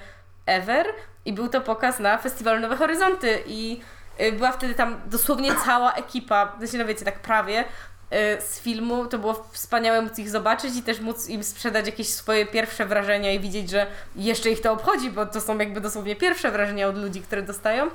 ever 0.45 0.87
i 1.25 1.33
był 1.33 1.47
to 1.47 1.61
pokaz 1.61 1.99
na 1.99 2.17
festiwalu 2.17 2.59
Nowe 2.59 2.75
Horyzonty 2.75 3.43
i 3.45 3.81
e, 4.17 4.31
była 4.31 4.51
wtedy 4.51 4.73
tam 4.73 5.01
dosłownie 5.05 5.51
cała 5.65 5.93
ekipa, 5.93 6.55
znaczy 6.57 6.77
no 6.77 6.85
wiecie, 6.85 7.05
tak 7.05 7.19
prawie, 7.19 7.63
e, 8.11 8.41
z 8.41 8.61
filmu. 8.61 9.05
To 9.05 9.17
było 9.17 9.45
wspaniałe 9.51 10.01
móc 10.01 10.19
ich 10.19 10.29
zobaczyć 10.29 10.75
i 10.75 10.83
też 10.83 10.99
móc 10.99 11.29
im 11.29 11.43
sprzedać 11.43 11.85
jakieś 11.85 12.09
swoje 12.09 12.45
pierwsze 12.45 12.85
wrażenia 12.85 13.31
i 13.31 13.39
widzieć, 13.39 13.69
że 13.69 13.87
jeszcze 14.15 14.49
ich 14.49 14.61
to 14.61 14.71
obchodzi, 14.71 15.11
bo 15.11 15.25
to 15.25 15.41
są 15.41 15.57
jakby 15.57 15.81
dosłownie 15.81 16.15
pierwsze 16.15 16.51
wrażenia 16.51 16.87
od 16.87 16.97
ludzi, 16.97 17.21
które 17.21 17.41
dostają. 17.41 17.89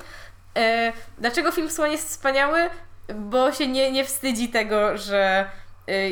Dlaczego 1.19 1.53
film 1.53 1.71
Słoń 1.71 1.93
jest 1.93 2.09
wspaniały? 2.09 2.71
Bo 3.15 3.53
się 3.53 3.69
nie, 3.69 3.93
nie 3.93 4.05
wstydzi 4.05 4.49
tego, 4.49 4.97
że 4.97 5.47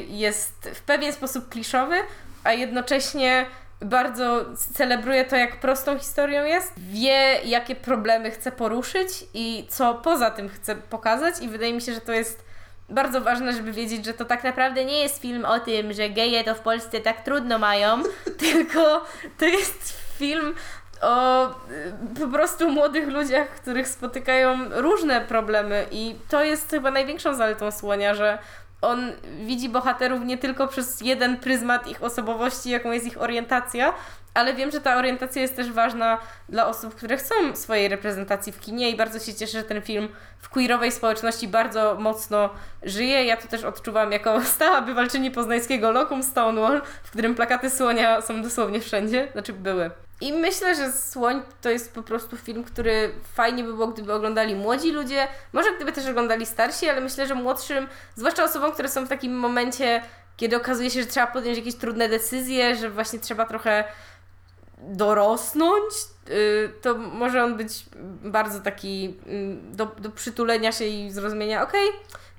jest 0.08 0.70
w 0.74 0.82
pewien 0.82 1.12
sposób 1.12 1.48
kliszowy, 1.48 1.96
a 2.44 2.52
jednocześnie 2.52 3.46
bardzo 3.80 4.44
celebruje 4.74 5.24
to, 5.24 5.36
jak 5.36 5.60
prostą 5.60 5.98
historią 5.98 6.44
jest. 6.44 6.72
Wie, 6.76 7.40
jakie 7.44 7.76
problemy 7.76 8.30
chce 8.30 8.52
poruszyć 8.52 9.08
i 9.34 9.66
co 9.70 9.94
poza 9.94 10.30
tym 10.30 10.48
chce 10.48 10.76
pokazać, 10.76 11.34
i 11.40 11.48
wydaje 11.48 11.74
mi 11.74 11.82
się, 11.82 11.94
że 11.94 12.00
to 12.00 12.12
jest 12.12 12.44
bardzo 12.88 13.20
ważne, 13.20 13.52
żeby 13.52 13.72
wiedzieć, 13.72 14.04
że 14.04 14.14
to 14.14 14.24
tak 14.24 14.44
naprawdę 14.44 14.84
nie 14.84 15.02
jest 15.02 15.22
film 15.22 15.44
o 15.44 15.60
tym, 15.60 15.92
że 15.92 16.10
geje 16.10 16.44
to 16.44 16.54
w 16.54 16.60
Polsce 16.60 17.00
tak 17.00 17.24
trudno 17.24 17.58
mają, 17.58 18.02
tylko 18.50 19.04
to 19.38 19.44
jest 19.44 19.92
film 20.18 20.54
o 21.00 21.46
y, 21.50 21.52
po 22.20 22.28
prostu 22.28 22.70
młodych 22.70 23.08
ludziach, 23.08 23.48
których 23.48 23.88
spotykają 23.88 24.58
różne 24.70 25.20
problemy 25.20 25.86
i 25.90 26.14
to 26.28 26.44
jest 26.44 26.70
chyba 26.70 26.90
największą 26.90 27.34
zaletą 27.34 27.70
Słonia, 27.70 28.14
że 28.14 28.38
on 28.82 29.12
widzi 29.40 29.68
bohaterów 29.68 30.24
nie 30.24 30.38
tylko 30.38 30.68
przez 30.68 31.00
jeden 31.00 31.36
pryzmat 31.36 31.88
ich 31.88 32.02
osobowości, 32.02 32.70
jaką 32.70 32.92
jest 32.92 33.06
ich 33.06 33.22
orientacja, 33.22 33.94
ale 34.34 34.54
wiem, 34.54 34.70
że 34.70 34.80
ta 34.80 34.96
orientacja 34.96 35.42
jest 35.42 35.56
też 35.56 35.72
ważna 35.72 36.18
dla 36.48 36.66
osób, 36.66 36.94
które 36.94 37.16
chcą 37.16 37.34
swojej 37.54 37.88
reprezentacji 37.88 38.52
w 38.52 38.60
kinie 38.60 38.90
i 38.90 38.96
bardzo 38.96 39.18
się 39.18 39.34
cieszę, 39.34 39.58
że 39.58 39.64
ten 39.64 39.82
film 39.82 40.08
w 40.38 40.48
queerowej 40.48 40.92
społeczności 40.92 41.48
bardzo 41.48 41.96
mocno 42.00 42.50
żyje. 42.82 43.24
Ja 43.24 43.36
to 43.36 43.48
też 43.48 43.64
odczuwam 43.64 44.12
jako 44.12 44.44
stała 44.54 44.80
bywalczyni 44.80 45.30
poznańskiego 45.30 45.92
Lokum 45.92 46.22
Stonewall, 46.22 46.82
w 47.02 47.10
którym 47.10 47.34
plakaty 47.34 47.70
słonia 47.70 48.20
są 48.20 48.42
dosłownie 48.42 48.80
wszędzie, 48.80 49.28
znaczy 49.32 49.52
były. 49.52 49.90
I 50.20 50.32
myślę, 50.32 50.74
że 50.74 50.92
Słoń 50.92 51.42
to 51.60 51.70
jest 51.70 51.94
po 51.94 52.02
prostu 52.02 52.36
film, 52.36 52.64
który 52.64 53.12
fajnie 53.34 53.64
by 53.64 53.72
było, 53.72 53.86
gdyby 53.86 54.12
oglądali 54.12 54.54
młodzi 54.54 54.92
ludzie, 54.92 55.28
może 55.52 55.76
gdyby 55.76 55.92
też 55.92 56.06
oglądali 56.06 56.46
starsi, 56.46 56.88
ale 56.88 57.00
myślę, 57.00 57.26
że 57.26 57.34
młodszym, 57.34 57.88
zwłaszcza 58.16 58.44
osobom, 58.44 58.72
które 58.72 58.88
są 58.88 59.06
w 59.06 59.08
takim 59.08 59.38
momencie, 59.38 60.02
kiedy 60.36 60.56
okazuje 60.56 60.90
się, 60.90 61.00
że 61.02 61.06
trzeba 61.06 61.26
podjąć 61.26 61.58
jakieś 61.58 61.74
trudne 61.74 62.08
decyzje, 62.08 62.76
że 62.76 62.90
właśnie 62.90 63.18
trzeba 63.18 63.44
trochę 63.44 63.84
dorosnąć, 64.78 65.94
y, 66.30 66.72
to 66.82 66.94
może 66.94 67.44
on 67.44 67.56
być 67.56 67.84
bardzo 68.22 68.60
taki 68.60 69.16
mm, 69.26 69.76
do, 69.76 69.86
do 69.86 70.10
przytulenia 70.10 70.72
się 70.72 70.84
i 70.84 71.10
zrozumienia, 71.10 71.62
okej, 71.62 71.88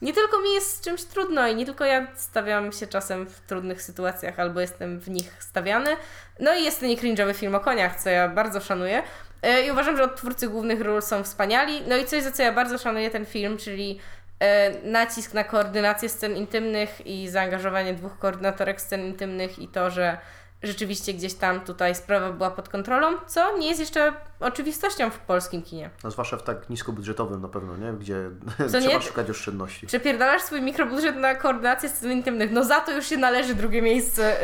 nie 0.02 0.14
tylko 0.14 0.42
mi 0.42 0.54
jest 0.54 0.78
z 0.78 0.82
czymś 0.82 1.04
trudno 1.04 1.48
i 1.48 1.56
nie 1.56 1.66
tylko 1.66 1.86
ja 1.86 2.08
stawiam 2.16 2.72
się 2.72 2.88
czasem 2.88 3.26
w 3.26 3.40
trudnych 3.40 3.82
sytuacjach 3.82 4.40
albo 4.40 4.60
jestem 4.60 5.00
w 5.00 5.10
nich 5.10 5.44
stawiany. 5.44 5.96
No 6.40 6.56
i 6.56 6.64
jest 6.64 6.82
nie 6.82 6.98
cringe'owy 6.98 7.34
film 7.34 7.56
o 7.56 7.60
koniach, 7.60 8.02
co 8.02 8.10
ja 8.10 8.28
bardzo 8.28 8.60
szanuję. 8.60 9.04
E, 9.42 9.66
I 9.66 9.72
uważam, 9.72 9.98
że 9.98 10.04
odtwórcy 10.04 10.48
głównych 10.48 10.82
ról 10.82 11.02
są 11.02 11.24
wspaniali. 11.24 11.82
No 11.88 11.98
i 11.98 12.06
coś, 12.06 12.24
za 12.24 12.32
co 12.32 12.44
ja 12.44 12.52
bardzo 12.52 12.78
szanuję 12.78 13.10
ten 13.10 13.26
film, 13.26 13.58
czyli 13.58 14.00
e, 14.40 14.72
nacisk 14.84 15.34
na 15.34 15.44
koordynację 15.44 16.10
scen 16.10 16.36
intymnych 16.36 17.08
i 17.08 17.30
zaangażowanie 17.30 17.94
dwóch 17.94 18.20
koordynatorek 18.20 18.82
scen 18.82 19.06
intymnych 19.06 19.60
i 19.60 19.68
to, 19.68 19.90
że 19.90 20.18
rzeczywiście 20.64 21.14
gdzieś 21.14 21.34
tam 21.34 21.62
tutaj 21.62 21.96
sprawa 21.96 22.32
była 22.32 22.52
pod 22.52 22.70
kontrolą, 22.70 23.18
co 23.28 23.58
nie 23.58 23.68
jest 23.68 23.80
jeszcze 23.80 24.14
oczywistością 24.40 25.10
w 25.10 25.20
polskim 25.20 25.62
kinie. 25.62 25.90
No, 26.04 26.12
zwłaszcza 26.12 26.38
w 26.38 26.44
tak 26.44 26.70
niskobudżetowym 26.70 27.42
na 27.42 27.48
pewno, 27.48 27.78
nie? 27.78 27.94
Gdzie 27.94 28.30
trzeba 28.68 28.80
nie? 28.80 29.02
szukać 29.02 29.30
oszczędności. 29.30 29.88
Przepierdalasz 29.88 30.42
swój 30.42 30.62
mikrobudżet 30.62 31.16
na 31.16 31.36
koordynację 31.36 31.90
scen 31.90 32.12
intymnych. 32.12 32.52
No 32.52 32.64
za 32.64 32.80
to 32.82 32.92
już 32.92 33.06
się 33.06 33.18
należy 33.18 33.56
drugie 33.56 33.82
miejsce 33.82 34.38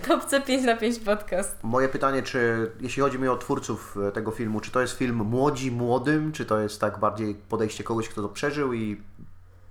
w 0.00 0.06
topce 0.06 0.40
5 0.40 0.64
na 0.64 0.76
5 0.76 0.98
podcast. 0.98 1.56
Moje 1.62 1.88
pytanie, 1.88 2.22
czy 2.22 2.70
jeśli 2.80 3.02
chodzi 3.02 3.18
mi 3.18 3.28
o 3.28 3.36
twórców 3.36 3.96
e, 4.08 4.12
tego 4.12 4.30
filmu, 4.30 4.60
czy 4.60 4.70
to 4.70 4.80
jest 4.80 4.98
film 4.98 5.16
młodzi 5.16 5.70
młodym, 5.70 6.32
czy 6.32 6.44
to 6.44 6.58
jest 6.58 6.80
tak 6.80 6.98
bardziej 6.98 7.34
podejście 7.34 7.84
kogoś, 7.84 8.08
kto 8.08 8.22
to 8.22 8.28
przeżył 8.28 8.72
i 8.72 9.02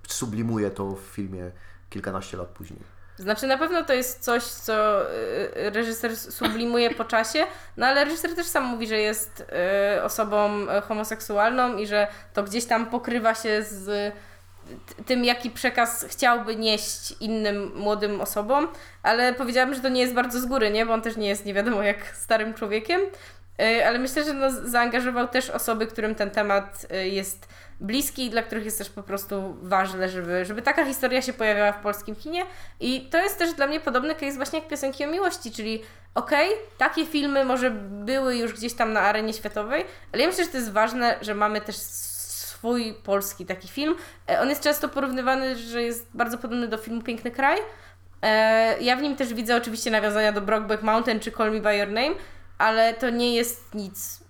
sublimuje 0.08 0.70
to 0.70 0.96
w 0.96 1.00
filmie 1.00 1.50
kilkanaście 1.90 2.36
lat 2.36 2.48
później? 2.48 3.01
Znaczy 3.22 3.46
na 3.46 3.58
pewno 3.58 3.84
to 3.84 3.92
jest 3.92 4.20
coś, 4.20 4.42
co 4.42 5.02
y, 5.10 5.70
reżyser 5.70 6.16
sublimuje 6.16 6.90
po 6.90 7.04
czasie, 7.04 7.44
no 7.76 7.86
ale 7.86 8.04
reżyser 8.04 8.34
też 8.34 8.46
sam 8.46 8.64
mówi, 8.64 8.86
że 8.86 8.98
jest 8.98 9.44
y, 9.96 10.02
osobą 10.02 10.62
y, 10.62 10.80
homoseksualną 10.80 11.76
i 11.76 11.86
że 11.86 12.06
to 12.32 12.42
gdzieś 12.42 12.64
tam 12.64 12.86
pokrywa 12.86 13.34
się 13.34 13.62
z 13.62 14.14
tym, 15.06 15.24
jaki 15.24 15.50
przekaz 15.50 16.06
chciałby 16.08 16.56
nieść 16.56 17.14
innym 17.20 17.72
młodym 17.74 18.20
osobom, 18.20 18.68
ale 19.02 19.34
powiedziałabym, 19.34 19.74
że 19.74 19.80
to 19.80 19.88
nie 19.88 20.00
jest 20.00 20.14
bardzo 20.14 20.40
z 20.40 20.46
góry, 20.46 20.70
nie? 20.70 20.86
Bo 20.86 20.92
on 20.92 21.02
też 21.02 21.16
nie 21.16 21.28
jest 21.28 21.44
nie 21.46 21.54
wiadomo 21.54 21.82
jak 21.82 22.16
starym 22.16 22.54
człowiekiem. 22.54 23.00
y, 23.60 23.86
ale 23.86 23.98
myślę, 23.98 24.24
że 24.24 24.32
no, 24.32 24.50
zaangażował 24.50 25.28
też 25.28 25.50
osoby, 25.50 25.86
którym 25.86 26.14
ten 26.14 26.30
temat 26.30 26.86
y, 26.92 27.08
jest 27.08 27.48
bliski 27.82 28.30
dla 28.30 28.42
których 28.42 28.64
jest 28.64 28.78
też 28.78 28.90
po 28.90 29.02
prostu 29.02 29.56
ważne, 29.62 30.08
żeby, 30.08 30.44
żeby 30.44 30.62
taka 30.62 30.84
historia 30.84 31.22
się 31.22 31.32
pojawiała 31.32 31.72
w 31.72 31.82
polskim 31.82 32.16
kinie. 32.16 32.44
I 32.80 33.08
to 33.10 33.22
jest 33.22 33.38
też 33.38 33.54
dla 33.54 33.66
mnie 33.66 33.80
podobny 33.80 34.14
case 34.14 34.36
właśnie 34.36 34.58
jak 34.58 34.68
piosenki 34.68 35.04
o 35.04 35.08
miłości, 35.08 35.50
czyli 35.50 35.82
okej, 36.14 36.48
okay, 36.48 36.64
takie 36.78 37.06
filmy 37.06 37.44
może 37.44 37.70
były 37.90 38.36
już 38.36 38.52
gdzieś 38.52 38.74
tam 38.74 38.92
na 38.92 39.00
arenie 39.00 39.32
światowej, 39.32 39.84
ale 40.12 40.22
ja 40.22 40.28
myślę, 40.28 40.44
że 40.44 40.50
to 40.50 40.56
jest 40.56 40.72
ważne, 40.72 41.16
że 41.20 41.34
mamy 41.34 41.60
też 41.60 41.76
swój 41.76 42.94
polski 42.94 43.46
taki 43.46 43.68
film. 43.68 43.94
E, 44.30 44.40
on 44.40 44.48
jest 44.48 44.62
często 44.62 44.88
porównywany, 44.88 45.56
że 45.56 45.82
jest 45.82 46.06
bardzo 46.14 46.38
podobny 46.38 46.68
do 46.68 46.78
filmu 46.78 47.02
Piękny 47.02 47.30
Kraj. 47.30 47.58
E, 48.22 48.80
ja 48.80 48.96
w 48.96 49.02
nim 49.02 49.16
też 49.16 49.34
widzę 49.34 49.56
oczywiście 49.56 49.90
nawiązania 49.90 50.32
do 50.32 50.40
Brokeback 50.40 50.82
Mountain 50.82 51.20
czy 51.20 51.32
Call 51.32 51.52
Me 51.52 51.60
By 51.60 51.76
Your 51.76 51.88
Name, 51.88 52.14
ale 52.58 52.94
to 52.94 53.10
nie 53.10 53.34
jest 53.34 53.74
nic 53.74 54.21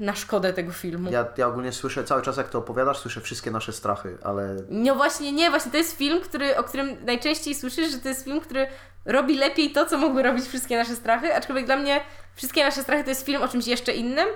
na 0.00 0.14
szkodę 0.14 0.52
tego 0.52 0.72
filmu. 0.72 1.10
Ja, 1.10 1.26
ja 1.36 1.46
ogólnie 1.46 1.72
słyszę 1.72 2.04
cały 2.04 2.22
czas, 2.22 2.36
jak 2.36 2.48
to 2.48 2.58
opowiadasz, 2.58 2.98
słyszę 2.98 3.20
wszystkie 3.20 3.50
nasze 3.50 3.72
strachy, 3.72 4.18
ale. 4.24 4.56
No 4.68 4.94
właśnie, 4.94 5.32
nie, 5.32 5.50
właśnie 5.50 5.72
to 5.72 5.76
jest 5.76 5.96
film, 5.96 6.20
który, 6.20 6.56
o 6.56 6.64
którym 6.64 7.04
najczęściej 7.04 7.54
słyszysz, 7.54 7.90
że 7.90 7.98
to 7.98 8.08
jest 8.08 8.24
film, 8.24 8.40
który 8.40 8.66
robi 9.04 9.38
lepiej 9.38 9.72
to, 9.72 9.86
co 9.86 9.98
mogły 9.98 10.22
robić 10.22 10.44
wszystkie 10.44 10.76
nasze 10.76 10.96
strachy, 10.96 11.34
aczkolwiek 11.34 11.66
dla 11.66 11.76
mnie 11.76 12.00
wszystkie 12.34 12.64
nasze 12.64 12.82
strachy 12.82 13.04
to 13.04 13.10
jest 13.10 13.26
film 13.26 13.42
o 13.42 13.48
czymś 13.48 13.66
jeszcze 13.66 13.92
innym, 13.92 14.28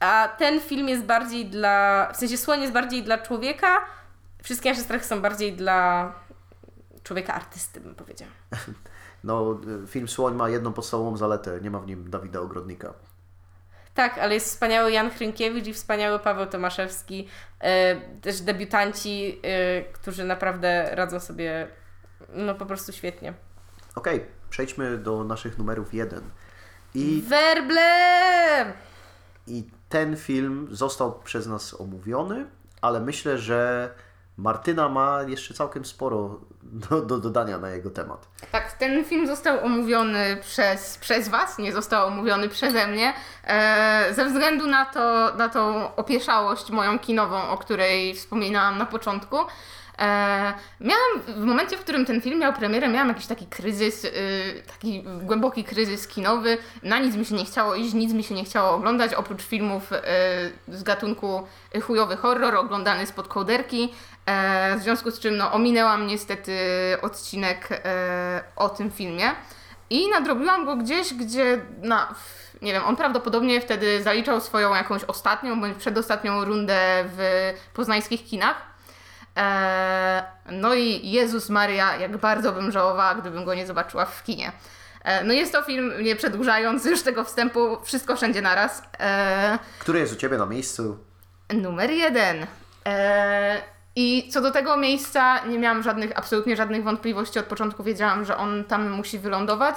a 0.00 0.28
ten 0.38 0.60
film 0.60 0.88
jest 0.88 1.02
bardziej 1.02 1.46
dla, 1.46 2.08
w 2.12 2.16
sensie 2.16 2.36
Słoń 2.36 2.60
jest 2.60 2.72
bardziej 2.72 3.02
dla 3.02 3.18
człowieka, 3.18 3.78
wszystkie 4.42 4.70
nasze 4.70 4.82
strachy 4.82 5.04
są 5.04 5.20
bardziej 5.20 5.52
dla 5.52 6.12
człowieka 7.02 7.34
artysty, 7.34 7.80
bym 7.80 7.94
powiedziała. 7.94 8.32
No, 9.24 9.60
film 9.86 10.08
Słoń 10.08 10.34
ma 10.34 10.48
jedną 10.48 10.72
podstawową 10.72 11.16
zaletę, 11.16 11.60
nie 11.60 11.70
ma 11.70 11.78
w 11.78 11.86
nim 11.86 12.10
Dawida 12.10 12.40
Ogrodnika. 12.40 12.94
Tak, 13.94 14.18
ale 14.18 14.34
jest 14.34 14.46
wspaniały 14.46 14.92
Jan 14.92 15.10
Hrynkiewicz 15.10 15.66
i 15.66 15.74
wspaniały 15.74 16.18
Paweł 16.18 16.46
Tomaszewski, 16.46 17.28
e, 17.60 17.96
też 18.20 18.40
debiutanci, 18.40 19.40
e, 19.42 19.82
którzy 19.82 20.24
naprawdę 20.24 20.88
radzą 20.92 21.20
sobie 21.20 21.68
no 22.28 22.54
po 22.54 22.66
prostu 22.66 22.92
świetnie. 22.92 23.34
Okej, 23.94 24.16
okay, 24.16 24.28
przejdźmy 24.50 24.98
do 24.98 25.24
naszych 25.24 25.58
numerów 25.58 25.94
jeden. 25.94 26.20
I... 26.94 27.22
Werble! 27.28 28.72
I 29.46 29.64
ten 29.88 30.16
film 30.16 30.68
został 30.70 31.20
przez 31.24 31.46
nas 31.46 31.80
omówiony, 31.80 32.46
ale 32.80 33.00
myślę, 33.00 33.38
że 33.38 33.90
Martyna 34.36 34.88
ma 34.88 35.22
jeszcze 35.22 35.54
całkiem 35.54 35.84
sporo 35.84 36.40
do, 36.62 37.00
do 37.02 37.18
dodania 37.18 37.58
na 37.58 37.70
jego 37.70 37.90
temat. 37.90 38.28
Tak, 38.52 38.72
ten 38.72 39.04
film 39.04 39.26
został 39.26 39.64
omówiony 39.64 40.36
przez, 40.40 40.98
przez 40.98 41.28
Was, 41.28 41.58
nie 41.58 41.72
został 41.72 42.06
omówiony 42.06 42.48
przeze 42.48 42.86
mnie, 42.86 43.12
e, 43.44 44.14
ze 44.14 44.24
względu 44.24 44.66
na, 44.66 44.84
to, 44.84 45.34
na 45.36 45.48
tą 45.48 45.94
opieszałość 45.96 46.70
moją 46.70 46.98
kinową, 46.98 47.48
o 47.48 47.58
której 47.58 48.14
wspominałam 48.14 48.78
na 48.78 48.86
początku. 48.86 49.36
E, 50.00 50.04
miałam, 50.80 51.20
w 51.26 51.44
momencie, 51.44 51.76
w 51.76 51.80
którym 51.80 52.06
ten 52.06 52.20
film 52.20 52.38
miał 52.38 52.52
premierę, 52.52 52.88
miałam 52.88 53.08
jakiś 53.08 53.26
taki 53.26 53.46
kryzys, 53.46 54.04
y, 54.04 54.10
taki 54.66 55.02
głęboki 55.02 55.64
kryzys 55.64 56.08
kinowy. 56.08 56.58
Na 56.82 56.98
nic 56.98 57.16
mi 57.16 57.24
się 57.24 57.34
nie 57.34 57.44
chciało 57.44 57.74
iść, 57.74 57.94
nic 57.94 58.12
mi 58.12 58.24
się 58.24 58.34
nie 58.34 58.44
chciało 58.44 58.70
oglądać, 58.70 59.14
oprócz 59.14 59.42
filmów 59.42 59.92
y, 59.92 59.96
z 60.68 60.82
gatunku 60.82 61.46
chujowy 61.82 62.16
horror, 62.16 62.54
oglądany 62.56 63.06
spod 63.06 63.28
kołderki. 63.28 63.92
E, 64.26 64.76
w 64.76 64.82
związku 64.82 65.10
z 65.10 65.18
czym 65.18 65.36
no, 65.36 65.52
ominęłam 65.52 66.06
niestety 66.06 66.56
odcinek 67.02 67.68
e, 67.70 68.42
o 68.56 68.68
tym 68.68 68.90
filmie. 68.90 69.30
I 69.90 70.10
nadrobiłam 70.10 70.64
go 70.64 70.76
gdzieś, 70.76 71.14
gdzie 71.14 71.60
na, 71.82 72.14
nie 72.62 72.72
wiem, 72.72 72.82
on 72.84 72.96
prawdopodobnie 72.96 73.60
wtedy 73.60 74.02
zaliczał 74.02 74.40
swoją 74.40 74.74
jakąś 74.74 75.04
ostatnią 75.04 75.60
bądź 75.60 75.78
przedostatnią 75.78 76.44
rundę 76.44 77.04
w 77.16 77.52
poznańskich 77.74 78.24
kinach. 78.24 78.69
E, 79.36 80.22
no 80.50 80.74
i 80.74 81.10
Jezus 81.10 81.48
Maria, 81.48 81.96
jak 81.96 82.16
bardzo 82.16 82.52
bym 82.52 82.70
żałowała, 82.70 83.14
gdybym 83.14 83.44
go 83.44 83.54
nie 83.54 83.66
zobaczyła 83.66 84.04
w 84.04 84.22
kinie. 84.24 84.52
E, 85.04 85.24
no 85.24 85.32
jest 85.32 85.52
to 85.52 85.62
film, 85.62 85.92
nie 86.02 86.16
przedłużając 86.16 86.84
już 86.84 87.02
tego 87.02 87.24
wstępu, 87.24 87.78
wszystko 87.84 88.16
wszędzie 88.16 88.42
naraz. 88.42 88.82
E, 89.00 89.58
Który 89.78 89.98
jest 89.98 90.12
u 90.12 90.16
Ciebie 90.16 90.38
na 90.38 90.46
miejscu? 90.46 90.98
Numer 91.54 91.90
jeden. 91.90 92.46
I 93.96 94.28
co 94.32 94.40
do 94.40 94.50
tego 94.50 94.76
miejsca 94.76 95.44
nie 95.44 95.58
miałam 95.58 95.82
żadnych, 95.82 96.18
absolutnie 96.18 96.56
żadnych 96.56 96.84
wątpliwości. 96.84 97.38
Od 97.38 97.44
początku 97.46 97.82
wiedziałam, 97.82 98.24
że 98.24 98.36
on 98.36 98.64
tam 98.64 98.90
musi 98.90 99.18
wylądować, 99.18 99.76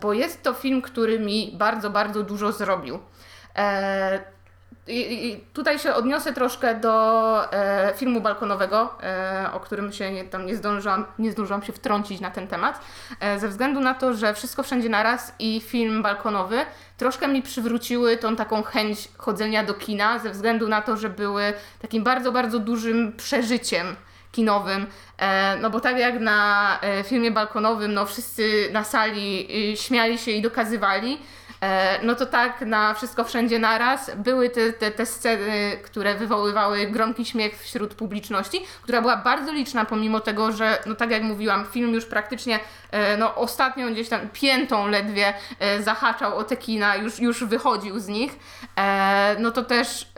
bo 0.00 0.12
jest 0.12 0.42
to 0.42 0.52
film, 0.52 0.82
który 0.82 1.20
mi 1.20 1.54
bardzo, 1.58 1.90
bardzo 1.90 2.22
dużo 2.22 2.52
zrobił. 2.52 2.98
I, 4.88 5.40
tutaj 5.52 5.78
się 5.78 5.94
odniosę 5.94 6.32
troszkę 6.32 6.74
do 6.74 7.52
e, 7.52 7.94
filmu 7.96 8.20
balkonowego, 8.20 8.94
e, 9.02 9.50
o 9.52 9.60
którym 9.60 9.92
się 9.92 10.12
nie, 10.12 10.24
tam 10.24 10.46
nie 10.46 10.56
zdążyłam, 10.56 11.04
nie 11.18 11.32
zdążyłam 11.32 11.62
się 11.62 11.72
wtrącić 11.72 12.20
na 12.20 12.30
ten 12.30 12.48
temat, 12.48 12.80
e, 13.20 13.38
ze 13.38 13.48
względu 13.48 13.80
na 13.80 13.94
to, 13.94 14.14
że 14.14 14.34
Wszystko 14.34 14.62
Wszędzie 14.62 14.88
Naraz 14.88 15.34
i 15.38 15.60
film 15.60 16.02
balkonowy 16.02 16.58
troszkę 16.96 17.28
mi 17.28 17.42
przywróciły 17.42 18.16
tą 18.16 18.36
taką 18.36 18.62
chęć 18.62 19.08
chodzenia 19.18 19.64
do 19.64 19.74
kina, 19.74 20.18
ze 20.18 20.30
względu 20.30 20.68
na 20.68 20.82
to, 20.82 20.96
że 20.96 21.10
były 21.10 21.52
takim 21.82 22.04
bardzo, 22.04 22.32
bardzo 22.32 22.58
dużym 22.58 23.12
przeżyciem 23.16 23.96
kinowym, 24.32 24.86
e, 25.18 25.56
no 25.56 25.70
bo 25.70 25.80
tak 25.80 25.98
jak 25.98 26.20
na 26.20 26.78
e, 26.80 27.04
filmie 27.04 27.30
balkonowym, 27.30 27.94
no 27.94 28.06
wszyscy 28.06 28.68
na 28.72 28.84
sali 28.84 29.48
y, 29.72 29.76
śmiali 29.76 30.18
się 30.18 30.30
i 30.30 30.42
dokazywali, 30.42 31.18
no 32.02 32.14
to 32.14 32.26
tak 32.26 32.60
na 32.60 32.94
wszystko 32.94 33.24
wszędzie 33.24 33.58
naraz 33.58 34.10
były 34.16 34.50
te, 34.50 34.72
te, 34.72 34.90
te 34.90 35.06
sceny, 35.06 35.78
które 35.84 36.14
wywoływały 36.14 36.86
gromki 36.86 37.24
śmiech 37.24 37.62
wśród 37.62 37.94
publiczności, 37.94 38.64
która 38.82 39.00
była 39.00 39.16
bardzo 39.16 39.52
liczna 39.52 39.84
pomimo 39.84 40.20
tego, 40.20 40.52
że 40.52 40.78
no 40.86 40.94
tak 40.94 41.10
jak 41.10 41.22
mówiłam, 41.22 41.66
film 41.66 41.94
już 41.94 42.06
praktycznie 42.06 42.60
e, 42.90 43.16
no 43.16 43.34
ostatnią 43.34 43.92
gdzieś 43.92 44.08
tam 44.08 44.20
piętą 44.32 44.88
ledwie 44.88 45.34
e, 45.58 45.82
zahaczał 45.82 46.36
o 46.36 46.44
te 46.44 46.56
kina, 46.56 46.96
już, 46.96 47.20
już 47.20 47.44
wychodził 47.44 47.98
z 47.98 48.08
nich, 48.08 48.38
no 49.38 49.50
to 49.50 49.62
też 49.62 50.12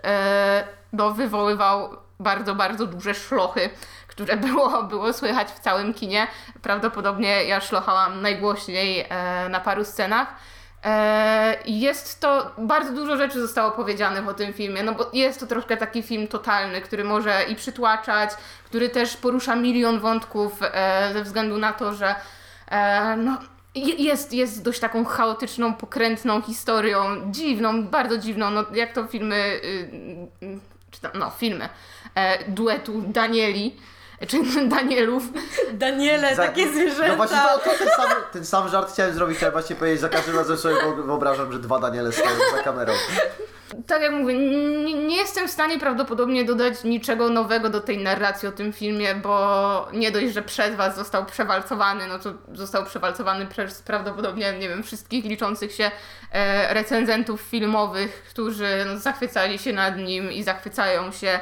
no, 0.93 1.11
wywoływał 1.11 1.97
bardzo, 2.21 2.55
bardzo 2.55 2.87
duże 2.87 3.15
szlochy 3.15 3.71
które 4.07 4.37
było, 4.37 4.83
było 4.83 5.13
słychać 5.13 5.49
w 5.49 5.59
całym 5.59 5.95
kinie. 5.95 6.27
Prawdopodobnie 6.63 7.45
ja 7.45 7.61
szlochałam 7.61 8.23
najgłośniej 8.23 9.07
na 9.51 9.61
paru 9.61 9.85
scenach. 9.85 10.29
E, 10.85 11.57
jest 11.67 12.21
to, 12.21 12.51
bardzo 12.59 12.93
dużo 12.93 13.17
rzeczy 13.17 13.41
zostało 13.41 13.71
powiedzianych 13.71 14.29
o 14.29 14.35
tym 14.35 14.53
filmie, 14.53 14.83
no 14.83 14.93
bo 14.93 15.11
jest 15.13 15.41
to 15.41 15.47
troszkę 15.47 15.77
taki 15.77 16.03
film 16.03 16.29
totalny, 16.29 16.81
który 16.81 17.05
może 17.05 17.45
i 17.49 17.57
przytłaczać, 17.57 18.31
który 18.65 18.89
też 18.89 19.17
porusza 19.17 19.57
milion 19.57 20.01
wątków 20.01 20.53
e, 20.63 21.11
ze 21.13 21.25
względu 21.25 21.59
na 21.59 21.73
to, 21.73 21.95
że 21.95 22.15
e, 22.71 23.17
no, 23.17 23.39
jest, 23.75 24.33
jest 24.33 24.63
dość 24.63 24.81
taką 24.81 25.05
chaotyczną, 25.05 25.75
pokrętną 25.75 26.43
historią, 26.43 27.01
dziwną, 27.31 27.85
bardzo 27.85 28.19
dziwną, 28.19 28.51
no 28.51 28.65
jak 28.75 28.93
to 28.93 29.07
filmy, 29.07 29.37
y, 29.37 30.47
y, 30.47 30.59
czy 30.91 31.01
tam, 31.01 31.11
no 31.15 31.31
filmy, 31.31 31.69
duetu 32.49 33.03
Danieli, 33.07 33.77
czy 34.27 34.39
Danielów. 34.69 35.23
Daniele, 35.73 36.37
za, 36.37 36.47
takie 36.47 36.69
zwierzęta. 36.69 37.09
No 37.09 37.17
właśnie 37.17 37.37
to, 37.37 37.59
to 37.59 37.79
ten, 37.79 37.89
sam, 37.97 38.09
ten 38.33 38.47
sam 38.47 38.69
żart 38.69 38.93
chciałem 38.93 39.15
zrobić, 39.15 39.37
chciałem 39.37 39.53
właśnie 39.53 39.77
powiedzieć, 39.77 40.01
za 40.01 40.09
każdym 40.09 40.37
razem 40.37 40.57
sobie 40.57 40.75
wyobrażam, 41.07 41.53
że 41.53 41.59
dwa 41.59 41.79
Daniele 41.79 42.13
stoją 42.13 42.37
za 42.57 42.63
kamerą. 42.63 42.93
Tak 43.87 44.03
jak 44.03 44.13
mówię, 44.13 44.35
nie, 44.35 44.95
nie, 44.95 45.17
jestem 45.17 45.49
w 45.49 45.51
stanie 45.51 45.79
prawdopodobnie 45.79 46.45
dodać 46.45 46.85
niczego 46.85 47.29
nowego 47.29 47.71
do 47.71 47.81
tej 47.81 47.99
narracji 47.99 48.49
o 48.49 48.53
tym 48.53 48.73
filmie, 48.73 49.15
bo 49.15 49.89
nie 49.93 50.11
dość, 50.11 50.33
że 50.33 50.43
przez 50.43 50.75
Was 50.75 50.97
został 50.97 51.27
przewalcowany, 51.27 52.07
no 52.07 52.19
to 52.19 52.33
został 52.53 52.85
przewalcowany 52.85 53.47
przez 53.47 53.83
prawdopodobnie, 53.83 54.53
nie 54.53 54.69
wiem, 54.69 54.83
wszystkich 54.83 55.25
liczących 55.25 55.73
się 55.73 55.91
e, 56.33 56.75
recenzentów 56.75 57.41
filmowych, 57.41 58.23
którzy 58.31 58.85
no, 58.87 58.99
zachwycali 58.99 59.59
się 59.59 59.73
nad 59.73 59.97
nim 59.97 60.33
i 60.33 60.43
zachwycają 60.43 61.13
się 61.13 61.41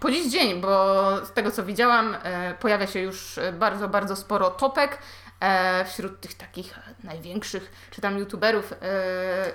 po 0.00 0.10
dziś 0.10 0.26
dzień, 0.26 0.60
bo 0.60 1.04
z 1.26 1.32
tego 1.32 1.50
co 1.50 1.64
widziałam, 1.64 2.16
e, 2.22 2.54
pojawia 2.54 2.86
się 2.86 3.00
już 3.00 3.38
bardzo, 3.52 3.88
bardzo 3.88 4.16
sporo 4.16 4.50
topek 4.50 4.98
e, 5.40 5.84
wśród 5.84 6.20
tych 6.20 6.34
takich 6.34 6.74
największych, 7.04 7.88
czy 7.90 8.00
tam 8.00 8.18
youtuberów 8.18 8.72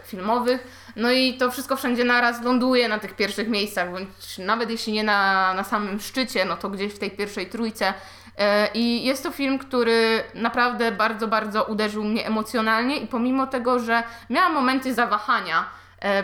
filmowych. 0.04 0.92
No 0.96 1.12
i 1.12 1.34
to 1.38 1.52
wszystko 1.52 1.76
wszędzie 1.76 2.04
naraz 2.04 2.44
ląduje 2.44 2.88
na 2.88 3.00
tych 3.00 3.16
pierwszych 3.16 3.48
miejscach, 3.48 3.92
bądź 3.92 4.38
nawet 4.38 4.70
jeśli 4.70 4.94
nie 4.94 5.04
na, 5.04 5.54
na 5.54 5.64
samym 5.64 6.00
szczycie, 6.00 6.46
no 6.46 6.58
to 6.58 6.70
gdzieś 6.70 6.94
w 6.94 7.00
tej 7.00 7.12
pierwszej 7.12 7.50
trójce. 7.50 7.94
I 8.74 9.06
jest 9.06 9.24
to 9.24 9.32
film, 9.32 9.60
który 9.60 10.24
naprawdę 10.34 10.92
bardzo, 10.92 11.28
bardzo 11.28 11.64
uderzył 11.64 12.04
mnie 12.04 12.28
emocjonalnie 12.28 12.98
i 12.98 13.08
pomimo 13.08 13.48
tego, 13.48 13.80
że 13.80 14.04
miałam 14.30 14.54
momenty 14.54 14.94
zawahania 14.94 15.66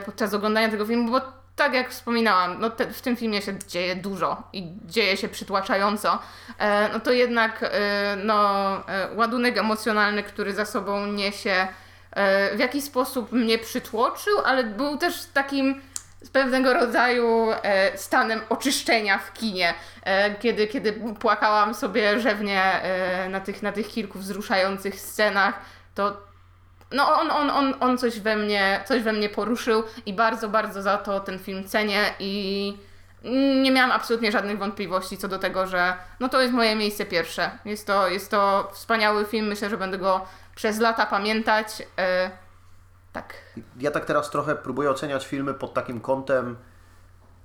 podczas 0.06 0.34
oglądania 0.34 0.70
tego 0.70 0.86
filmu, 0.86 1.12
bo 1.12 1.37
tak 1.58 1.74
jak 1.74 1.90
wspominałam, 1.90 2.60
no 2.60 2.70
te, 2.70 2.88
w 2.88 3.02
tym 3.02 3.16
filmie 3.16 3.42
się 3.42 3.60
dzieje 3.68 3.96
dużo 3.96 4.44
i 4.54 4.68
dzieje 4.86 5.18
się 5.18 5.28
przytłaczająco, 5.28 6.20
e, 6.60 6.90
no 6.94 7.00
to 7.00 7.12
jednak 7.12 7.64
e, 7.64 7.70
no, 8.24 8.74
e, 8.88 9.10
ładunek 9.16 9.58
emocjonalny, 9.58 10.24
który 10.24 10.54
za 10.54 10.66
sobą 10.66 11.06
niesie 11.06 11.68
e, 12.12 12.56
w 12.56 12.60
jakiś 12.60 12.84
sposób 12.84 13.32
mnie 13.32 13.58
przytłoczył, 13.58 14.40
ale 14.46 14.64
był 14.64 14.98
też 14.98 15.26
takim 15.34 15.82
pewnego 16.32 16.74
rodzaju 16.74 17.48
e, 17.52 17.98
stanem 17.98 18.42
oczyszczenia 18.50 19.18
w 19.18 19.34
kinie, 19.34 19.74
e, 20.04 20.36
kiedy, 20.36 20.68
kiedy 20.68 20.94
płakałam 21.20 21.74
sobie 21.74 22.20
rzewnie 22.20 22.82
na, 23.30 23.40
tych, 23.40 23.64
na 23.64 23.72
tych 23.72 23.88
kilku 23.88 24.20
wzruszających 24.20 25.00
scenach, 25.00 25.62
to 25.96 26.27
no 26.92 27.20
on, 27.20 27.32
on, 27.32 27.50
on, 27.50 27.74
on 27.80 27.98
coś, 27.98 28.20
we 28.20 28.36
mnie, 28.36 28.84
coś 28.88 29.04
we 29.04 29.14
mnie 29.14 29.30
poruszył 29.30 29.84
i 30.06 30.14
bardzo, 30.14 30.50
bardzo 30.50 30.82
za 30.82 30.98
to 30.98 31.20
ten 31.20 31.40
film 31.40 31.68
cenię 31.68 32.02
i 32.20 32.78
nie 33.62 33.72
miałam 33.72 33.92
absolutnie 33.92 34.32
żadnych 34.32 34.58
wątpliwości 34.58 35.18
co 35.18 35.28
do 35.28 35.40
tego, 35.40 35.68
że 35.68 35.94
no 36.20 36.30
to 36.30 36.42
jest 36.42 36.54
moje 36.54 36.76
miejsce 36.76 37.06
pierwsze. 37.06 37.52
Jest 37.66 37.88
to, 37.88 38.08
jest 38.08 38.32
to 38.32 38.70
wspaniały 38.74 39.26
film, 39.26 39.48
myślę, 39.48 39.70
że 39.70 39.78
będę 39.78 39.98
go 39.98 40.26
przez 40.56 40.80
lata 40.80 41.06
pamiętać. 41.06 41.68
E, 41.98 42.32
tak. 43.14 43.34
Ja 43.80 43.92
tak 43.92 44.06
teraz 44.06 44.30
trochę 44.30 44.56
próbuję 44.56 44.90
oceniać 44.90 45.28
filmy 45.28 45.54
pod 45.54 45.74
takim 45.74 46.02
kątem, 46.02 46.58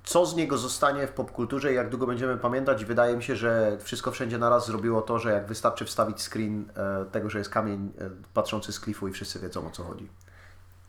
co 0.03 0.25
z 0.25 0.35
niego 0.35 0.57
zostanie 0.57 1.07
w 1.07 1.11
popkulturze 1.11 1.71
i 1.71 1.75
jak 1.75 1.89
długo 1.89 2.07
będziemy 2.07 2.37
pamiętać. 2.37 2.85
Wydaje 2.85 3.17
mi 3.17 3.23
się, 3.23 3.35
że 3.35 3.77
wszystko 3.81 4.11
wszędzie 4.11 4.37
naraz 4.37 4.65
zrobiło 4.67 5.01
to, 5.01 5.19
że 5.19 5.31
jak 5.31 5.45
wystarczy 5.47 5.85
wstawić 5.85 6.21
screen 6.21 6.65
e, 6.77 7.05
tego, 7.11 7.29
że 7.29 7.37
jest 7.37 7.49
kamień 7.49 7.91
e, 8.01 8.09
patrzący 8.33 8.73
z 8.73 8.79
klifu 8.79 9.07
i 9.07 9.11
wszyscy 9.11 9.39
wiedzą 9.39 9.67
o 9.67 9.69
co 9.69 9.83
chodzi. 9.83 10.09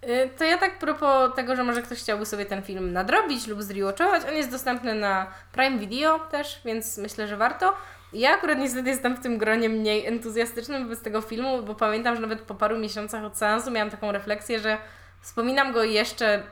Y, 0.04 0.30
To 0.38 0.44
ja 0.44 0.58
tak 0.58 0.78
propos 0.78 1.34
tego, 1.34 1.56
że 1.56 1.64
może 1.64 1.82
ktoś 1.82 1.98
chciałby 1.98 2.26
sobie 2.26 2.46
ten 2.46 2.62
film 2.62 2.92
nadrobić 2.92 3.46
lub 3.46 3.62
zrewatchować, 3.62 4.22
on 4.28 4.34
jest 4.34 4.50
dostępny 4.50 4.94
na 4.94 5.26
Prime 5.52 5.78
Video 5.78 6.18
też, 6.18 6.60
więc 6.64 6.98
myślę, 6.98 7.28
że 7.28 7.36
warto. 7.36 7.72
Ja 8.12 8.30
akurat 8.34 8.58
niestety 8.58 8.88
jestem 8.88 9.16
w 9.16 9.20
tym 9.20 9.38
gronie 9.38 9.68
mniej 9.68 10.06
entuzjastycznym 10.06 10.82
wobec 10.82 11.00
tego 11.00 11.20
filmu, 11.20 11.62
bo 11.62 11.74
pamiętam, 11.74 12.14
że 12.14 12.20
nawet 12.22 12.40
po 12.42 12.54
paru 12.54 12.78
miesiącach 12.78 13.24
od 13.24 13.38
seansu 13.38 13.70
miałam 13.70 13.90
taką 13.90 14.12
refleksję, 14.12 14.60
że 14.60 14.78
wspominam 15.25 15.72
go 15.72 15.85
jeszcze 15.85 16.43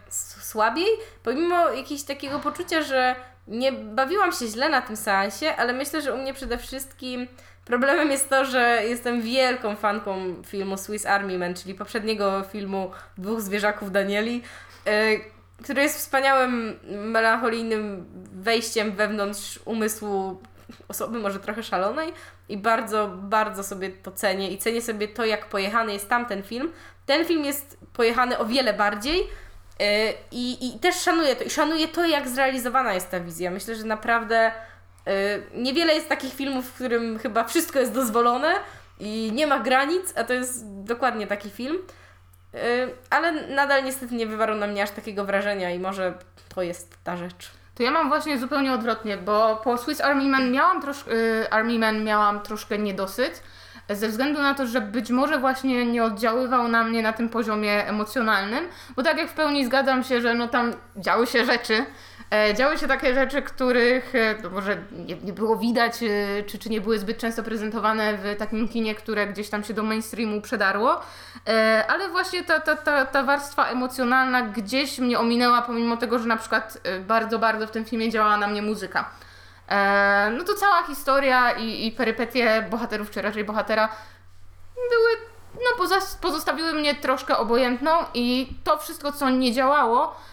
słabiej, 0.40 0.86
pomimo 1.22 1.68
jakiegoś 1.68 2.02
takiego 2.02 2.38
poczucia, 2.38 2.82
że 2.82 3.16
nie 3.48 3.72
bawiłam 3.72 4.32
się 4.32 4.46
źle 4.46 4.68
na 4.68 4.82
tym 4.82 4.96
seansie, 4.96 5.56
ale 5.56 5.72
myślę, 5.72 6.02
że 6.02 6.14
u 6.14 6.18
mnie 6.18 6.34
przede 6.34 6.58
wszystkim 6.58 7.26
problemem 7.64 8.10
jest 8.10 8.30
to, 8.30 8.44
że 8.44 8.82
jestem 8.84 9.22
wielką 9.22 9.76
fanką 9.76 10.42
filmu 10.46 10.76
Swiss 10.76 11.06
Army 11.06 11.38
Man, 11.38 11.54
czyli 11.54 11.74
poprzedniego 11.74 12.42
filmu 12.52 12.90
Dwóch 13.18 13.40
Zwierzaków 13.40 13.92
Danieli, 13.92 14.42
y, 14.86 15.20
który 15.62 15.82
jest 15.82 15.98
wspaniałym, 15.98 16.78
melancholijnym 16.88 18.06
wejściem 18.32 18.92
wewnątrz 18.92 19.60
umysłu 19.64 20.42
osoby 20.88 21.18
może 21.18 21.40
trochę 21.40 21.62
szalonej 21.62 22.12
i 22.48 22.56
bardzo, 22.56 23.08
bardzo 23.08 23.62
sobie 23.62 23.90
to 23.90 24.12
cenię 24.12 24.50
i 24.50 24.58
cenię 24.58 24.82
sobie 24.82 25.08
to, 25.08 25.24
jak 25.24 25.48
pojechany 25.48 25.92
jest 25.92 26.08
tamten 26.08 26.42
film. 26.42 26.72
Ten 27.06 27.24
film 27.24 27.44
jest 27.44 27.78
pojechany 27.92 28.38
o 28.38 28.46
wiele 28.46 28.72
bardziej 28.72 29.20
y, 29.20 29.24
i, 30.30 30.68
i 30.68 30.78
też 30.78 30.96
szanuję 30.96 31.36
to. 31.36 31.44
I 31.44 31.50
szanuję 31.50 31.88
to, 31.88 32.04
jak 32.04 32.28
zrealizowana 32.28 32.94
jest 32.94 33.10
ta 33.10 33.20
wizja. 33.20 33.50
Myślę, 33.50 33.74
że 33.74 33.84
naprawdę 33.84 34.52
y, 35.08 35.12
niewiele 35.54 35.94
jest 35.94 36.08
takich 36.08 36.34
filmów, 36.34 36.66
w 36.66 36.74
którym 36.74 37.18
chyba 37.18 37.44
wszystko 37.44 37.78
jest 37.78 37.92
dozwolone 37.92 38.54
i 39.00 39.30
nie 39.34 39.46
ma 39.46 39.60
granic, 39.60 40.12
a 40.16 40.24
to 40.24 40.32
jest 40.32 40.82
dokładnie 40.84 41.26
taki 41.26 41.50
film. 41.50 41.78
Y, 42.54 42.58
ale 43.10 43.32
nadal 43.32 43.84
niestety 43.84 44.14
nie 44.14 44.26
wywarł 44.26 44.54
na 44.54 44.66
mnie 44.66 44.82
aż 44.82 44.90
takiego 44.90 45.24
wrażenia 45.24 45.70
i 45.70 45.78
może 45.78 46.14
to 46.54 46.62
jest 46.62 46.96
ta 47.04 47.16
rzecz. 47.16 47.61
To 47.74 47.82
ja 47.82 47.90
mam 47.90 48.08
właśnie 48.08 48.38
zupełnie 48.38 48.72
odwrotnie, 48.72 49.16
bo 49.16 49.60
po 49.64 49.78
Swiss 49.78 50.00
Army 50.00 50.28
Man 50.28 50.52
miałam, 50.52 50.82
trosz, 50.82 51.04
y, 51.06 51.50
Army 51.50 51.78
Man 51.78 52.04
miałam 52.04 52.40
troszkę 52.40 52.78
niedosyt, 52.78 53.42
ze 53.90 54.08
względu 54.08 54.42
na 54.42 54.54
to, 54.54 54.66
że 54.66 54.80
być 54.80 55.10
może 55.10 55.38
właśnie 55.38 55.86
nie 55.86 56.04
oddziaływał 56.04 56.68
na 56.68 56.84
mnie 56.84 57.02
na 57.02 57.12
tym 57.12 57.28
poziomie 57.28 57.86
emocjonalnym, 57.86 58.68
bo 58.96 59.02
tak 59.02 59.18
jak 59.18 59.30
w 59.30 59.34
pełni 59.34 59.66
zgadzam 59.66 60.04
się, 60.04 60.20
że 60.20 60.34
no 60.34 60.48
tam 60.48 60.72
działy 60.96 61.26
się 61.26 61.44
rzeczy, 61.44 61.84
działy 62.54 62.78
się 62.78 62.88
takie 62.88 63.14
rzeczy, 63.14 63.42
których 63.42 64.14
e, 64.14 64.34
no 64.42 64.50
może 64.50 64.76
nie, 64.92 65.16
nie 65.16 65.32
było 65.32 65.56
widać, 65.56 66.02
e, 66.02 66.42
czy, 66.46 66.58
czy 66.58 66.70
nie 66.70 66.80
były 66.80 66.98
zbyt 66.98 67.18
często 67.18 67.42
prezentowane 67.42 68.18
w 68.18 68.36
takim 68.38 68.68
kinie, 68.68 68.94
które 68.94 69.26
gdzieś 69.26 69.48
tam 69.48 69.64
się 69.64 69.74
do 69.74 69.82
mainstreamu 69.82 70.40
przedarło, 70.40 71.00
e, 71.48 71.84
ale 71.88 72.08
właśnie 72.08 72.44
ta, 72.44 72.60
ta, 72.60 72.76
ta, 72.76 73.06
ta 73.06 73.22
warstwa 73.22 73.66
emocjonalna 73.66 74.42
gdzieś 74.42 74.98
mnie 74.98 75.18
ominęła, 75.18 75.62
pomimo 75.62 75.96
tego, 75.96 76.18
że 76.18 76.26
na 76.26 76.36
przykład 76.36 76.78
e, 76.84 77.00
bardzo, 77.00 77.38
bardzo 77.38 77.66
w 77.66 77.70
tym 77.70 77.84
filmie 77.84 78.10
działała 78.10 78.36
na 78.36 78.48
mnie 78.48 78.62
muzyka. 78.62 79.10
E, 79.68 80.30
no 80.38 80.44
to 80.44 80.54
cała 80.54 80.82
historia 80.82 81.50
i, 81.52 81.86
i 81.86 81.92
perypetie 81.92 82.66
bohaterów, 82.70 83.10
czy 83.10 83.22
raczej 83.22 83.44
bohatera, 83.44 83.88
były, 84.90 85.10
no 85.54 85.86
pozostawiły 86.20 86.72
mnie 86.72 86.94
troszkę 86.94 87.36
obojętną 87.36 87.90
i 88.14 88.54
to 88.64 88.78
wszystko, 88.78 89.12
co 89.12 89.30
nie 89.30 89.52
działało 89.52 90.06
e, 90.06 90.31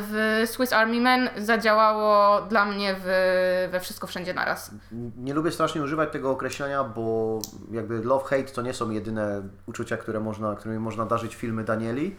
w 0.00 0.42
Swiss 0.46 0.72
Army 0.72 1.00
Man, 1.00 1.28
zadziałało 1.36 2.40
dla 2.42 2.64
mnie 2.64 2.96
w, 2.98 3.68
we 3.72 3.80
wszystko 3.80 4.06
wszędzie 4.06 4.34
naraz. 4.34 4.70
Nie 5.16 5.34
lubię 5.34 5.50
strasznie 5.50 5.82
używać 5.82 6.12
tego 6.12 6.30
określenia, 6.30 6.84
bo 6.84 7.38
jakby 7.70 8.00
love-hate 8.00 8.54
to 8.54 8.62
nie 8.62 8.74
są 8.74 8.90
jedyne 8.90 9.42
uczucia, 9.66 9.96
które 9.96 10.20
można, 10.20 10.54
którymi 10.54 10.80
można 10.80 11.06
darzyć 11.06 11.34
filmy 11.34 11.64
Danieli. 11.64 12.16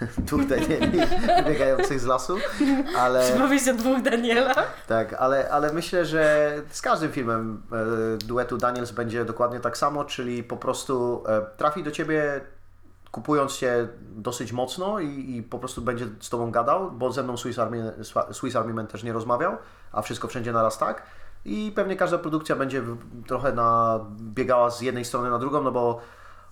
Dwóch 0.18 0.46
Danieli 0.46 1.00
wybiegających 1.44 2.00
z 2.00 2.06
lasu, 2.06 2.38
ale... 2.98 3.30
Przypowieść 3.30 3.68
o 3.68 3.74
dwóch 3.74 4.02
Danielach. 4.02 4.84
Tak, 4.86 5.12
ale, 5.12 5.50
ale 5.50 5.72
myślę, 5.72 6.04
że 6.04 6.52
z 6.70 6.82
każdym 6.82 7.12
filmem 7.12 7.62
e, 7.72 8.26
duetu 8.26 8.56
Daniels 8.56 8.90
będzie 8.90 9.24
dokładnie 9.24 9.60
tak 9.60 9.76
samo, 9.76 10.04
czyli 10.04 10.44
po 10.44 10.56
prostu 10.56 11.24
e, 11.28 11.40
trafi 11.56 11.82
do 11.82 11.90
ciebie 11.90 12.40
kupując 13.12 13.56
cię 13.56 13.88
dosyć 14.00 14.52
mocno 14.52 15.00
i, 15.00 15.36
i 15.36 15.42
po 15.42 15.58
prostu 15.58 15.82
będzie 15.82 16.06
z 16.20 16.28
tobą 16.30 16.50
gadał, 16.50 16.90
bo 16.90 17.12
ze 17.12 17.22
mną 17.22 17.36
Swiss 17.36 17.58
Army, 17.58 17.92
Swiss 18.32 18.56
Army 18.56 18.74
Man 18.74 18.86
też 18.86 19.02
nie 19.02 19.12
rozmawiał, 19.12 19.56
a 19.92 20.02
wszystko 20.02 20.28
wszędzie 20.28 20.52
naraz 20.52 20.78
tak. 20.78 21.02
I 21.44 21.72
pewnie 21.74 21.96
każda 21.96 22.18
produkcja 22.18 22.56
będzie 22.56 22.82
trochę 23.26 23.52
na, 23.52 24.00
biegała 24.20 24.70
z 24.70 24.80
jednej 24.80 25.04
strony 25.04 25.30
na 25.30 25.38
drugą, 25.38 25.62
no 25.62 25.72
bo 25.72 26.00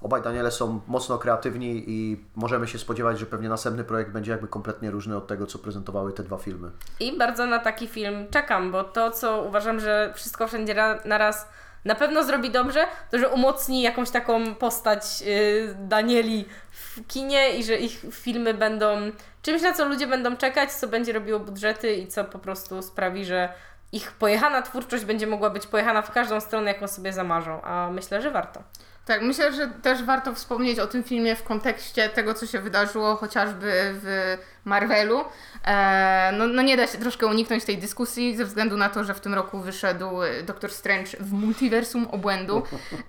obaj 0.01 0.23
Daniele 0.23 0.51
są 0.51 0.81
mocno 0.87 1.19
kreatywni 1.19 1.85
i 1.87 2.25
możemy 2.37 2.69
się 2.69 2.79
spodziewać, 2.79 3.19
że 3.19 3.27
pewnie 3.27 3.49
następny 3.49 3.85
projekt 3.85 4.11
będzie 4.11 4.33
jakby 4.33 4.49
kompletnie 4.49 4.91
różny 4.91 5.17
od 5.17 5.27
tego, 5.27 5.47
co 5.47 5.59
prezentowały 5.59 6.13
te 6.13 6.23
dwa 6.23 6.37
filmy. 6.37 6.71
I 7.01 7.19
bardzo 7.19 7.47
na 7.47 7.59
taki 7.59 7.89
film 7.89 8.27
czekam, 8.31 8.73
bo 8.73 8.85
to, 8.85 9.11
co 9.11 9.43
uważam, 9.43 9.81
że 9.81 10.13
wszystko 10.15 10.49
wszędzie 10.49 10.75
ra- 10.75 10.99
naraz 11.05 11.49
na 11.87 11.95
pewno 11.95 12.25
zrobi 12.25 12.51
dobrze, 12.51 12.87
to 13.11 13.19
że 13.19 13.29
umocni 13.29 13.83
jakąś 13.83 14.11
taką 14.11 14.55
postać 14.55 15.21
yy, 15.21 15.75
Danieli 15.79 16.45
w 16.71 17.07
kinie 17.07 17.51
i 17.51 17.65
że 17.65 17.77
ich 17.77 18.07
filmy 18.13 18.55
będą 18.55 19.11
czymś, 19.43 19.63
na 19.63 19.73
co 19.73 19.85
ludzie 19.85 20.07
będą 20.07 20.37
czekać, 20.37 20.73
co 20.73 20.89
będzie 20.89 21.13
robiło 21.13 21.41
budżety 21.41 21.95
i 21.95 22.07
co 22.07 22.25
po 22.25 22.39
prostu 22.39 22.83
sprawi, 22.83 23.25
że 23.25 23.49
ich 23.93 24.13
pojechana 24.13 24.63
twórczość 24.63 25.05
będzie 25.05 25.27
mogła 25.27 25.51
być 25.51 25.67
pojechana 25.67 26.03
w 26.03 26.11
każdą 26.11 26.41
stronę, 26.41 26.73
jaką 26.73 26.89
sobie 26.89 27.13
zamarzą, 27.13 27.63
a 27.63 27.91
myślę, 27.91 28.23
że 28.23 28.31
warto. 28.31 28.63
Tak, 29.07 29.23
myślę, 29.23 29.53
że 29.53 29.69
też 29.69 30.03
warto 30.03 30.35
wspomnieć 30.35 30.79
o 30.79 30.87
tym 30.87 31.05
filmie 31.05 31.37
w 31.37 31.43
kontekście 31.43 32.09
tego, 32.09 32.35
co 32.35 32.47
się 32.47 32.61
wydarzyło 32.61 33.17
chociażby 33.17 33.73
w 33.73 34.37
Marvelu. 34.65 35.25
E, 35.67 36.33
no, 36.33 36.47
no 36.47 36.63
nie 36.63 36.77
da 36.77 36.87
się 36.87 36.99
troszkę 36.99 37.27
uniknąć 37.27 37.65
tej 37.65 37.79
dyskusji 37.79 38.37
ze 38.37 38.45
względu 38.45 38.77
na 38.77 38.89
to, 38.89 39.05
że 39.05 39.15
w 39.15 39.21
tym 39.21 39.35
roku 39.35 39.59
wyszedł 39.59 40.11
Doctor 40.47 40.73
Strange 40.73 41.11
w 41.21 41.33
multiversum 41.33 42.07
obłędu 42.11 42.63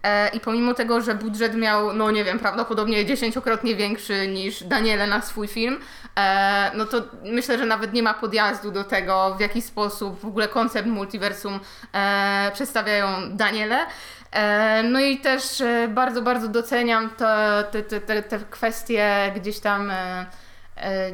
e, 0.04 0.30
i 0.30 0.40
pomimo 0.40 0.74
tego, 0.74 1.02
że 1.02 1.16
budżet 1.16 1.56
miał, 1.56 1.94
no 1.94 2.12
nie 2.12 2.24
wiem, 2.24 2.40
prawdopodobnie 2.40 3.06
dziesięciokrotnie 3.06 3.76
większy 3.76 4.28
niż 4.28 4.64
Daniele 4.64 5.08
na 5.08 5.22
swój 5.22 5.48
film, 5.48 5.80
e, 6.18 6.72
no 6.76 6.86
to 6.86 7.02
myślę, 7.24 7.58
że 7.58 7.66
nawet 7.66 7.94
nie 7.94 8.04
ma 8.04 8.14
podjazdu 8.14 8.72
do 8.72 8.84
tego, 8.84 9.36
w 9.38 9.40
jaki 9.40 9.62
sposób 9.62 10.20
w 10.20 10.26
ogóle 10.26 10.48
koncept 10.48 10.88
multiversum 10.88 11.60
przedstawiają 12.54 13.08
Daniele. 13.30 13.86
E, 14.38 14.84
No 14.84 15.00
i 15.00 15.18
też 15.18 15.62
e, 15.62 15.88
bardzo, 15.88 16.22
bardzo 16.22 16.48
doceniam 16.48 17.10
te, 17.10 17.64
te, 17.72 17.84
te, 18.02 18.24
te, 18.24 18.40
kwestie 18.40 19.32
gdzieś 19.36 19.60
tam 19.60 19.92
e, 19.92 20.26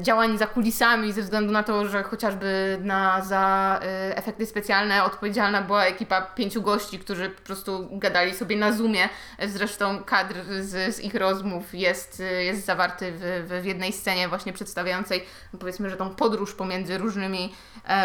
działań 0.01 0.37
za 0.37 0.47
kulisami, 0.47 1.13
ze 1.13 1.21
względu 1.21 1.51
na 1.53 1.63
to, 1.63 1.87
że 1.87 2.03
chociażby 2.03 2.77
na, 2.81 3.21
za 3.21 3.79
efekty 4.15 4.45
specjalne 4.45 5.03
odpowiedzialna 5.03 5.61
była 5.61 5.85
ekipa 5.85 6.21
pięciu 6.21 6.61
gości, 6.61 6.99
którzy 6.99 7.29
po 7.29 7.41
prostu 7.41 7.87
gadali 7.91 8.33
sobie 8.35 8.55
na 8.57 8.71
Zoomie. 8.71 9.09
Zresztą 9.47 10.03
kadr 10.03 10.35
z, 10.59 10.95
z 10.95 10.99
ich 10.99 11.15
rozmów 11.15 11.73
jest, 11.75 12.23
jest 12.39 12.65
zawarty 12.65 13.11
w, 13.17 13.47
w- 13.61 13.65
jednej 13.65 13.93
scenie 13.93 14.27
właśnie 14.27 14.53
przedstawiającej 14.53 15.25
powiedzmy, 15.59 15.89
że 15.89 15.97
tą 15.97 16.15
podróż 16.15 16.53
pomiędzy 16.53 16.97
różnymi 16.97 17.53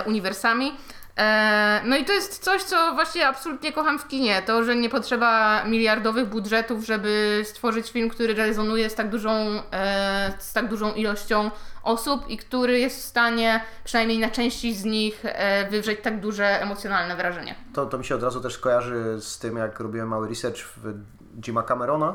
uniwersami. 0.07 0.73
E, 1.19 1.83
No 1.85 1.97
i 1.97 2.05
to 2.05 2.13
jest 2.13 2.45
coś, 2.45 2.63
co 2.63 2.95
właśnie 2.95 3.29
absolutnie 3.29 3.73
kocham 3.73 3.99
w 3.99 4.09
kinie. 4.09 4.43
To, 4.43 4.65
że 4.65 4.77
nie 4.77 4.91
potrzeba 4.91 5.65
miliardowych 5.65 6.29
budżetów, 6.29 6.85
żeby 6.85 7.43
stworzyć 7.45 7.91
film, 7.91 8.09
który 8.09 8.35
rezonuje 8.35 8.91
z 8.91 8.95
tak 8.95 9.11
dużą, 9.11 9.63
e, 9.73 10.33
z 10.39 10.53
tak 10.53 10.69
dużą 10.69 10.95
ilością 10.95 11.51
osób 11.83 12.29
i 12.29 12.37
który 12.37 12.79
jest 12.79 12.97
w 13.01 13.05
stanie 13.05 13.61
przynajmniej 13.85 14.19
na 14.19 14.31
części 14.31 14.75
z 14.75 14.85
nich 14.85 15.25
e, 15.25 15.71
wywrzeć 15.71 16.01
tak 16.03 16.21
duże 16.21 16.63
emocjonalne 16.63 17.17
wrażenie. 17.17 17.55
To, 17.75 17.87
to 17.87 17.99
mi 17.99 18.05
się 18.05 18.15
od 18.15 18.23
razu 18.23 18.41
też 18.41 18.59
kojarzy 18.59 19.17
z 19.21 19.39
tym, 19.39 19.57
jak 19.57 19.81
robiłem 19.81 20.09
mały 20.09 20.29
research 20.29 20.59
w 20.77 20.95
Jima 21.41 21.63
Camerona, 21.63 22.15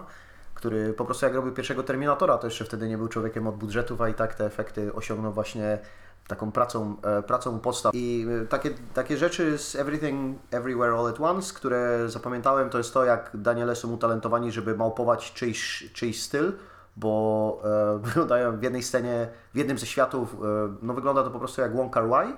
który 0.54 0.94
po 0.94 1.06
prostu 1.06 1.26
jak 1.26 1.36
robił 1.36 1.54
pierwszego 1.54 1.84
Terminatora, 1.84 2.38
to 2.38 2.48
jeszcze 2.48 2.66
wtedy 2.66 2.88
nie 2.88 2.98
był 2.98 3.08
człowiekiem 3.08 3.48
od 3.48 3.56
budżetów, 3.56 4.02
a 4.02 4.10
i 4.10 4.14
tak 4.14 4.36
te 4.36 4.46
efekty 4.46 4.94
osiągnął 4.94 5.34
właśnie 5.34 5.80
taką 6.28 6.52
pracą, 6.52 6.96
e, 7.04 7.24
pracą 7.24 7.60
podstaw. 7.60 7.96
I 7.96 8.26
e, 8.44 8.46
takie, 8.46 8.70
takie 8.94 9.18
rzeczy 9.18 9.58
z 9.58 9.76
Everything 9.76 10.40
Everywhere 10.52 10.94
All 10.94 11.08
at 11.08 11.22
Once, 11.22 11.54
które 11.54 12.10
zapamiętałem, 12.10 12.70
to 12.70 12.78
jest 12.78 12.94
to, 12.94 13.06
jak 13.06 13.32
Daniele 13.34 13.76
są 13.76 13.94
utalentowani, 13.94 14.52
żeby 14.52 14.76
małpować 14.76 15.34
czyjś, 15.34 15.92
czyjś 15.94 16.22
styl, 16.22 16.54
bo 16.96 17.62
e, 17.64 18.00
wyglądają 18.08 18.58
w 18.58 18.64
jednej 18.64 18.84
scenie, 18.84 19.28
w 19.54 19.58
jednym 19.58 19.78
ze 19.78 19.86
światów, 19.86 20.34
e, 20.34 20.38
no 20.82 20.94
wygląda 20.94 21.24
to 21.24 21.32
po 21.32 21.40
prostu 21.40 21.62
jak 21.62 21.76
Wong 21.76 21.94
Kar 21.94 22.08
Wai. 22.08 22.34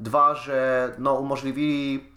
Dwa, 0.00 0.34
że 0.34 0.92
no, 0.98 1.14
umożliwili 1.14 2.10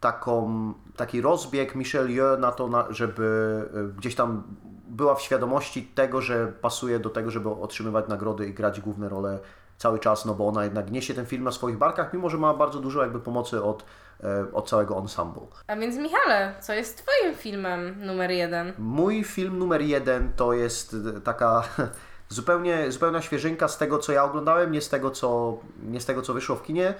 taką, 0.00 0.74
taki 0.96 1.20
rozbieg 1.20 1.74
Michelle 1.74 2.10
Yeoh 2.10 2.40
na 2.40 2.52
to, 2.52 2.68
na, 2.68 2.86
żeby 2.90 3.24
e, 3.74 3.98
gdzieś 3.98 4.14
tam 4.14 4.42
była 4.88 5.14
w 5.14 5.22
świadomości 5.22 5.82
tego, 5.82 6.20
że 6.20 6.46
pasuje 6.46 6.98
do 6.98 7.10
tego, 7.10 7.30
żeby 7.30 7.50
otrzymywać 7.50 8.08
nagrody 8.08 8.46
i 8.46 8.54
grać 8.54 8.80
główne 8.80 9.08
role 9.08 9.38
cały 9.78 9.98
czas, 9.98 10.24
no 10.24 10.34
bo 10.34 10.48
ona 10.48 10.64
jednak 10.64 10.90
niesie 10.90 11.14
ten 11.14 11.26
film 11.26 11.44
na 11.44 11.52
swoich 11.52 11.78
barkach, 11.78 12.12
mimo 12.12 12.30
że 12.30 12.38
ma 12.38 12.54
bardzo 12.54 12.80
dużo 12.80 13.02
jakby 13.02 13.20
pomocy 13.20 13.62
od, 13.62 13.84
e, 14.24 14.46
od 14.52 14.68
całego 14.68 14.98
ensemble. 14.98 15.46
A 15.66 15.76
więc 15.76 15.96
Michale, 15.96 16.54
co 16.60 16.72
jest 16.72 17.06
Twoim 17.06 17.34
filmem 17.34 18.06
numer 18.06 18.30
jeden? 18.30 18.72
Mój 18.78 19.24
film 19.24 19.58
numer 19.58 19.82
jeden 19.82 20.32
to 20.36 20.52
jest 20.52 20.96
e, 21.16 21.20
taka 21.20 21.62
zupełnie, 22.28 22.92
zupełna 22.92 23.22
świeżynka 23.22 23.68
z 23.68 23.78
tego, 23.78 23.98
co 23.98 24.12
ja 24.12 24.24
oglądałem, 24.24 24.72
nie 24.72 24.80
z 24.80 24.88
tego, 24.88 25.10
co, 25.10 25.58
nie 25.82 26.00
z 26.00 26.06
tego, 26.06 26.22
co 26.22 26.34
wyszło 26.34 26.56
w 26.56 26.62
kinie. 26.62 26.94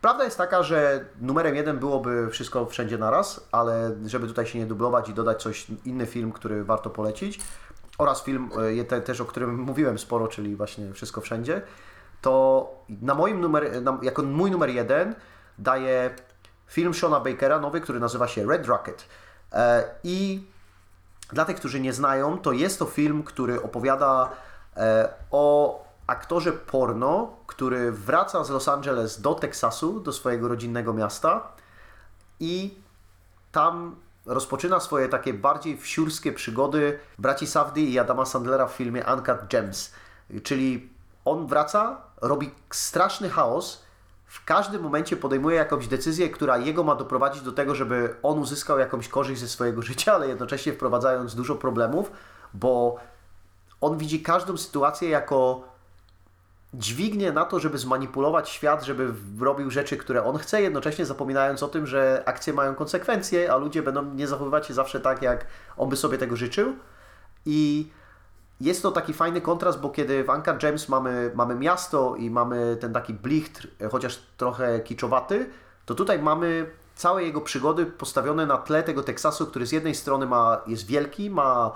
Prawda 0.00 0.24
jest 0.24 0.38
taka, 0.38 0.62
że 0.62 1.04
numerem 1.20 1.56
jeden 1.56 1.78
byłoby 1.78 2.28
wszystko 2.30 2.66
wszędzie 2.66 2.98
naraz, 2.98 3.48
ale 3.52 3.96
żeby 4.06 4.26
tutaj 4.26 4.46
się 4.46 4.58
nie 4.58 4.66
dublować 4.66 5.08
i 5.08 5.14
dodać 5.14 5.42
coś, 5.42 5.66
inny 5.84 6.06
film, 6.06 6.32
który 6.32 6.64
warto 6.64 6.90
polecić 6.90 7.40
oraz 7.98 8.24
film 8.24 8.50
e, 8.80 8.84
te, 8.84 9.00
też, 9.00 9.20
o 9.20 9.24
którym 9.24 9.60
mówiłem 9.70 9.98
sporo, 9.98 10.28
czyli 10.28 10.56
właśnie 10.56 10.92
Wszystko 10.92 11.20
Wszędzie, 11.20 11.62
to 12.20 12.66
na 12.88 13.14
moim 13.14 13.40
numer, 13.40 13.82
na, 13.82 13.98
jako 14.02 14.22
mój 14.22 14.50
numer 14.50 14.70
jeden 14.70 15.14
daję 15.58 16.10
film 16.66 16.94
Shona 16.94 17.20
Bakera, 17.20 17.60
nowy, 17.60 17.80
który 17.80 18.00
nazywa 18.00 18.28
się 18.28 18.46
Red 18.46 18.66
Rocket. 18.66 19.04
E, 19.52 19.84
I 20.04 20.46
dla 21.32 21.44
tych, 21.44 21.56
którzy 21.56 21.80
nie 21.80 21.92
znają, 21.92 22.38
to 22.38 22.52
jest 22.52 22.78
to 22.78 22.84
film, 22.84 23.22
który 23.22 23.62
opowiada 23.62 24.30
e, 24.76 25.08
o 25.30 25.84
aktorze 26.06 26.52
porno, 26.52 27.36
który 27.46 27.92
wraca 27.92 28.44
z 28.44 28.50
Los 28.50 28.68
Angeles 28.68 29.20
do 29.20 29.34
Teksasu, 29.34 30.00
do 30.00 30.12
swojego 30.12 30.48
rodzinnego 30.48 30.92
miasta 30.92 31.52
i 32.40 32.74
tam 33.52 33.96
rozpoczyna 34.26 34.80
swoje 34.80 35.08
takie 35.08 35.34
bardziej 35.34 35.76
wsiurskie 35.76 36.32
przygody 36.32 36.98
braci 37.18 37.46
Safdie 37.46 37.84
i 37.84 37.98
Adama 37.98 38.24
Sandlera 38.24 38.66
w 38.66 38.72
filmie 38.72 39.04
Uncut 39.12 39.48
Gems. 39.48 39.92
Czyli 40.42 40.88
on 41.24 41.46
wraca, 41.46 42.02
robi 42.20 42.50
straszny 42.70 43.30
chaos, 43.30 43.82
w 44.26 44.44
każdym 44.44 44.82
momencie 44.82 45.16
podejmuje 45.16 45.56
jakąś 45.56 45.88
decyzję, 45.88 46.30
która 46.30 46.58
jego 46.58 46.84
ma 46.84 46.94
doprowadzić 46.94 47.42
do 47.42 47.52
tego, 47.52 47.74
żeby 47.74 48.14
on 48.22 48.38
uzyskał 48.38 48.78
jakąś 48.78 49.08
korzyść 49.08 49.40
ze 49.40 49.48
swojego 49.48 49.82
życia, 49.90 50.14
ale 50.14 50.28
jednocześnie 50.28 50.72
wprowadzając 50.72 51.34
dużo 51.34 51.54
problemów, 51.54 52.10
bo 52.54 52.96
on 53.80 53.98
widzi 53.98 54.22
każdą 54.22 54.56
sytuację 54.56 55.08
jako 55.08 55.62
dźwignię 56.74 57.32
na 57.32 57.44
to, 57.44 57.60
żeby 57.60 57.78
zmanipulować 57.78 58.48
świat, 58.48 58.84
żeby 58.84 59.14
robił 59.40 59.70
rzeczy, 59.70 59.96
które 59.96 60.24
on 60.24 60.38
chce, 60.38 60.62
jednocześnie 60.62 61.06
zapominając 61.06 61.62
o 61.62 61.68
tym, 61.68 61.86
że 61.86 62.22
akcje 62.26 62.52
mają 62.52 62.74
konsekwencje, 62.74 63.52
a 63.52 63.56
ludzie 63.56 63.82
będą 63.82 64.14
nie 64.14 64.26
zachowywać 64.26 64.66
się 64.66 64.74
zawsze 64.74 65.00
tak, 65.00 65.22
jak 65.22 65.46
on 65.76 65.88
by 65.88 65.96
sobie 65.96 66.18
tego 66.18 66.36
życzył. 66.36 66.76
I 67.46 67.90
jest 68.60 68.82
to 68.82 68.92
taki 68.92 69.12
fajny 69.12 69.40
kontrast, 69.40 69.80
bo 69.80 69.90
kiedy 69.90 70.24
w 70.24 70.30
Anchor 70.30 70.62
James 70.62 70.88
mamy, 70.88 71.30
mamy 71.34 71.54
miasto 71.54 72.16
i 72.16 72.30
mamy 72.30 72.76
ten 72.80 72.92
taki 72.92 73.14
blichtr, 73.14 73.68
chociaż 73.90 74.22
trochę 74.36 74.80
kiczowaty, 74.80 75.50
to 75.86 75.94
tutaj 75.94 76.22
mamy 76.22 76.70
całe 76.94 77.24
jego 77.24 77.40
przygody 77.40 77.86
postawione 77.86 78.46
na 78.46 78.58
tle 78.58 78.82
tego 78.82 79.02
Teksasu, 79.02 79.46
który 79.46 79.66
z 79.66 79.72
jednej 79.72 79.94
strony 79.94 80.26
ma, 80.26 80.60
jest 80.66 80.86
wielki, 80.86 81.30
ma 81.30 81.72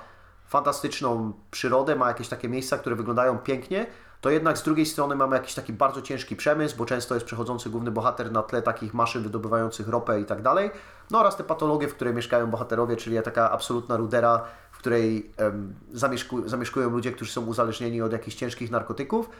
fantastyczną 0.46 1.32
przyrodę, 1.50 1.96
ma 1.96 2.08
jakieś 2.08 2.28
takie 2.28 2.48
miejsca, 2.48 2.78
które 2.78 2.96
wyglądają 2.96 3.38
pięknie, 3.38 3.86
to 4.20 4.30
jednak 4.30 4.58
z 4.58 4.62
drugiej 4.62 4.86
strony 4.86 5.16
mamy 5.16 5.36
jakiś 5.36 5.54
taki 5.54 5.72
bardzo 5.72 6.02
ciężki 6.02 6.36
przemysł, 6.36 6.76
bo 6.76 6.86
często 6.86 7.14
jest 7.14 7.26
przechodzący 7.26 7.70
główny 7.70 7.90
bohater 7.90 8.32
na 8.32 8.42
tle 8.42 8.62
takich 8.62 8.94
maszyn 8.94 9.22
wydobywających 9.22 9.88
ropę 9.88 10.20
i 10.20 10.24
tak 10.24 10.42
dalej. 10.42 10.70
No 11.10 11.20
oraz 11.20 11.36
te 11.36 11.44
patologie, 11.44 11.88
w 11.88 11.94
której 11.94 12.14
mieszkają 12.14 12.50
bohaterowie, 12.50 12.96
czyli 12.96 13.22
taka 13.22 13.50
absolutna 13.50 13.96
rudera, 13.96 14.44
której 14.82 15.30
um, 15.38 15.74
zamieszku, 15.92 16.48
zamieszkują 16.48 16.90
ludzie, 16.90 17.12
którzy 17.12 17.32
są 17.32 17.46
uzależnieni 17.46 18.02
od 18.02 18.12
jakichś 18.12 18.36
ciężkich 18.36 18.70
narkotyków. 18.70 19.30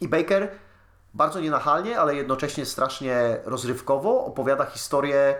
I 0.00 0.08
Baker 0.08 0.48
bardzo 1.14 1.40
nienachalnie, 1.40 2.00
ale 2.00 2.14
jednocześnie 2.14 2.66
strasznie 2.66 3.40
rozrywkowo 3.44 4.24
opowiada 4.24 4.64
historię 4.64 5.34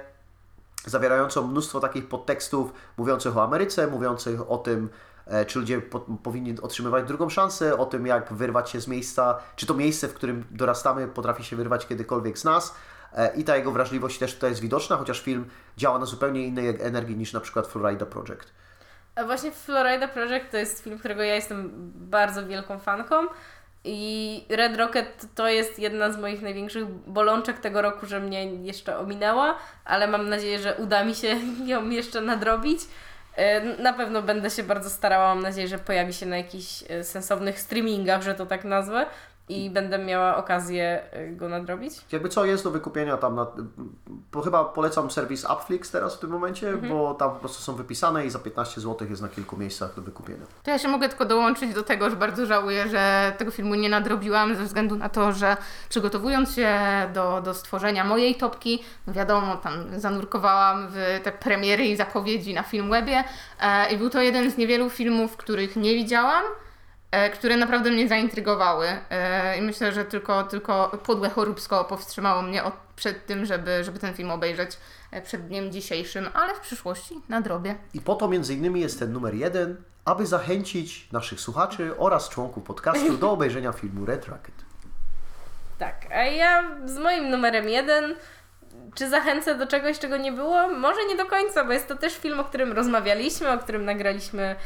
zawierającą 0.87 1.47
mnóstwo 1.47 1.81
takich 1.81 2.09
podtekstów 2.09 2.73
mówiących 2.97 3.37
o 3.37 3.43
Ameryce, 3.43 3.87
mówiących 3.87 4.51
o 4.51 4.59
tym, 4.59 4.89
E, 5.29 5.45
czy 5.45 5.59
ludzie 5.59 5.81
po, 5.81 6.01
powinni 6.01 6.61
otrzymywać 6.61 7.05
drugą 7.05 7.29
szansę, 7.29 7.79
o 7.79 7.87
tym 7.87 8.07
jak 8.07 8.33
wyrwać 8.33 8.71
się 8.71 8.81
z 8.81 8.89
miejsca, 8.89 9.39
czy 9.57 9.67
to 9.67 9.75
miejsce, 9.75 10.09
w 10.09 10.15
którym 10.15 10.45
dorastamy, 10.51 11.09
potrafi 11.09 11.45
się 11.45 11.57
wyrwać 11.57 11.87
kiedykolwiek 11.87 12.39
z 12.39 12.45
nas. 12.45 12.75
E, 13.13 13.37
I 13.37 13.45
ta 13.45 13.57
jego 13.57 13.73
wrażliwość 13.73 14.19
też 14.19 14.35
tutaj 14.35 14.51
jest 14.51 14.63
widoczna, 14.63 14.97
chociaż 14.97 15.21
film 15.21 15.47
działa 15.77 15.99
na 15.99 16.07
zupełnie 16.07 16.47
innej 16.47 16.69
energii 16.69 17.17
niż 17.17 17.33
na 17.33 17.41
przykład 17.41 17.67
Florida 17.67 18.07
Project. 18.07 18.53
Właśnie 19.27 19.51
Florida 19.51 20.09
Project 20.09 20.51
to 20.51 20.57
jest 20.57 20.85
film, 20.85 20.99
którego 20.99 21.23
ja 21.23 21.35
jestem 21.35 21.71
bardzo 21.95 22.47
wielką 22.47 22.79
fanką. 22.79 23.27
I 23.85 24.45
Red 24.49 24.77
Rocket 24.77 25.27
to 25.35 25.49
jest 25.49 25.79
jedna 25.79 26.13
z 26.13 26.19
moich 26.19 26.43
największych 26.43 26.87
bolączek 26.87 27.59
tego 27.59 27.83
roku, 27.83 28.07
że 28.07 28.21
mnie 28.21 28.45
jeszcze 28.45 28.99
ominęła, 28.99 29.59
ale 29.85 30.09
mam 30.09 30.29
nadzieję, 30.29 30.59
że 30.59 30.75
uda 30.75 31.05
mi 31.05 31.15
się 31.15 31.37
ją 31.67 31.91
jeszcze 31.91 32.21
nadrobić. 32.21 32.81
E, 33.37 33.61
na 33.83 33.93
pewno 33.93 34.23
będę 34.23 34.51
się 34.51 34.63
bardzo 34.63 34.91
starała, 34.91 35.35
mam 35.35 35.43
nadzieję, 35.43 35.69
że 35.69 35.79
pojawi 35.79 36.13
się 36.13 36.27
na 36.27 36.37
jakichś 36.37 36.85
e, 36.89 37.05
sensownych 37.05 37.61
streamingach, 37.61 38.23
że 38.23 38.35
to 38.35 38.47
tak 38.47 38.65
nazwę 38.65 39.07
i 39.49 39.71
będę 39.71 39.99
miała 39.99 40.37
okazję 40.37 41.03
e, 41.13 41.29
go 41.29 41.49
nadrobić. 41.49 41.93
Jakby 42.13 42.29
co 42.29 42.45
jest 42.45 42.65
do 42.65 42.71
wykupienia 42.71 43.17
tam, 43.17 43.35
na, 43.35 43.47
bo 44.33 44.43
chyba 44.43 44.65
polecam 44.65 45.11
serwis 45.11 45.47
Upflix 45.53 45.91
teraz 45.91 46.17
w 46.17 46.19
tym 46.19 46.31
momencie, 46.31 46.69
mhm. 46.69 46.93
bo 46.93 47.15
tam 47.15 47.31
po 47.31 47.37
prostu 47.37 47.63
są 47.63 47.75
wypisane 47.75 48.27
i 48.27 48.31
za 48.31 48.39
15 48.39 48.81
zł 48.81 49.09
jest 49.11 49.23
na 49.23 49.29
kilku 49.29 49.57
miejscach 49.57 49.95
do 49.95 50.03
wykupienia. 50.03 50.47
To 50.63 50.71
ja 50.71 50.79
się 50.79 50.89
mogę 50.89 51.09
tylko 51.09 51.25
dołączyć 51.25 51.75
do 51.75 51.83
tego, 51.83 52.11
że 52.11 52.17
bardzo 52.17 52.47
żałuję, 52.47 52.89
że 52.89 53.33
tego 53.39 53.51
filmu 53.51 53.75
nie 53.75 53.89
nadrobiłam 53.89 54.57
ze 54.57 54.65
względu 54.65 54.97
na 54.97 55.09
to, 55.09 55.33
że 55.33 55.57
przygotowując 55.89 56.55
się 56.55 56.79
do, 57.15 57.43
do 57.43 57.55
stworzenia 57.55 58.05
mojej 58.05 58.35
topki, 58.35 58.85
no 59.07 59.13
wiadomo, 59.13 59.57
tam 59.57 60.01
zanurkowałam 60.01 60.89
w 60.91 61.21
te 61.23 61.33
premiery 61.33 61.85
i 61.85 61.97
zapowiedzi 61.97 62.55
na 62.55 62.63
Filmwebie 62.63 63.25
e, 63.61 63.93
i 63.93 63.97
był 63.97 64.11
to 64.11 64.23
jeden 64.23 64.51
z 64.51 64.57
niewielu 64.57 64.91
filmów, 64.91 65.37
których 65.37 65.77
nie 65.77 65.95
widziałam, 65.95 66.43
które 67.11 67.57
naprawdę 67.57 67.91
mnie 67.91 68.09
zaintrygowały. 68.09 68.87
E, 69.11 69.59
I 69.59 69.63
myślę, 69.63 69.93
że 69.93 70.05
tylko, 70.05 70.45
tylko 70.45 70.99
podłe 71.05 71.31
choróbsko 71.31 71.85
powstrzymało 71.85 72.43
mnie 72.43 72.65
od, 72.65 72.75
przed 72.97 73.27
tym, 73.27 73.47
żeby, 73.47 73.85
żeby 73.85 73.99
ten 73.99 74.15
film 74.15 74.31
obejrzeć 74.31 74.71
e, 75.11 75.23
przed 75.23 75.47
dniem 75.47 75.73
dzisiejszym, 75.73 76.29
ale 76.35 76.55
w 76.55 76.61
przyszłości 76.61 77.21
nadrobię. 77.29 77.77
I 77.95 78.01
po 78.01 78.15
to 78.15 78.29
między 78.29 78.55
innymi 78.55 78.81
jest 78.81 78.99
ten 78.99 79.13
numer 79.13 79.35
jeden, 79.35 79.77
aby 80.05 80.27
zachęcić 80.27 81.13
naszych 81.13 81.41
słuchaczy 81.41 81.99
oraz 81.99 82.29
członków 82.29 82.65
podcastu 82.65 83.19
do 83.19 83.31
obejrzenia 83.31 83.73
filmu 83.73 84.07
Red 84.07 84.29
Rocket. 84.29 84.55
Tak, 85.79 86.07
a 86.13 86.23
ja 86.23 86.65
z 86.85 86.99
moim 86.99 87.31
numerem 87.31 87.69
jeden 87.69 88.15
czy 88.95 89.09
zachęcę 89.09 89.55
do 89.55 89.67
czegoś, 89.67 89.99
czego 89.99 90.17
nie 90.17 90.33
było? 90.33 90.69
Może 90.69 91.05
nie 91.09 91.17
do 91.17 91.27
końca, 91.27 91.65
bo 91.65 91.73
jest 91.73 91.89
to 91.89 91.97
też 91.97 92.17
film, 92.17 92.41
o 92.41 92.45
którym 92.45 92.73
rozmawialiśmy, 92.73 93.53
o 93.53 93.59
którym 93.59 93.85
nagraliśmy 93.85 94.57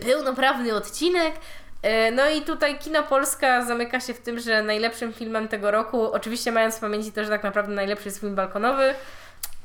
pełnoprawny 0.00 0.74
odcinek. 0.74 1.34
E, 1.82 2.10
no 2.10 2.30
i 2.30 2.42
tutaj 2.42 2.78
Kino 2.78 3.02
Polska 3.02 3.64
zamyka 3.64 4.00
się 4.00 4.14
w 4.14 4.20
tym, 4.20 4.38
że 4.38 4.62
najlepszym 4.62 5.12
filmem 5.12 5.48
tego 5.48 5.70
roku, 5.70 6.12
oczywiście 6.12 6.52
mając 6.52 6.76
w 6.76 6.80
pamięci 6.80 7.12
to, 7.12 7.24
że 7.24 7.30
tak 7.30 7.44
naprawdę 7.44 7.74
najlepszy 7.74 8.08
jest 8.08 8.20
film 8.20 8.34
balkonowy, 8.34 8.94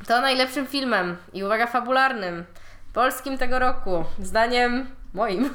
to 0.07 0.21
najlepszym 0.21 0.67
filmem 0.67 1.17
i 1.33 1.43
uwaga 1.43 1.67
fabularnym 1.67 2.43
polskim 2.93 3.37
tego 3.37 3.59
roku, 3.59 4.05
zdaniem 4.19 4.87
moim, 5.13 5.53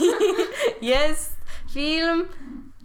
jest 0.82 1.32
film 1.74 2.28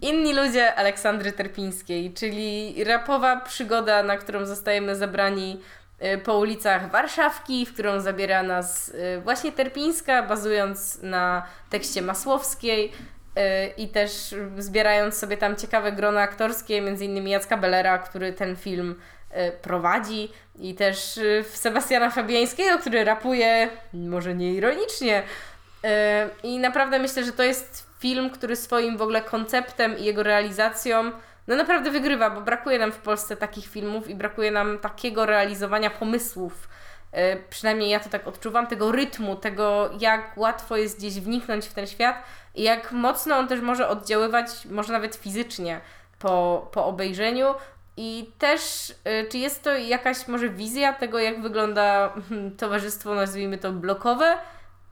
Inni 0.02 0.34
ludzie 0.34 0.74
Aleksandry 0.74 1.32
Terpińskiej, 1.32 2.14
czyli 2.14 2.84
rapowa 2.84 3.36
przygoda, 3.36 4.02
na 4.02 4.16
którą 4.16 4.46
zostajemy 4.46 4.96
zabrani 4.96 5.60
Y, 5.60 5.79
po 6.24 6.38
ulicach 6.38 6.90
Warszawki, 6.90 7.66
w 7.66 7.74
którą 7.74 8.00
zabiera 8.00 8.42
nas 8.42 8.88
y, 8.88 9.20
właśnie 9.20 9.52
Terpińska, 9.52 10.22
bazując 10.22 11.02
na 11.02 11.46
tekście 11.70 12.02
Masłowskiej 12.02 12.92
y, 12.92 13.40
i 13.76 13.88
też 13.88 14.34
zbierając 14.58 15.14
sobie 15.14 15.36
tam 15.36 15.56
ciekawe 15.56 15.92
grona 15.92 16.20
aktorskie, 16.20 16.80
między 16.80 17.04
innymi 17.04 17.30
Jacka 17.30 17.56
Bellera, 17.56 17.98
który 17.98 18.32
ten 18.32 18.56
film 18.56 19.00
prowadzi 19.62 20.28
i 20.58 20.74
też 20.74 21.20
Sebastiana 21.52 22.10
Fabiańskiego, 22.10 22.78
który 22.78 23.04
rapuje, 23.04 23.68
może 23.92 24.34
nie 24.34 24.54
ironicznie, 24.54 25.22
I 26.42 26.58
naprawdę 26.58 26.98
myślę, 26.98 27.24
że 27.24 27.32
to 27.32 27.42
jest 27.42 27.86
film, 27.98 28.30
który 28.30 28.56
swoim 28.56 28.96
w 28.96 29.02
ogóle 29.02 29.22
konceptem 29.22 29.98
i 29.98 30.04
jego 30.04 30.22
realizacją 30.22 31.12
no 31.46 31.56
naprawdę 31.56 31.90
wygrywa, 31.90 32.30
bo 32.30 32.40
brakuje 32.40 32.78
nam 32.78 32.92
w 32.92 32.98
Polsce 32.98 33.36
takich 33.36 33.66
filmów 33.66 34.08
i 34.08 34.14
brakuje 34.14 34.50
nam 34.50 34.78
takiego 34.78 35.26
realizowania 35.26 35.90
pomysłów. 35.90 36.68
E, 37.12 37.36
Przynajmniej 37.36 37.90
ja 37.90 38.00
to 38.00 38.08
tak 38.08 38.28
odczuwam, 38.28 38.66
tego 38.66 38.92
rytmu, 38.92 39.36
tego 39.36 39.90
jak 40.00 40.38
łatwo 40.38 40.76
jest 40.76 40.98
gdzieś 40.98 41.20
wniknąć 41.20 41.66
w 41.66 41.74
ten 41.74 41.86
świat 41.86 42.22
i 42.54 42.62
jak 42.62 42.92
mocno 42.92 43.36
on 43.36 43.48
też 43.48 43.60
może 43.60 43.88
oddziaływać, 43.88 44.46
może 44.70 44.92
nawet 44.92 45.16
fizycznie 45.16 45.80
po, 46.18 46.68
po 46.72 46.86
obejrzeniu. 46.86 47.54
I 47.96 48.30
też, 48.38 48.90
y, 48.90 49.28
czy 49.30 49.38
jest 49.38 49.62
to 49.62 49.76
jakaś 49.76 50.28
może 50.28 50.48
wizja 50.48 50.92
tego, 50.92 51.18
jak 51.18 51.42
wygląda 51.42 52.12
hmm, 52.28 52.56
towarzystwo, 52.56 53.14
nazwijmy 53.14 53.58
to 53.58 53.72
blokowe? 53.72 54.38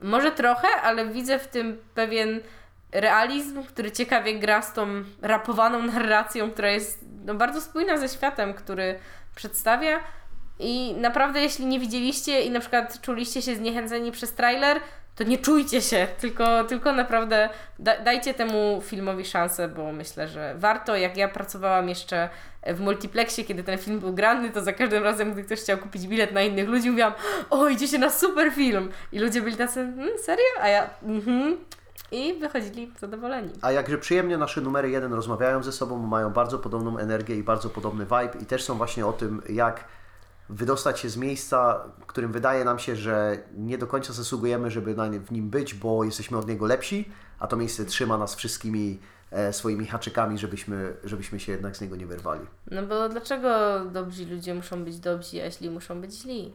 Może 0.01 0.31
trochę, 0.31 0.67
ale 0.83 1.05
widzę 1.05 1.39
w 1.39 1.47
tym 1.47 1.81
pewien 1.95 2.39
realizm, 2.91 3.63
który 3.63 3.91
ciekawie 3.91 4.39
gra 4.39 4.61
z 4.61 4.73
tą 4.73 4.87
rapowaną 5.21 5.83
narracją, 5.83 6.51
która 6.51 6.71
jest 6.71 7.05
no, 7.25 7.35
bardzo 7.35 7.61
spójna 7.61 7.97
ze 7.97 8.09
światem, 8.09 8.53
który 8.53 8.99
przedstawia. 9.35 9.99
I 10.59 10.93
naprawdę, 10.93 11.41
jeśli 11.41 11.65
nie 11.65 11.79
widzieliście 11.79 12.41
i 12.41 12.51
na 12.51 12.59
przykład 12.59 13.01
czuliście 13.01 13.41
się 13.41 13.55
zniechęceni 13.55 14.11
przez 14.11 14.33
trailer, 14.33 14.79
to 15.19 15.23
nie 15.23 15.37
czujcie 15.37 15.81
się, 15.81 16.07
tylko, 16.19 16.63
tylko 16.63 16.93
naprawdę 16.93 17.49
da, 17.79 17.99
dajcie 17.99 18.33
temu 18.33 18.81
filmowi 18.83 19.25
szansę, 19.25 19.67
bo 19.67 19.91
myślę, 19.91 20.27
że 20.27 20.55
warto. 20.57 20.95
Jak 20.95 21.17
ja 21.17 21.27
pracowałam 21.27 21.89
jeszcze 21.89 22.29
w 22.67 22.79
multiplexie, 22.79 23.43
kiedy 23.43 23.63
ten 23.63 23.77
film 23.77 23.99
był 23.99 24.13
grany, 24.13 24.49
to 24.49 24.61
za 24.61 24.73
każdym 24.73 25.03
razem, 25.03 25.33
gdy 25.33 25.43
ktoś 25.43 25.59
chciał 25.59 25.77
kupić 25.77 26.07
bilet 26.07 26.31
na 26.31 26.41
innych 26.41 26.69
ludzi, 26.69 26.89
mówiłam, 26.89 27.13
o, 27.49 27.67
idzie 27.67 27.87
się 27.87 27.97
na 27.97 28.09
super 28.09 28.51
film. 28.51 28.91
I 29.11 29.19
ludzie 29.19 29.41
byli 29.41 29.55
tacy, 29.55 29.79
hm, 29.79 30.09
serio? 30.23 30.45
A 30.61 30.67
ja, 30.67 30.89
mhm. 31.03 31.57
I 32.11 32.39
wychodzili 32.39 32.91
zadowoleni. 32.99 33.53
A 33.61 33.71
jakże 33.71 33.97
przyjemnie 33.97 34.37
nasze 34.37 34.61
numery 34.61 34.89
jeden 34.89 35.13
rozmawiają 35.13 35.63
ze 35.63 35.71
sobą, 35.71 35.97
mają 35.97 36.29
bardzo 36.29 36.59
podobną 36.59 36.97
energię 36.97 37.35
i 37.35 37.43
bardzo 37.43 37.69
podobny 37.69 38.05
vibe 38.05 38.31
i 38.41 38.45
też 38.45 38.63
są 38.63 38.77
właśnie 38.77 39.05
o 39.05 39.13
tym, 39.13 39.41
jak 39.49 39.85
wydostać 40.49 40.99
się 40.99 41.09
z 41.09 41.17
miejsca, 41.17 41.83
w 41.99 42.05
którym 42.05 42.31
wydaje 42.31 42.65
nam 42.65 42.79
się, 42.79 42.95
że 42.95 43.37
nie 43.57 43.77
do 43.77 43.87
końca 43.87 44.13
zasługujemy, 44.13 44.71
żeby 44.71 44.95
w 45.19 45.31
nim 45.31 45.49
być, 45.49 45.73
bo 45.73 46.03
jesteśmy 46.03 46.37
od 46.37 46.47
niego 46.47 46.65
lepsi, 46.65 47.09
a 47.39 47.47
to 47.47 47.57
miejsce 47.57 47.85
trzyma 47.85 48.17
nas 48.17 48.35
wszystkimi 48.35 48.99
e, 49.31 49.53
swoimi 49.53 49.85
haczykami, 49.85 50.37
żebyśmy, 50.37 50.93
żebyśmy 51.03 51.39
się 51.39 51.51
jednak 51.51 51.77
z 51.77 51.81
niego 51.81 51.95
nie 51.95 52.07
wyrwali. 52.07 52.45
No 52.71 52.83
bo 52.83 53.09
dlaczego 53.09 53.79
dobrzy 53.85 54.25
ludzie 54.25 54.53
muszą 54.55 54.83
być 54.83 54.99
dobrzy, 54.99 55.43
a 55.43 55.51
źli 55.51 55.69
muszą 55.69 56.01
być 56.01 56.13
źli? 56.13 56.53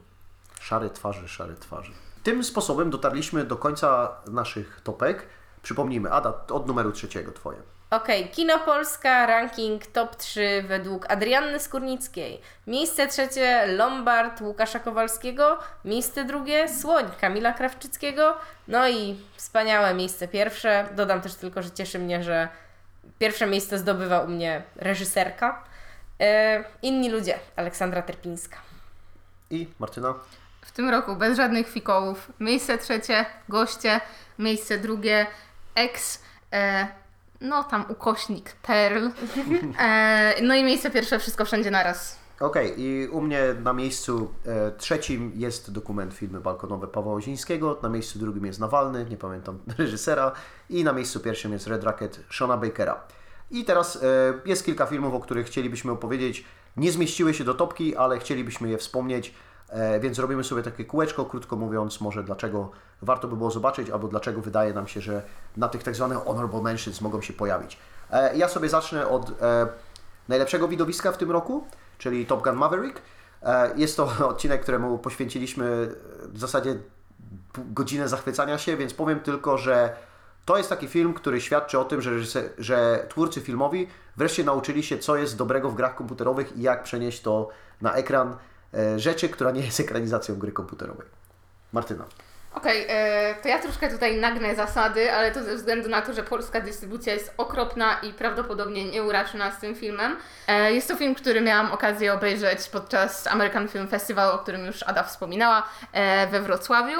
Szare 0.59 0.89
twarze, 0.89 1.27
szare 1.27 1.55
twarze. 1.55 1.91
Tym 2.25 2.43
sposobem 2.43 2.89
dotarliśmy 2.89 3.43
do 3.43 3.55
końca 3.55 4.17
naszych 4.27 4.81
topek. 4.83 5.27
Przypomnijmy, 5.61 6.11
Ada, 6.11 6.33
od 6.51 6.67
numeru 6.67 6.91
trzeciego 6.91 7.31
Twoje. 7.31 7.57
Okej, 7.89 8.29
Kino 8.29 8.59
Polska, 8.59 9.25
ranking 9.25 9.87
top 9.87 10.15
3 10.15 10.63
według 10.67 11.11
Adrianny 11.11 11.59
Skórnickiej. 11.59 12.41
Miejsce 12.67 13.07
trzecie 13.07 13.67
Lombard 13.67 14.41
Łukasza 14.41 14.79
Kowalskiego. 14.79 15.57
Miejsce 15.85 16.25
drugie 16.25 16.69
Słoń 16.69 17.05
Kamila 17.21 17.53
Krawczyckiego. 17.53 18.37
No 18.67 18.89
i 18.89 19.19
wspaniałe 19.35 19.93
miejsce 19.93 20.27
pierwsze. 20.27 20.89
Dodam 20.95 21.21
też 21.21 21.35
tylko, 21.35 21.61
że 21.61 21.71
cieszy 21.71 21.99
mnie, 21.99 22.23
że 22.23 22.49
pierwsze 23.19 23.47
miejsce 23.47 23.79
zdobywa 23.79 24.19
u 24.19 24.27
mnie 24.27 24.63
reżyserka. 24.75 25.63
E, 26.19 26.63
inni 26.81 27.09
ludzie, 27.09 27.39
Aleksandra 27.55 28.01
Terpińska. 28.01 28.57
I 29.49 29.67
Martyna? 29.79 30.13
W 30.65 30.71
tym 30.71 30.89
roku 30.89 31.15
bez 31.15 31.37
żadnych 31.37 31.67
fikołów. 31.67 32.31
Miejsce 32.39 32.77
trzecie, 32.77 33.25
goście. 33.49 34.01
Miejsce 34.39 34.77
drugie, 34.77 35.27
ex. 35.75 36.23
E, 36.53 36.87
no 37.41 37.63
tam 37.63 37.85
ukośnik, 37.89 38.51
perl. 38.51 39.09
E, 39.79 40.35
no 40.41 40.55
i 40.55 40.63
miejsce 40.63 40.91
pierwsze, 40.91 41.19
wszystko 41.19 41.45
wszędzie 41.45 41.71
naraz. 41.71 42.19
Okej, 42.39 42.81
i 42.81 43.07
u 43.07 43.21
mnie 43.21 43.55
na 43.63 43.73
miejscu 43.73 44.31
e, 44.45 44.71
trzecim 44.71 45.31
jest 45.35 45.71
dokument 45.71 46.13
filmy 46.13 46.39
balkonowe 46.39 46.87
Pawła 46.87 47.13
Ozińskiego, 47.13 47.79
na 47.83 47.89
miejscu 47.89 48.19
drugim 48.19 48.45
jest 48.45 48.59
Nawalny, 48.59 49.05
nie 49.09 49.17
pamiętam 49.17 49.59
reżysera, 49.77 50.31
i 50.69 50.83
na 50.83 50.93
miejscu 50.93 51.19
pierwszym 51.19 51.53
jest 51.53 51.67
Red 51.67 51.83
Rocket 51.83 52.19
Shona 52.29 52.57
Bakera. 52.57 53.03
I 53.51 53.65
teraz 53.65 53.95
e, 53.95 53.99
jest 54.45 54.65
kilka 54.65 54.85
filmów, 54.85 55.13
o 55.13 55.19
których 55.19 55.47
chcielibyśmy 55.47 55.91
opowiedzieć. 55.91 56.45
Nie 56.77 56.91
zmieściły 56.91 57.33
się 57.33 57.43
do 57.43 57.53
topki, 57.53 57.95
ale 57.95 58.19
chcielibyśmy 58.19 58.69
je 58.69 58.77
wspomnieć, 58.77 59.33
więc 59.99 60.19
robimy 60.19 60.43
sobie 60.43 60.63
takie 60.63 60.85
kółeczko, 60.85 61.25
krótko 61.25 61.55
mówiąc, 61.55 62.01
może 62.01 62.23
dlaczego 62.23 62.71
warto 63.01 63.27
by 63.27 63.35
było 63.35 63.51
zobaczyć, 63.51 63.89
albo 63.89 64.07
dlaczego 64.07 64.41
wydaje 64.41 64.73
nam 64.73 64.87
się, 64.87 65.01
że 65.01 65.21
na 65.57 65.67
tych 65.67 65.83
tak 65.83 65.95
zwanych 65.95 66.17
honorable 66.17 66.61
mentions 66.61 67.01
mogą 67.01 67.21
się 67.21 67.33
pojawić. 67.33 67.79
E, 68.11 68.37
ja 68.37 68.49
sobie 68.49 68.69
zacznę 68.69 69.07
od 69.07 69.41
e, 69.41 69.67
najlepszego 70.27 70.67
widowiska 70.67 71.11
w 71.11 71.17
tym 71.17 71.31
roku, 71.31 71.67
czyli 71.97 72.25
Top 72.25 72.43
Gun 72.43 72.55
Maverick. 72.55 73.01
E, 73.43 73.71
Jest 73.75 73.97
to 73.97 74.11
odcinek, 74.29 74.61
któremu 74.61 74.97
poświęciliśmy 74.97 75.95
w 76.23 76.39
zasadzie 76.39 76.75
godzinę 77.57 78.07
zachwycania 78.07 78.57
się, 78.57 78.77
więc 78.77 78.93
powiem 78.93 79.19
tylko, 79.19 79.57
że 79.57 79.95
to 80.45 80.57
jest 80.57 80.69
taki 80.69 80.87
film, 80.87 81.13
który 81.13 81.41
świadczy 81.41 81.79
o 81.79 81.85
tym, 81.85 82.01
że, 82.01 82.11
że 82.57 83.05
twórcy 83.09 83.41
filmowi 83.41 83.87
wreszcie 84.17 84.43
nauczyli 84.43 84.83
się, 84.83 84.97
co 84.97 85.15
jest 85.15 85.37
dobrego 85.37 85.69
w 85.69 85.75
grach 85.75 85.95
komputerowych 85.95 86.57
i 86.57 86.61
jak 86.61 86.83
przenieść 86.83 87.21
to 87.21 87.49
na 87.81 87.93
ekran 87.93 88.31
e, 88.31 88.35
rzeczy, 88.97 89.29
która 89.29 89.51
nie 89.51 89.61
jest 89.61 89.79
ekranizacją 89.79 90.35
gry 90.35 90.51
komputerowej. 90.51 91.07
Martyna. 91.73 92.05
Okej, 92.55 92.85
e, 92.89 93.35
to 93.35 93.47
ja 93.47 93.59
troszkę 93.59 93.89
tutaj 93.89 94.17
nagnę 94.17 94.55
zasady, 94.55 95.13
ale 95.13 95.31
to 95.31 95.43
ze 95.43 95.55
względu 95.55 95.89
na 95.89 96.01
to, 96.01 96.13
że 96.13 96.23
polska 96.23 96.61
dystrybucja 96.61 97.13
jest 97.13 97.33
okropna 97.37 97.99
i 98.03 98.13
prawdopodobnie 98.13 98.85
nie 98.91 99.03
uraczy 99.03 99.37
nas 99.37 99.59
tym 99.59 99.75
filmem. 99.75 100.17
E, 100.47 100.73
jest 100.73 100.87
to 100.87 100.95
film, 100.95 101.15
który 101.15 101.41
miałam 101.41 101.71
okazję 101.71 102.13
obejrzeć 102.13 102.69
podczas 102.69 103.27
American 103.27 103.67
Film 103.67 103.87
Festival, 103.87 104.31
o 104.31 104.37
którym 104.37 104.65
już 104.65 104.83
Ada 104.83 105.03
wspominała, 105.03 105.63
e, 105.93 106.27
we 106.27 106.41
Wrocławiu. 106.41 106.99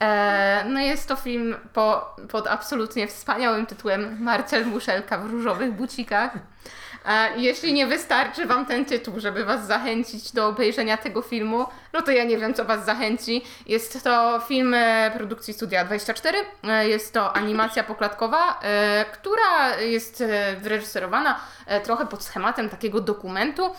E, 0.00 0.64
no 0.68 0.80
jest 0.80 1.08
to 1.08 1.16
film 1.16 1.56
po, 1.72 2.16
pod 2.28 2.46
absolutnie 2.46 3.06
wspaniałym 3.08 3.66
tytułem 3.66 4.22
Marcel 4.22 4.66
Muszelka 4.66 5.18
w 5.18 5.30
różowych 5.30 5.72
bucikach. 5.72 6.30
Jeśli 7.36 7.72
nie 7.72 7.86
wystarczy 7.86 8.46
Wam 8.46 8.66
ten 8.66 8.84
tytuł, 8.84 9.20
żeby 9.20 9.44
Was 9.44 9.66
zachęcić 9.66 10.32
do 10.32 10.48
obejrzenia 10.48 10.96
tego 10.96 11.22
filmu, 11.22 11.66
no 11.96 12.02
to 12.02 12.10
ja 12.12 12.24
nie 12.24 12.38
wiem, 12.38 12.54
co 12.54 12.64
Was 12.64 12.84
zachęci. 12.84 13.44
Jest 13.66 14.04
to 14.04 14.40
film 14.48 14.74
e, 14.74 15.10
produkcji 15.16 15.54
Studia 15.54 15.84
24. 15.84 16.38
E, 16.64 16.88
Jest 16.88 17.12
to 17.12 17.36
animacja 17.36 17.84
poklatkowa, 17.84 18.60
e, 18.62 19.04
która 19.12 19.76
jest 19.80 20.24
wyreżyserowana 20.60 21.40
trochę 21.84 22.06
pod 22.06 22.24
schematem 22.24 22.68
takiego 22.68 23.00
dokumentu. 23.00 23.70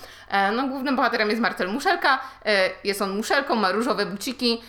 No, 0.56 0.68
głównym 0.68 0.96
bohaterem 0.96 1.30
jest 1.30 1.42
Marcel 1.42 1.70
Muszelka. 1.70 2.20
Jest 2.84 3.02
on 3.02 3.18
muszelką, 3.18 3.56
ma 3.56 3.72
różowe 3.72 4.06
buciki 4.06 4.62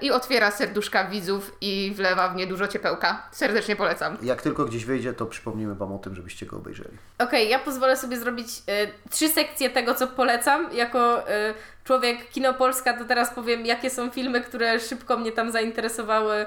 i 0.00 0.10
otwiera 0.10 0.50
serduszka 0.50 1.04
widzów 1.04 1.56
i 1.60 1.92
wlewa 1.96 2.28
w 2.28 2.36
nie 2.36 2.46
dużo 2.46 2.68
ciepełka. 2.68 3.28
Serdecznie 3.32 3.76
polecam. 3.76 4.16
Jak 4.22 4.42
tylko 4.42 4.64
gdzieś 4.64 4.84
wyjdzie, 4.84 5.12
to 5.12 5.26
przypomnimy 5.26 5.74
Wam 5.74 5.92
o 5.92 5.98
tym, 5.98 6.14
żebyście 6.14 6.46
go 6.46 6.56
obejrzeli. 6.56 6.96
Okej, 7.18 7.48
ja 7.48 7.58
pozwolę 7.58 7.96
sobie 7.96 8.16
zrobić 8.16 8.48
trzy 9.10 9.28
sekcje 9.28 9.70
tego, 9.70 9.94
co 9.94 10.06
polecam. 10.06 10.72
Jako 10.72 11.24
człowiek 11.84 12.28
Kino 12.30 12.54
Polska, 12.54 12.98
to 12.98 13.04
teraz 13.04 13.34
powiem, 13.34 13.66
jakie 13.66 13.90
są 13.90 14.10
filmy, 14.10 14.40
które 14.40 14.80
szybko 14.80 15.16
mnie 15.16 15.32
tam 15.32 15.52
zainteresowały. 15.52 16.46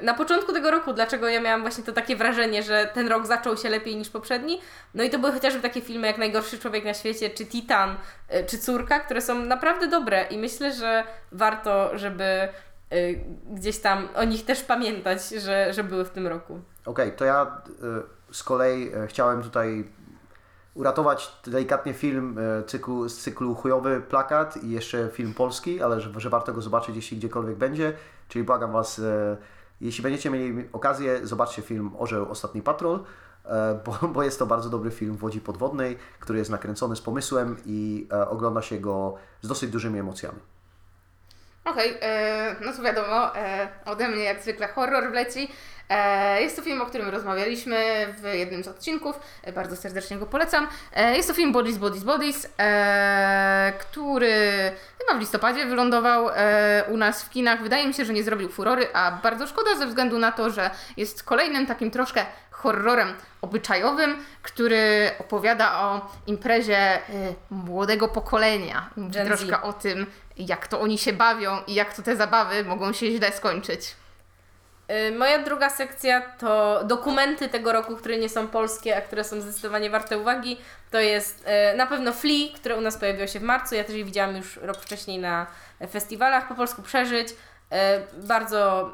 y, 0.00 0.04
Na 0.04 0.14
początku 0.14 0.52
tego 0.52 0.70
roku, 0.70 0.92
dlaczego 0.92 1.28
ja 1.28 1.40
miałam 1.40 1.60
właśnie 1.60 1.84
to 1.84 1.92
takie 1.92 2.16
wrażenie, 2.16 2.62
że 2.62 2.90
ten 2.94 3.08
rok 3.08 3.26
zaczął 3.26 3.56
się 3.56 3.68
lepiej 3.68 3.96
niż 3.96 4.08
poprzedni. 4.10 4.60
No 4.94 5.02
i 5.04 5.10
to 5.10 5.18
były 5.18 5.32
chociażby 5.32 5.60
takie 5.60 5.80
filmy 5.80 6.06
jak 6.06 6.18
Najgorszy 6.18 6.58
Człowiek 6.58 6.84
na 6.84 6.94
świecie, 6.94 7.30
czy 7.30 7.46
Titan, 7.46 7.96
y, 8.34 8.44
czy 8.46 8.58
Córka, 8.58 9.00
które 9.00 9.20
są 9.20 9.34
naprawdę 9.34 9.86
dobre 9.88 10.22
i 10.30 10.38
myślę, 10.38 10.72
że 10.72 11.04
warto, 11.32 11.98
żeby 11.98 12.48
y, 12.92 13.20
gdzieś 13.50 13.78
tam 13.78 14.08
o 14.14 14.24
nich 14.24 14.44
też 14.44 14.62
pamiętać, 14.62 15.28
że, 15.28 15.72
że 15.72 15.84
były 15.84 16.04
w 16.04 16.10
tym 16.10 16.26
roku. 16.26 16.60
Okej, 16.86 17.12
to 17.12 17.24
ja 17.24 17.42
e, 17.42 18.34
z 18.34 18.42
kolei 18.42 18.92
e, 18.94 19.06
chciałem 19.06 19.42
tutaj 19.42 19.84
uratować 20.76 21.32
delikatnie 21.46 21.94
film 21.94 22.38
e, 22.38 22.62
cyklu, 22.64 23.08
z 23.08 23.18
cyklu 23.18 23.54
Chujowy 23.54 24.00
Plakat 24.00 24.56
i 24.56 24.70
jeszcze 24.70 25.08
film 25.12 25.34
polski, 25.34 25.82
ale 25.82 26.00
że, 26.00 26.10
że 26.16 26.30
warto 26.30 26.52
go 26.52 26.62
zobaczyć, 26.62 26.96
jeśli 26.96 27.16
gdziekolwiek 27.16 27.56
będzie. 27.56 27.92
Czyli 28.28 28.44
błagam 28.44 28.72
Was, 28.72 28.98
e, 28.98 29.36
jeśli 29.80 30.02
będziecie 30.02 30.30
mieli 30.30 30.68
okazję, 30.72 31.26
zobaczcie 31.26 31.62
film 31.62 31.90
Orzeł 31.98 32.30
Ostatni 32.30 32.62
Patrol, 32.62 33.00
e, 33.44 33.80
bo, 33.84 34.08
bo 34.08 34.22
jest 34.22 34.38
to 34.38 34.46
bardzo 34.46 34.70
dobry 34.70 34.90
film 34.90 35.16
w 35.16 35.24
Łodzi 35.24 35.40
Podwodnej, 35.40 35.98
który 36.20 36.38
jest 36.38 36.50
nakręcony 36.50 36.96
z 36.96 37.00
pomysłem 37.00 37.56
i 37.66 38.08
ogląda 38.28 38.62
się 38.62 38.78
go 38.78 39.14
z 39.42 39.48
dosyć 39.48 39.70
dużymi 39.70 39.98
emocjami. 39.98 40.38
Okej, 41.64 41.98
e, 42.00 42.56
no 42.60 42.72
to 42.72 42.82
wiadomo, 42.82 43.30
ode 43.84 44.08
mnie 44.08 44.24
jak 44.24 44.42
zwykle 44.42 44.68
horror 44.68 45.10
wleci. 45.10 45.48
E, 45.88 46.42
jest 46.42 46.56
to 46.56 46.62
film, 46.62 46.82
o 46.82 46.86
którym 46.86 47.08
rozmawialiśmy 47.08 48.06
w 48.22 48.34
jednym 48.34 48.64
z 48.64 48.68
odcinków, 48.68 49.20
e, 49.42 49.52
bardzo 49.52 49.76
serdecznie 49.76 50.16
go 50.16 50.26
polecam. 50.26 50.68
E, 50.92 51.16
jest 51.16 51.28
to 51.28 51.34
film 51.34 51.52
Bodies, 51.52 51.78
Bodies, 51.78 52.04
Bodies, 52.04 52.48
który 53.78 54.32
chyba 54.98 55.18
w 55.18 55.20
listopadzie 55.20 55.66
wylądował 55.66 56.30
u 56.88 56.96
nas 56.96 57.22
w 57.22 57.30
kinach. 57.30 57.62
Wydaje 57.62 57.86
mi 57.86 57.94
się, 57.94 58.04
że 58.04 58.12
nie 58.12 58.22
zrobił 58.22 58.48
furory, 58.48 58.88
a 58.92 59.10
bardzo 59.22 59.46
szkoda 59.46 59.76
ze 59.76 59.86
względu 59.86 60.18
na 60.18 60.32
to, 60.32 60.50
że 60.50 60.70
jest 60.96 61.22
kolejnym 61.22 61.66
takim 61.66 61.90
troszkę 61.90 62.26
horrorem 62.50 63.14
obyczajowym, 63.42 64.16
który 64.42 65.10
opowiada 65.18 65.80
o 65.80 66.10
imprezie 66.26 66.98
młodego 67.50 68.08
pokolenia. 68.08 68.90
Gen 68.96 69.26
troszkę 69.26 69.62
o 69.62 69.72
tym, 69.72 70.06
jak 70.36 70.68
to 70.68 70.80
oni 70.80 70.98
się 70.98 71.12
bawią 71.12 71.58
i 71.66 71.74
jak 71.74 71.94
to 71.94 72.02
te 72.02 72.16
zabawy 72.16 72.64
mogą 72.64 72.92
się 72.92 73.10
źle 73.10 73.32
skończyć. 73.32 73.94
Y, 74.90 75.18
Moja 75.18 75.38
druga 75.38 75.70
sekcja 75.70 76.20
to 76.20 76.80
dokumenty 76.84 77.48
tego 77.48 77.72
roku, 77.72 77.96
które 77.96 78.18
nie 78.18 78.28
są 78.28 78.48
polskie, 78.48 78.96
a 78.96 79.00
które 79.00 79.24
są 79.24 79.40
zdecydowanie 79.40 79.90
warte 79.90 80.18
uwagi. 80.18 80.56
To 80.90 81.00
jest 81.00 81.46
y, 81.72 81.76
na 81.76 81.86
pewno 81.86 82.12
Flea, 82.12 82.48
które 82.54 82.76
u 82.76 82.80
nas 82.80 82.96
pojawiło 82.98 83.26
się 83.26 83.38
w 83.40 83.42
marcu. 83.42 83.74
Ja 83.74 83.84
też 83.84 83.94
je 83.96 84.04
widziałam 84.04 84.36
już 84.36 84.56
rok 84.56 84.76
wcześniej 84.76 85.18
na 85.18 85.46
festiwalach. 85.90 86.48
Po 86.48 86.54
polsku 86.54 86.82
Przeżyć. 86.82 87.28
Y, 87.30 87.34
Bardzo 88.26 88.90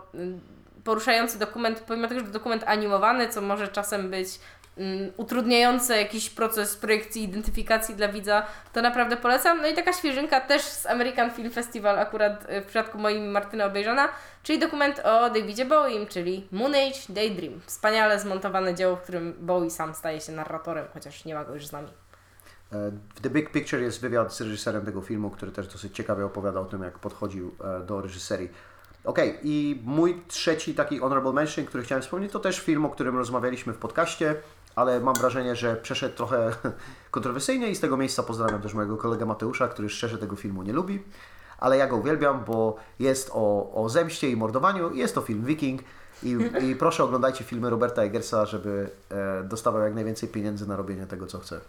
poruszający 0.84 1.38
dokument, 1.38 1.80
pomimo 1.80 2.08
tego, 2.08 2.20
że 2.20 2.26
to 2.26 2.32
dokument 2.32 2.64
animowany, 2.66 3.28
co 3.28 3.40
może 3.40 3.68
czasem 3.68 4.10
być 4.10 4.28
mm, 4.76 5.12
utrudniające 5.16 5.96
jakiś 5.96 6.30
proces 6.30 6.76
projekcji, 6.76 7.22
identyfikacji 7.22 7.94
dla 7.94 8.08
widza, 8.08 8.46
to 8.72 8.82
naprawdę 8.82 9.16
polecam. 9.16 9.62
No 9.62 9.68
i 9.68 9.74
taka 9.74 9.92
świeżynka 9.92 10.40
też 10.40 10.62
z 10.62 10.86
American 10.86 11.30
Film 11.30 11.50
Festival, 11.50 11.98
akurat 11.98 12.50
y, 12.50 12.60
w 12.60 12.64
przypadku 12.64 12.98
moim 12.98 13.30
Martyna 13.30 13.64
obejrzana, 13.64 14.08
czyli 14.42 14.58
dokument 14.58 14.98
o 15.04 15.30
Davidzie 15.30 15.64
Bowiem, 15.64 16.06
czyli 16.06 16.48
Moon 16.52 16.74
Age 16.74 17.00
Daydream. 17.08 17.60
Wspaniale 17.66 18.20
zmontowane 18.20 18.74
dzieło, 18.74 18.96
w 18.96 19.02
którym 19.02 19.34
Bowie 19.40 19.70
sam 19.70 19.94
staje 19.94 20.20
się 20.20 20.32
narratorem, 20.32 20.86
chociaż 20.94 21.24
nie 21.24 21.34
ma 21.34 21.44
go 21.44 21.54
już 21.54 21.66
z 21.66 21.72
nami. 21.72 21.88
E, 22.72 22.90
W 23.14 23.20
The 23.20 23.30
Big 23.30 23.50
Picture 23.50 23.80
jest 23.80 24.00
wywiad 24.00 24.34
z 24.34 24.40
reżyserem 24.40 24.84
tego 24.84 25.02
filmu, 25.02 25.30
który 25.30 25.52
też 25.52 25.68
dosyć 25.68 25.96
ciekawie 25.96 26.24
opowiada 26.24 26.60
o 26.60 26.64
tym, 26.64 26.82
jak 26.82 26.98
podchodził 26.98 27.54
e, 27.64 27.80
do 27.80 28.00
reżyserii. 28.00 28.48
Okej, 29.04 29.38
i 29.42 29.82
mój 29.84 30.22
trzeci 30.28 30.74
taki 30.74 30.98
honorable 30.98 31.32
mention, 31.32 31.64
który 31.64 31.84
chciałem 31.84 32.02
wspomnieć, 32.02 32.32
to 32.32 32.40
też 32.40 32.60
film, 32.60 32.84
o 32.84 32.90
którym 32.90 33.16
rozmawialiśmy 33.16 33.72
w 33.72 33.78
podcaście, 33.78 34.34
ale 34.76 35.00
mam 35.00 35.14
wrażenie, 35.14 35.56
że 35.56 35.76
przeszedł 35.76 36.16
trochę 36.16 36.52
kontrowersyjnie 37.10 37.68
i 37.68 37.76
z 37.76 37.80
tego 37.80 37.96
miejsca 37.96 38.22
pozdrawiam 38.22 38.62
też 38.62 38.74
mojego 38.74 38.96
kolegę 38.96 39.26
Mateusza, 39.26 39.68
który 39.68 39.88
szczerze 39.88 40.18
tego 40.18 40.36
filmu 40.36 40.62
nie 40.62 40.72
lubi, 40.72 41.02
ale 41.58 41.76
ja 41.76 41.86
go 41.86 41.96
uwielbiam, 41.96 42.44
bo 42.44 42.76
jest 42.98 43.30
o, 43.32 43.72
o 43.74 43.88
zemście 43.88 44.30
i 44.30 44.36
mordowaniu, 44.36 44.94
jest 44.94 45.14
to 45.14 45.20
film 45.20 45.44
Viking. 45.44 45.82
I, 46.22 46.36
i 46.62 46.76
proszę 46.76 47.04
oglądajcie 47.04 47.44
filmy 47.44 47.70
Roberta 47.70 48.02
Eggersa, 48.02 48.46
żeby 48.46 48.90
e, 49.10 49.44
dostawał 49.44 49.82
jak 49.82 49.94
najwięcej 49.94 50.28
pieniędzy 50.28 50.68
na 50.68 50.76
robienie 50.76 51.06
tego, 51.06 51.26
co 51.26 51.38
chce. 51.38 51.60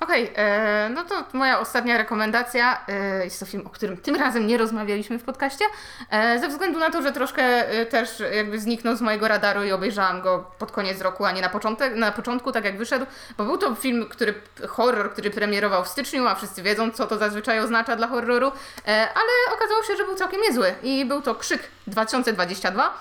Okej, 0.00 0.32
e, 0.36 0.90
no 0.94 1.04
to 1.04 1.24
moja 1.32 1.60
ostatnia 1.60 1.98
rekomendacja. 1.98 2.84
E, 2.88 3.24
jest 3.24 3.40
to 3.40 3.46
film, 3.46 3.66
o 3.66 3.70
którym 3.70 3.96
tym 3.96 4.16
razem 4.16 4.46
nie 4.46 4.58
rozmawialiśmy 4.58 5.18
w 5.18 5.24
podcaście, 5.24 5.64
e, 6.10 6.38
ze 6.38 6.48
względu 6.48 6.78
na 6.78 6.90
to, 6.90 7.02
że 7.02 7.12
troszkę 7.12 7.70
e, 7.70 7.86
też 7.86 8.22
jakby 8.34 8.60
zniknął 8.60 8.96
z 8.96 9.00
mojego 9.00 9.28
radaru 9.28 9.64
i 9.64 9.72
obejrzałam 9.72 10.22
go 10.22 10.50
pod 10.58 10.72
koniec 10.72 11.00
roku, 11.00 11.24
a 11.24 11.32
nie 11.32 11.42
na, 11.42 11.48
początek, 11.48 11.94
na 11.94 12.12
początku, 12.12 12.52
tak 12.52 12.64
jak 12.64 12.78
wyszedł, 12.78 13.06
bo 13.38 13.44
był 13.44 13.58
to 13.58 13.74
film, 13.74 14.06
który, 14.10 14.34
horror, 14.68 15.12
który 15.12 15.30
premierował 15.30 15.84
w 15.84 15.88
styczniu, 15.88 16.26
a 16.26 16.34
wszyscy 16.34 16.62
wiedzą, 16.62 16.90
co 16.90 17.06
to 17.06 17.18
zazwyczaj 17.18 17.60
oznacza 17.60 17.96
dla 17.96 18.06
horroru, 18.06 18.52
ale 18.86 19.54
okazało 19.54 19.82
się, 19.82 19.96
że 19.96 20.04
był 20.04 20.14
całkiem 20.14 20.40
niezły 20.40 20.74
i 20.82 21.04
był 21.04 21.22
to 21.22 21.34
Krzyk 21.34 21.62
2022 21.86 22.94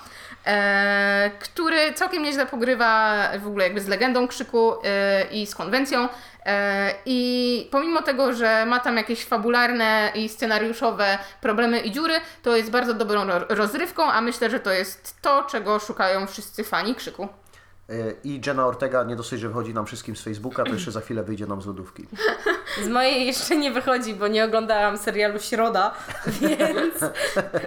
e, 0.48 1.32
który 1.39 1.93
całkiem 1.93 2.24
nieźle 2.24 2.45
pogrywa 2.45 3.14
w 3.39 3.48
ogóle 3.48 3.64
jakby 3.64 3.82
z 3.82 3.88
legendą 3.88 4.28
krzyku 4.28 4.74
e, 4.84 5.24
i 5.32 5.48
z 5.48 5.56
konwencją. 5.56 6.10
E, 6.45 6.93
I 7.06 7.68
pomimo 7.72 8.02
tego, 8.02 8.34
że 8.34 8.66
ma 8.66 8.80
tam 8.80 8.98
jakieś 8.98 9.26
fabularne 9.26 10.12
i 10.16 10.30
scenariuszowe 10.30 11.18
problemy 11.41 11.80
i 11.80 11.91
dziury, 11.91 12.14
to 12.43 12.56
jest 12.56 12.72
bardzo 12.72 12.93
dobrą 12.93 13.26
ro- 13.26 13.45
rozrywką, 13.50 14.12
a 14.12 14.22
myślę, 14.22 14.50
że 14.50 14.60
to 14.60 14.72
jest 14.72 15.22
to, 15.22 15.43
czego 15.43 15.80
szukają 15.80 16.28
wszyscy 16.28 16.64
fani 16.64 16.95
krzyku. 16.95 17.28
I 18.24 18.42
Jenna 18.46 18.66
Ortega 18.66 19.04
nie 19.04 19.16
dosyć, 19.16 19.40
że 19.40 19.48
wychodzi 19.48 19.74
nam 19.74 19.86
wszystkim 19.86 20.16
z 20.16 20.24
Facebooka, 20.24 20.64
to 20.64 20.74
jeszcze 20.74 20.92
za 20.92 21.02
chwilę 21.02 21.24
wyjdzie 21.24 21.48
nam 21.48 21.62
z 21.62 21.66
lodówki. 21.66 22.08
Z 22.84 22.88
mojej 22.88 23.26
jeszcze 23.26 23.56
nie 23.56 23.72
wychodzi, 23.72 24.14
bo 24.14 24.28
nie 24.28 24.46
oglądałam 24.46 24.98
serialu 24.98 25.40
Środa, 25.40 25.94
więc 26.42 26.96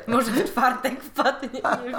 może 0.06 0.30
w 0.30 0.44
czwartek 0.44 1.02
wpadnie, 1.02 1.48
nie 1.52 1.90
wiem. 1.90 1.94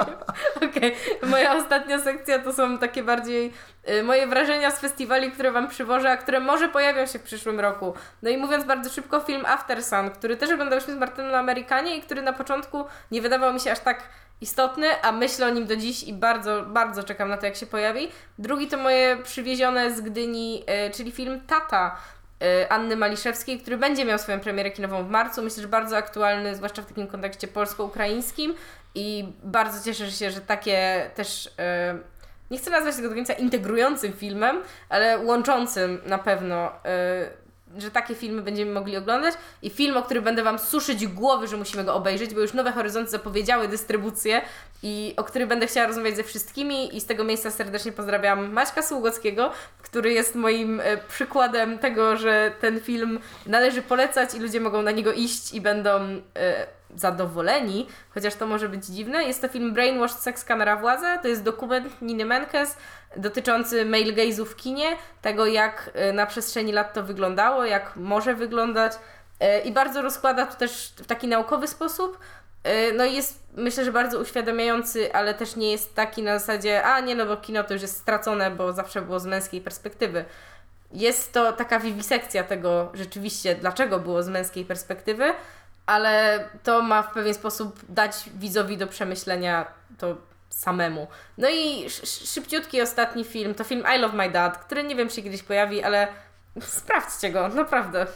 Okej, 0.69 0.95
moja 1.23 1.55
ostatnia 1.55 1.99
sekcja 1.99 2.39
to 2.39 2.53
są 2.53 2.77
takie 2.77 3.03
bardziej 3.03 3.53
y, 3.89 4.03
moje 4.03 4.27
wrażenia 4.27 4.71
z 4.71 4.79
festiwali, 4.79 5.31
które 5.31 5.51
Wam 5.51 5.67
przywożę, 5.67 6.11
a 6.11 6.17
które 6.17 6.39
może 6.39 6.69
pojawią 6.69 7.05
się 7.05 7.19
w 7.19 7.23
przyszłym 7.23 7.59
roku. 7.59 7.93
No 8.21 8.29
i 8.29 8.37
mówiąc 8.37 8.65
bardzo 8.65 8.89
szybko, 8.89 9.19
film 9.19 9.45
After 9.45 9.83
Sun, 9.83 10.09
który 10.09 10.37
też 10.37 10.51
oglądałyśmy 10.51 10.93
z 10.93 10.97
Martynem 10.97 11.31
na 11.31 11.39
Amerykanie 11.39 11.97
i 11.97 12.01
który 12.01 12.21
na 12.21 12.33
początku 12.33 12.85
nie 13.11 13.21
wydawał 13.21 13.53
mi 13.53 13.59
się 13.59 13.71
aż 13.71 13.79
tak 13.79 14.03
istotny, 14.41 15.01
a 15.01 15.11
myślę 15.11 15.47
o 15.47 15.49
nim 15.49 15.65
do 15.65 15.75
dziś 15.75 16.03
i 16.03 16.13
bardzo, 16.13 16.61
bardzo 16.61 17.03
czekam 17.03 17.29
na 17.29 17.37
to, 17.37 17.45
jak 17.45 17.55
się 17.55 17.65
pojawi. 17.65 18.11
Drugi 18.39 18.67
to 18.67 18.77
moje 18.77 19.17
przywiezione 19.23 19.95
z 19.95 20.01
Gdyni, 20.01 20.63
y, 20.87 20.91
czyli 20.91 21.11
film 21.11 21.41
Tata, 21.47 21.97
y, 22.43 22.69
Anny 22.69 22.95
Maliszewskiej, 22.95 23.59
który 23.59 23.77
będzie 23.77 24.05
miał 24.05 24.19
swoją 24.19 24.39
premierę 24.39 24.71
kinową 24.71 25.03
w 25.03 25.09
marcu. 25.09 25.41
Myślę, 25.41 25.61
że 25.61 25.67
bardzo 25.67 25.97
aktualny, 25.97 26.55
zwłaszcza 26.55 26.81
w 26.81 26.85
takim 26.85 27.07
kontekście 27.07 27.47
polsko-ukraińskim 27.47 28.53
i 28.95 29.33
bardzo 29.43 29.85
cieszę 29.85 30.11
się, 30.11 30.31
że 30.31 30.41
takie 30.41 31.09
też, 31.15 31.45
y, 31.45 31.51
nie 32.51 32.57
chcę 32.57 32.71
nazwać 32.71 32.95
tego 32.95 33.09
do 33.09 33.15
końca 33.15 33.33
integrującym 33.33 34.13
filmem, 34.13 34.61
ale 34.89 35.19
łączącym 35.19 36.01
na 36.05 36.17
pewno, 36.17 36.71
że 37.77 37.91
takie 37.91 38.15
filmy 38.15 38.41
będziemy 38.41 38.71
mogli 38.71 38.97
oglądać 38.97 39.33
i 39.61 39.69
film, 39.69 39.97
o 39.97 40.03
który 40.03 40.21
będę 40.21 40.43
Wam 40.43 40.59
suszyć 40.59 41.07
głowy, 41.07 41.47
że 41.47 41.57
musimy 41.57 41.83
go 41.83 41.95
obejrzeć, 41.95 42.33
bo 42.33 42.41
już 42.41 42.53
Nowe 42.53 42.71
Horyzonty 42.71 43.11
zapowiedziały 43.11 43.67
dystrybucję 43.67 44.41
i 44.83 45.13
o 45.17 45.23
który 45.23 45.47
będę 45.47 45.67
chciała 45.67 45.87
rozmawiać 45.87 46.15
ze 46.15 46.23
wszystkimi 46.23 46.97
i 46.97 47.01
z 47.01 47.05
tego 47.05 47.23
miejsca 47.23 47.51
serdecznie 47.51 47.91
pozdrawiam 47.91 48.53
Maćka 48.53 48.81
Sługockiego, 48.81 49.51
który 49.81 50.13
jest 50.13 50.35
moim 50.35 50.79
e, 50.79 50.97
przykładem 50.97 51.79
tego, 51.79 52.17
że 52.17 52.51
ten 52.59 52.79
film 52.79 53.19
należy 53.45 53.81
polecać 53.81 54.35
i 54.35 54.39
ludzie 54.39 54.59
mogą 54.59 54.81
na 54.81 54.91
niego 54.91 55.13
iść 55.13 55.53
i 55.53 55.61
będą 55.61 56.21
e, 56.35 56.67
zadowoleni, 56.95 57.87
chociaż 58.09 58.35
to 58.35 58.47
może 58.47 58.69
być 58.69 58.85
dziwne. 58.85 59.23
Jest 59.23 59.41
to 59.41 59.47
film 59.47 59.73
Brainwashed 59.73 60.19
Sex 60.19 60.43
Kamera 60.43 60.75
Władza, 60.75 61.17
to 61.17 61.27
jest 61.27 61.43
dokument 61.43 62.01
Niny 62.01 62.25
Menkes 62.25 62.77
dotyczący 63.17 63.85
male 63.85 64.13
gaze'u 64.13 64.45
w 64.45 64.55
kinie, 64.55 64.95
tego 65.21 65.45
jak 65.45 65.89
e, 65.93 66.13
na 66.13 66.25
przestrzeni 66.25 66.71
lat 66.71 66.93
to 66.93 67.03
wyglądało, 67.03 67.65
jak 67.65 67.95
może 67.95 68.35
wyglądać 68.35 68.93
e, 69.39 69.61
i 69.61 69.71
bardzo 69.71 70.01
rozkłada 70.01 70.45
to 70.45 70.55
też 70.55 70.93
w 70.97 71.05
taki 71.05 71.27
naukowy 71.27 71.67
sposób. 71.67 72.19
E, 72.63 72.91
No 72.91 73.05
i 73.05 73.15
jest 73.15 73.43
myślę, 73.57 73.85
że 73.85 73.91
bardzo 73.91 74.19
uświadamiający, 74.19 75.13
ale 75.13 75.33
też 75.33 75.55
nie 75.55 75.71
jest 75.71 75.95
taki 75.95 76.23
na 76.23 76.39
zasadzie, 76.39 76.83
a 76.83 76.99
nie 76.99 77.15
no, 77.15 77.25
bo 77.25 77.37
kino 77.37 77.63
to 77.63 77.73
już 77.73 77.81
jest 77.81 77.97
stracone, 77.97 78.51
bo 78.51 78.73
zawsze 78.73 79.01
było 79.01 79.19
z 79.19 79.25
męskiej 79.25 79.61
perspektywy. 79.61 80.25
Jest 80.91 81.33
to 81.33 81.53
taka 81.53 81.79
wiwisekcja 81.79 82.43
tego 82.43 82.91
rzeczywiście, 82.93 83.55
dlaczego 83.55 83.99
było 83.99 84.23
z 84.23 84.29
męskiej 84.29 84.65
perspektywy, 84.65 85.33
ale 85.85 86.45
to 86.63 86.81
ma 86.81 87.03
w 87.03 87.13
pewien 87.13 87.33
sposób 87.33 87.79
dać 87.89 88.29
widzowi 88.35 88.77
do 88.77 88.87
przemyślenia 88.87 89.65
to 89.97 90.15
samemu. 90.49 91.07
No 91.37 91.49
i 91.49 91.85
sz- 91.85 92.03
sz- 92.03 92.29
szybciutki 92.33 92.81
ostatni 92.81 93.23
film 93.25 93.55
to 93.55 93.63
film 93.63 93.83
I 93.95 93.99
Love 93.99 94.17
My 94.17 94.29
Dad, 94.31 94.57
który 94.57 94.83
nie 94.83 94.95
wiem, 94.95 95.09
czy 95.09 95.15
się 95.15 95.21
kiedyś 95.21 95.43
pojawi, 95.43 95.83
ale 95.83 96.07
sprawdźcie 96.61 97.31
go, 97.31 97.47
naprawdę. 97.47 98.07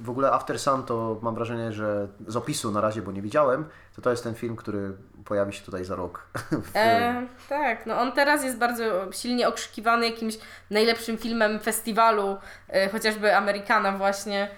W 0.00 0.10
ogóle 0.10 0.32
After 0.32 0.58
Sun 0.58 0.82
to 0.82 1.18
mam 1.22 1.34
wrażenie, 1.34 1.72
że 1.72 2.08
z 2.26 2.36
opisu 2.36 2.70
na 2.70 2.80
razie, 2.80 3.02
bo 3.02 3.12
nie 3.12 3.22
widziałem, 3.22 3.68
to 3.96 4.02
to 4.02 4.10
jest 4.10 4.22
ten 4.24 4.34
film, 4.34 4.56
który 4.56 4.92
pojawi 5.24 5.52
się 5.52 5.64
tutaj 5.64 5.84
za 5.84 5.96
rok. 5.96 6.26
E, 6.74 7.26
tak, 7.48 7.86
no 7.86 8.00
on 8.00 8.12
teraz 8.12 8.44
jest 8.44 8.56
bardzo 8.58 9.12
silnie 9.12 9.48
okrzykiwany 9.48 10.08
jakimś 10.10 10.38
najlepszym 10.70 11.18
filmem 11.18 11.60
festiwalu, 11.60 12.36
e, 12.68 12.88
chociażby 12.88 13.36
Amerykana 13.36 13.92
właśnie. 13.92 14.48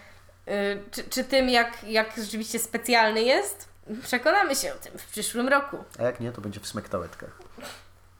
E, 0.46 0.76
czy, 0.90 1.04
czy 1.04 1.24
tym, 1.24 1.48
jak, 1.48 1.84
jak 1.84 2.16
rzeczywiście 2.16 2.58
specjalny 2.58 3.22
jest? 3.22 3.68
Przekonamy 4.02 4.56
się 4.56 4.72
o 4.74 4.76
tym 4.76 4.98
w 4.98 5.06
przyszłym 5.06 5.48
roku. 5.48 5.76
A 5.98 6.02
jak 6.02 6.20
nie, 6.20 6.32
to 6.32 6.40
będzie 6.40 6.60
w 6.60 6.66
smektałetkach. 6.66 7.38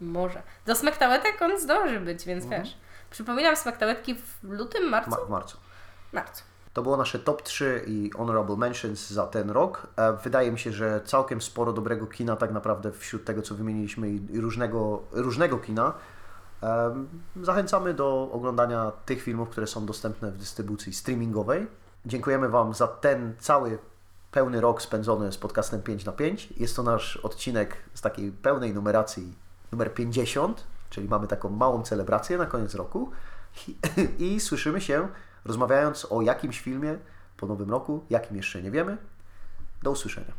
Może. 0.01 0.43
Do 0.67 0.75
smektałetek 0.77 1.43
on 1.43 1.61
zdąży 1.61 2.01
być, 2.01 2.25
więc 2.25 2.45
Mhm. 2.45 2.63
wiesz. 2.63 2.77
Przypominam 3.11 3.57
smektałetki 3.57 4.15
w 4.15 4.43
lutym, 4.43 4.89
marcu? 4.89 5.11
Ma, 5.11 5.17
w 5.17 5.31
marcu. 5.31 5.57
marcu. 6.13 6.43
To 6.73 6.83
było 6.83 6.97
nasze 6.97 7.19
top 7.19 7.43
3 7.43 7.85
i 7.87 8.11
honorable 8.17 8.57
mentions 8.57 9.11
za 9.11 9.27
ten 9.27 9.51
rok. 9.51 9.87
E, 9.97 10.13
Wydaje 10.13 10.53
mi 10.53 10.59
się, 10.59 10.73
że 10.73 11.01
całkiem 11.05 11.41
sporo 11.43 11.73
dobrego 11.73 12.07
kina 12.07 12.37
tak 12.37 12.53
naprawdę 12.53 12.93
wśród 12.93 13.25
tego, 13.25 13.43
co 13.43 13.55
wymieniliśmy 13.55 14.11
i 14.11 14.41
różnego, 14.41 15.03
różnego 15.13 15.59
kina. 15.59 15.93
Em, 16.63 17.09
Zachęcamy 17.43 17.95
do 17.95 18.31
oglądania 18.33 18.93
tych 19.07 19.23
filmów, 19.23 19.49
które 19.49 19.67
są 19.67 19.87
dostępne 19.87 20.31
w 20.31 20.37
dystrybucji 20.39 20.93
streamingowej. 20.93 21.67
Dziękujemy 22.07 22.49
Wam 22.49 22.75
za 22.75 22.89
ten 22.89 23.35
cały 23.39 23.79
pełny 24.31 24.61
rok 24.61 24.83
spędzony 24.83 25.33
z 25.33 25.39
podcastem 25.39 25.83
5 25.83 26.05
na 26.05 26.13
5. 26.13 26.49
Jest 26.57 26.77
to 26.77 26.83
nasz 26.83 27.17
odcinek 27.17 27.77
z 27.95 28.01
takiej 28.01 28.33
pełnej 28.33 28.75
numeracji 28.75 29.35
numer 29.73 29.95
50, 29.95 30.65
czyli 30.91 31.09
mamy 31.09 31.27
taką 31.27 31.49
małą 31.49 31.83
celebrację 31.83 32.39
na 32.39 32.47
koniec 32.47 32.75
roku. 32.75 33.11
I, 33.69 33.77
i 34.35 34.41
słyszymy 34.41 34.81
się 34.81 35.09
rozmawiając 35.45 36.07
o 36.11 36.23
jakimś 36.23 36.61
filmie 36.61 36.99
po 37.37 37.47
nowym 37.47 37.71
roku. 37.71 38.05
Jakim 38.11 38.37
jeszcze 38.37 38.63
nie 38.63 38.71
wiemy. 38.71 38.97
Do 39.83 39.91
usłyszenia. 39.91 40.33